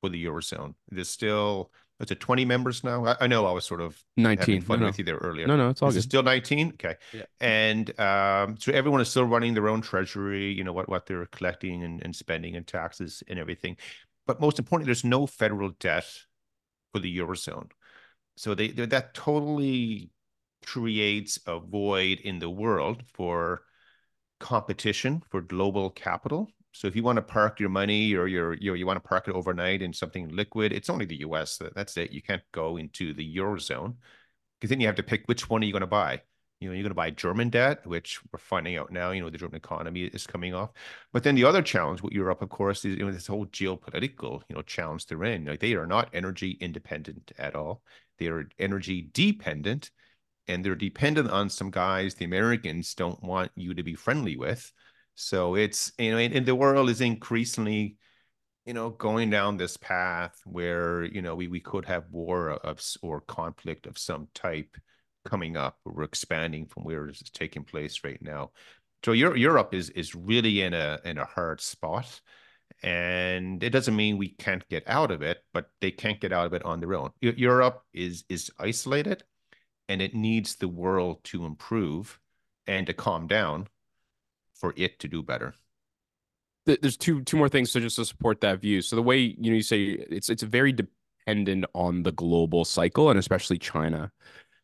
for 0.00 0.08
the 0.08 0.24
eurozone. 0.24 0.74
There's 0.88 1.10
still 1.10 1.72
is 2.02 2.10
it 2.10 2.20
20 2.20 2.44
members 2.44 2.82
now? 2.82 3.06
I, 3.06 3.16
I 3.22 3.26
know 3.26 3.46
I 3.46 3.52
was 3.52 3.64
sort 3.64 3.80
of 3.80 4.02
19. 4.16 4.60
No, 4.60 4.60
fun 4.62 4.80
no. 4.80 4.86
with 4.86 4.98
you 4.98 5.04
there 5.04 5.16
earlier. 5.16 5.46
no, 5.46 5.56
no, 5.56 5.70
it's 5.70 5.82
all 5.82 5.88
Is 5.88 5.96
it 5.96 6.02
still 6.02 6.22
19? 6.22 6.70
Okay. 6.74 6.96
Yeah. 7.12 7.22
And 7.40 7.98
um, 8.00 8.56
so 8.58 8.72
everyone 8.72 9.00
is 9.00 9.08
still 9.08 9.24
running 9.24 9.54
their 9.54 9.68
own 9.68 9.80
treasury, 9.80 10.52
you 10.52 10.64
know, 10.64 10.72
what, 10.72 10.88
what 10.88 11.06
they're 11.06 11.26
collecting 11.26 11.84
and, 11.84 12.02
and 12.02 12.14
spending 12.14 12.56
and 12.56 12.66
taxes 12.66 13.22
and 13.28 13.38
everything. 13.38 13.76
But 14.26 14.40
most 14.40 14.58
importantly, 14.58 14.86
there's 14.86 15.04
no 15.04 15.26
federal 15.26 15.70
debt 15.80 16.06
for 16.92 16.98
the 16.98 17.18
Eurozone. 17.18 17.70
So 18.36 18.54
they 18.54 18.68
that 18.68 19.14
totally 19.14 20.10
creates 20.64 21.38
a 21.46 21.58
void 21.58 22.20
in 22.20 22.38
the 22.38 22.50
world 22.50 23.02
for 23.14 23.62
competition 24.40 25.22
for 25.30 25.40
global 25.40 25.90
capital. 25.90 26.48
So 26.72 26.88
if 26.88 26.96
you 26.96 27.02
want 27.02 27.16
to 27.16 27.22
park 27.22 27.60
your 27.60 27.68
money 27.68 28.14
or 28.14 28.26
your, 28.26 28.54
your 28.54 28.76
you 28.76 28.86
want 28.86 29.02
to 29.02 29.08
park 29.08 29.28
it 29.28 29.34
overnight 29.34 29.82
in 29.82 29.92
something 29.92 30.28
liquid, 30.28 30.72
it's 30.72 30.90
only 30.90 31.04
the 31.04 31.20
US. 31.20 31.60
That's 31.74 31.96
it. 31.96 32.12
You 32.12 32.22
can't 32.22 32.42
go 32.52 32.78
into 32.78 33.12
the 33.14 33.36
Eurozone 33.36 33.96
because 34.58 34.70
then 34.70 34.80
you 34.80 34.86
have 34.86 34.96
to 34.96 35.02
pick 35.02 35.24
which 35.26 35.50
one 35.50 35.62
are 35.62 35.66
you 35.66 35.72
going 35.72 35.82
to 35.82 35.86
buy 35.86 36.22
You 36.60 36.68
know, 36.68 36.74
you're 36.74 36.84
going 36.84 36.90
to 36.90 36.94
buy 36.94 37.10
German 37.10 37.50
debt, 37.50 37.86
which 37.86 38.20
we're 38.32 38.38
finding 38.38 38.76
out 38.76 38.90
now. 38.90 39.10
You 39.10 39.20
know, 39.20 39.30
the 39.30 39.38
German 39.38 39.56
economy 39.56 40.04
is 40.04 40.26
coming 40.26 40.54
off. 40.54 40.70
But 41.12 41.24
then 41.24 41.34
the 41.34 41.44
other 41.44 41.62
challenge 41.62 42.02
with 42.02 42.12
Europe, 42.14 42.40
of 42.42 42.48
course, 42.48 42.84
is 42.84 42.96
you 42.96 43.04
know 43.04 43.12
this 43.12 43.26
whole 43.26 43.46
geopolitical 43.46 44.42
you 44.48 44.56
know 44.56 44.62
challenge 44.62 45.06
they're 45.06 45.24
in. 45.24 45.44
Like 45.44 45.60
they 45.60 45.74
are 45.74 45.86
not 45.86 46.10
energy 46.14 46.52
independent 46.60 47.32
at 47.38 47.54
all. 47.54 47.82
They 48.18 48.28
are 48.28 48.48
energy 48.58 49.10
dependent, 49.12 49.90
and 50.48 50.64
they're 50.64 50.74
dependent 50.74 51.30
on 51.30 51.50
some 51.50 51.70
guys 51.70 52.14
the 52.14 52.24
Americans 52.24 52.94
don't 52.94 53.22
want 53.22 53.50
you 53.56 53.74
to 53.74 53.82
be 53.82 53.94
friendly 53.94 54.36
with. 54.36 54.72
So 55.14 55.54
it's 55.54 55.92
you 55.98 56.12
know, 56.12 56.18
and, 56.18 56.46
the 56.46 56.54
world 56.54 56.90
is 56.90 57.00
increasingly 57.00 57.96
you 58.64 58.74
know 58.74 58.90
going 58.90 59.30
down 59.30 59.56
this 59.56 59.76
path 59.76 60.40
where 60.44 61.04
you 61.04 61.22
know 61.22 61.34
we, 61.34 61.48
we 61.48 61.60
could 61.60 61.84
have 61.86 62.04
war 62.10 62.50
of 62.50 62.80
or 63.02 63.20
conflict 63.22 63.86
of 63.86 63.98
some 63.98 64.28
type 64.34 64.76
coming 65.24 65.56
up 65.56 65.78
we're 65.84 66.02
expanding 66.02 66.66
from 66.66 66.84
where 66.84 67.06
it's 67.06 67.22
taking 67.30 67.64
place 67.64 68.00
right 68.04 68.22
now. 68.22 68.50
So 69.04 69.12
europe 69.12 69.74
is 69.74 69.90
is 69.90 70.14
really 70.14 70.62
in 70.62 70.74
a 70.74 71.00
in 71.04 71.18
a 71.18 71.24
hard 71.24 71.60
spot 71.60 72.20
and 72.82 73.62
it 73.62 73.70
doesn't 73.70 73.96
mean 73.96 74.16
we 74.18 74.30
can't 74.30 74.66
get 74.68 74.84
out 74.88 75.10
of 75.10 75.22
it 75.22 75.38
but 75.52 75.70
they 75.80 75.90
can't 75.90 76.20
get 76.20 76.32
out 76.32 76.46
of 76.46 76.54
it 76.54 76.64
on 76.64 76.80
their 76.80 76.94
own. 76.94 77.10
Europe 77.20 77.82
is 77.92 78.24
is 78.28 78.50
isolated 78.58 79.24
and 79.88 80.00
it 80.00 80.14
needs 80.14 80.56
the 80.56 80.68
world 80.68 81.22
to 81.24 81.44
improve 81.44 82.18
and 82.66 82.86
to 82.86 82.94
calm 82.94 83.26
down 83.26 83.66
for 84.62 84.72
it 84.76 84.98
to 85.00 85.08
do 85.08 85.22
better 85.22 85.54
there's 86.64 86.96
two 86.96 87.22
two 87.22 87.36
more 87.36 87.48
things 87.48 87.70
so 87.70 87.80
just 87.80 87.96
to 87.96 88.04
support 88.04 88.40
that 88.40 88.60
view. 88.60 88.82
So 88.82 88.96
the 88.96 89.02
way 89.02 89.18
you 89.18 89.50
know 89.50 89.56
you 89.56 89.62
say 89.62 89.82
it's 89.82 90.28
it's 90.28 90.42
very 90.42 90.72
dependent 90.72 91.64
on 91.74 92.02
the 92.02 92.12
global 92.12 92.64
cycle 92.64 93.10
and 93.10 93.18
especially 93.18 93.58
China. 93.58 94.12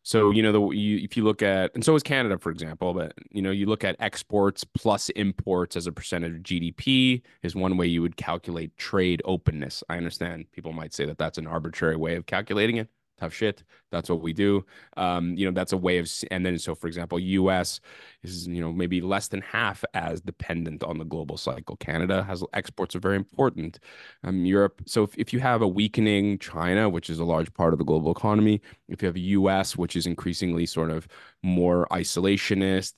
So 0.03 0.31
you 0.31 0.41
know 0.41 0.51
the 0.51 0.69
you, 0.69 0.97
if 0.99 1.17
you 1.17 1.23
look 1.23 1.41
at 1.41 1.71
and 1.75 1.83
so 1.83 1.93
is 1.95 2.03
Canada 2.03 2.37
for 2.37 2.51
example, 2.51 2.93
but 2.93 3.13
you 3.31 3.41
know 3.41 3.51
you 3.51 3.65
look 3.65 3.83
at 3.83 3.97
exports 3.99 4.63
plus 4.63 5.09
imports 5.09 5.75
as 5.75 5.87
a 5.87 5.91
percentage 5.91 6.35
of 6.35 6.43
GDP 6.43 7.21
is 7.43 7.55
one 7.55 7.75
way 7.75 7.87
you 7.87 8.01
would 8.01 8.15
calculate 8.15 8.75
trade 8.77 9.21
openness. 9.25 9.83
I 9.89 9.97
understand 9.97 10.45
people 10.53 10.71
might 10.71 10.93
say 10.93 11.05
that 11.05 11.17
that's 11.17 11.37
an 11.37 11.47
arbitrary 11.47 11.97
way 11.97 12.15
of 12.15 12.25
calculating 12.25 12.77
it 12.77 12.89
tough 13.19 13.33
shit. 13.33 13.63
That's 13.91 14.09
what 14.09 14.21
we 14.21 14.33
do. 14.33 14.65
Um, 14.97 15.35
you 15.35 15.45
know, 15.45 15.51
that's 15.51 15.73
a 15.73 15.77
way 15.77 15.97
of, 15.97 16.09
and 16.31 16.45
then 16.45 16.57
so 16.57 16.75
for 16.75 16.87
example, 16.87 17.19
U.S. 17.19 17.79
is 18.23 18.47
you 18.47 18.61
know 18.61 18.71
maybe 18.71 19.01
less 19.01 19.27
than 19.27 19.41
half 19.41 19.83
as 19.93 20.21
dependent 20.21 20.83
on 20.83 20.97
the 20.97 21.05
global 21.05 21.37
cycle. 21.37 21.75
Canada 21.77 22.23
has 22.23 22.43
exports 22.53 22.95
are 22.95 22.99
very 22.99 23.15
important. 23.15 23.79
Um, 24.23 24.45
Europe. 24.45 24.81
So 24.85 25.03
if, 25.03 25.17
if 25.17 25.33
you 25.33 25.39
have 25.39 25.61
a 25.61 25.67
weakening 25.67 26.39
China, 26.39 26.89
which 26.89 27.09
is 27.09 27.19
a 27.19 27.25
large 27.25 27.53
part 27.53 27.73
of 27.73 27.79
the 27.79 27.85
global 27.85 28.11
economy, 28.11 28.61
if 28.87 29.01
you 29.01 29.07
have 29.07 29.15
a 29.15 29.31
U.S. 29.37 29.75
which 29.75 29.95
is 29.95 30.05
increasingly 30.05 30.65
sort 30.65 30.91
of 30.91 31.07
more 31.43 31.87
isolationist 31.91 32.93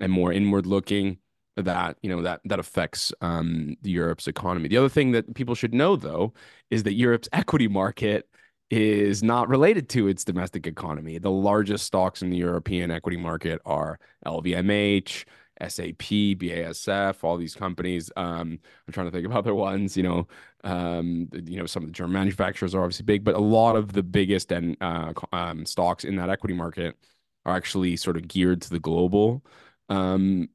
and 0.00 0.12
more 0.12 0.32
inward 0.32 0.66
looking 0.66 1.18
that 1.56 1.98
you 2.02 2.08
know 2.08 2.22
that 2.22 2.40
that 2.44 2.58
affects 2.58 3.12
um, 3.20 3.76
Europe's 3.82 4.26
economy. 4.26 4.68
The 4.68 4.78
other 4.78 4.88
thing 4.88 5.12
that 5.12 5.34
people 5.34 5.54
should 5.54 5.74
know, 5.74 5.96
though, 5.96 6.32
is 6.70 6.82
that 6.84 6.94
Europe's 6.94 7.28
equity 7.32 7.68
market 7.68 8.28
is 8.72 9.22
not 9.22 9.50
related 9.50 9.86
to 9.86 10.08
its 10.08 10.24
domestic 10.24 10.66
economy. 10.66 11.18
The 11.18 11.30
largest 11.30 11.84
stocks 11.84 12.22
in 12.22 12.30
the 12.30 12.38
European 12.38 12.90
equity 12.90 13.18
market 13.18 13.60
are 13.66 13.98
LVMH, 14.24 15.26
SAP, 15.60 15.98
BASF, 16.38 17.22
all 17.22 17.36
these 17.36 17.54
companies. 17.54 18.10
Um, 18.16 18.58
I'm 18.86 18.92
trying 18.94 19.08
to 19.08 19.10
think 19.12 19.26
of 19.26 19.32
other 19.36 19.54
ones. 19.54 19.94
You 19.94 20.04
know, 20.04 20.28
um, 20.64 21.28
you 21.44 21.58
know, 21.58 21.66
some 21.66 21.82
of 21.82 21.90
the 21.90 21.92
German 21.92 22.14
manufacturers 22.14 22.74
are 22.74 22.82
obviously 22.82 23.04
big, 23.04 23.24
but 23.24 23.34
a 23.34 23.40
lot 23.40 23.76
of 23.76 23.92
the 23.92 24.02
biggest 24.02 24.50
and 24.50 24.74
uh, 24.80 25.12
um, 25.34 25.66
stocks 25.66 26.04
in 26.04 26.16
that 26.16 26.30
equity 26.30 26.54
market 26.54 26.96
are 27.44 27.54
actually 27.54 27.96
sort 27.96 28.16
of 28.16 28.26
geared 28.26 28.62
to 28.62 28.70
the 28.70 28.80
global 28.80 29.44
um, 29.90 30.48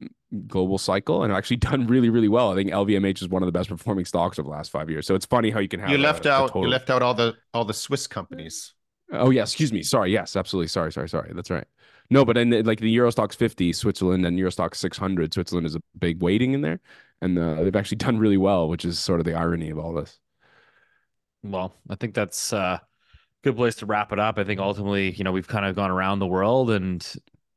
global 0.46 0.78
cycle 0.78 1.22
and 1.22 1.32
actually 1.32 1.56
done 1.70 1.86
really, 1.86 2.10
really 2.10 2.28
well. 2.28 2.52
I 2.52 2.54
think 2.54 2.70
LVMH 2.70 3.22
is 3.22 3.28
one 3.28 3.42
of 3.42 3.46
the 3.46 3.52
best 3.52 3.68
performing 3.68 4.04
stocks 4.04 4.38
of 4.38 4.44
the 4.44 4.50
last 4.50 4.70
five 4.70 4.90
years. 4.90 5.06
So 5.06 5.14
it's 5.14 5.26
funny 5.26 5.50
how 5.50 5.60
you 5.60 5.68
can 5.68 5.80
have 5.80 5.90
you 5.90 5.98
left 5.98 6.26
a, 6.26 6.32
out 6.32 6.44
a 6.44 6.48
total... 6.48 6.62
you 6.62 6.68
left 6.68 6.90
out 6.90 7.02
all 7.02 7.14
the 7.14 7.34
all 7.54 7.64
the 7.64 7.74
Swiss 7.74 8.06
companies. 8.06 8.74
Oh 9.12 9.30
yeah, 9.30 9.42
excuse 9.42 9.72
me. 9.72 9.82
Sorry. 9.82 10.12
Yes, 10.12 10.36
absolutely. 10.36 10.68
Sorry, 10.68 10.92
sorry, 10.92 11.08
sorry. 11.08 11.32
That's 11.34 11.50
right. 11.50 11.66
No, 12.10 12.24
but 12.24 12.36
in 12.38 12.50
the, 12.50 12.62
like 12.62 12.80
the 12.80 12.90
Euro 12.90 13.10
Stoxx 13.10 13.34
50, 13.36 13.72
Switzerland 13.72 14.24
and 14.24 14.38
Euro 14.38 14.50
Stoxx 14.50 14.76
600, 14.76 15.34
Switzerland 15.34 15.66
is 15.66 15.74
a 15.74 15.82
big 15.98 16.22
weighting 16.22 16.52
in 16.52 16.62
there, 16.62 16.80
and 17.20 17.38
uh, 17.38 17.62
they've 17.62 17.76
actually 17.76 17.98
done 17.98 18.18
really 18.18 18.38
well, 18.38 18.68
which 18.68 18.84
is 18.86 18.98
sort 18.98 19.20
of 19.20 19.26
the 19.26 19.34
irony 19.34 19.68
of 19.68 19.78
all 19.78 19.92
this. 19.92 20.18
Well, 21.42 21.74
I 21.88 21.96
think 21.96 22.14
that's 22.14 22.52
a 22.52 22.56
uh, 22.56 22.78
good 23.44 23.56
place 23.56 23.76
to 23.76 23.86
wrap 23.86 24.12
it 24.12 24.18
up. 24.18 24.38
I 24.38 24.44
think 24.44 24.58
ultimately, 24.58 25.10
you 25.12 25.24
know, 25.24 25.32
we've 25.32 25.46
kind 25.46 25.66
of 25.66 25.76
gone 25.76 25.90
around 25.90 26.18
the 26.18 26.26
world 26.26 26.70
and 26.70 27.06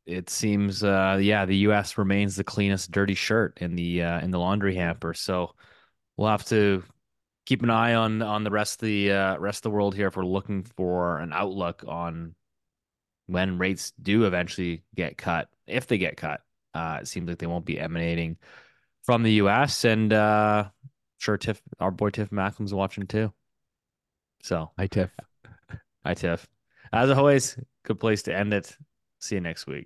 it 0.05 0.29
seems 0.29 0.83
uh 0.83 1.19
yeah 1.21 1.45
the 1.45 1.55
us 1.55 1.97
remains 1.97 2.35
the 2.35 2.43
cleanest 2.43 2.91
dirty 2.91 3.13
shirt 3.13 3.57
in 3.61 3.75
the 3.75 4.03
uh 4.03 4.19
in 4.19 4.31
the 4.31 4.39
laundry 4.39 4.75
hamper. 4.75 5.13
So 5.13 5.53
we'll 6.17 6.29
have 6.29 6.45
to 6.45 6.83
keep 7.45 7.63
an 7.63 7.69
eye 7.69 7.93
on 7.93 8.21
on 8.21 8.43
the 8.43 8.51
rest 8.51 8.81
of 8.81 8.87
the 8.87 9.11
uh 9.11 9.37
rest 9.37 9.59
of 9.59 9.63
the 9.63 9.75
world 9.75 9.95
here 9.95 10.07
if 10.07 10.15
we're 10.15 10.25
looking 10.25 10.63
for 10.63 11.19
an 11.19 11.33
outlook 11.33 11.83
on 11.87 12.35
when 13.27 13.57
rates 13.57 13.93
do 14.01 14.25
eventually 14.25 14.83
get 14.95 15.17
cut 15.17 15.49
if 15.67 15.87
they 15.87 15.97
get 15.97 16.17
cut. 16.17 16.41
Uh 16.73 16.99
it 17.01 17.07
seems 17.07 17.29
like 17.29 17.37
they 17.37 17.47
won't 17.47 17.65
be 17.65 17.79
emanating 17.79 18.37
from 19.03 19.23
the 19.23 19.33
us 19.33 19.85
and 19.85 20.11
uh 20.11 20.67
sure 21.19 21.37
tiff 21.37 21.61
our 21.79 21.91
boy 21.91 22.09
tiff 22.09 22.29
macklem's 22.31 22.73
watching 22.73 23.07
too. 23.07 23.31
So 24.43 24.71
hi 24.77 24.87
tiff. 24.87 25.11
Hi 26.03 26.15
tiff. 26.15 26.47
As 26.91 27.11
always 27.11 27.57
good 27.83 27.99
place 27.99 28.23
to 28.23 28.35
end 28.35 28.53
it. 28.53 28.75
See 29.19 29.35
you 29.35 29.41
next 29.41 29.67
week. 29.67 29.79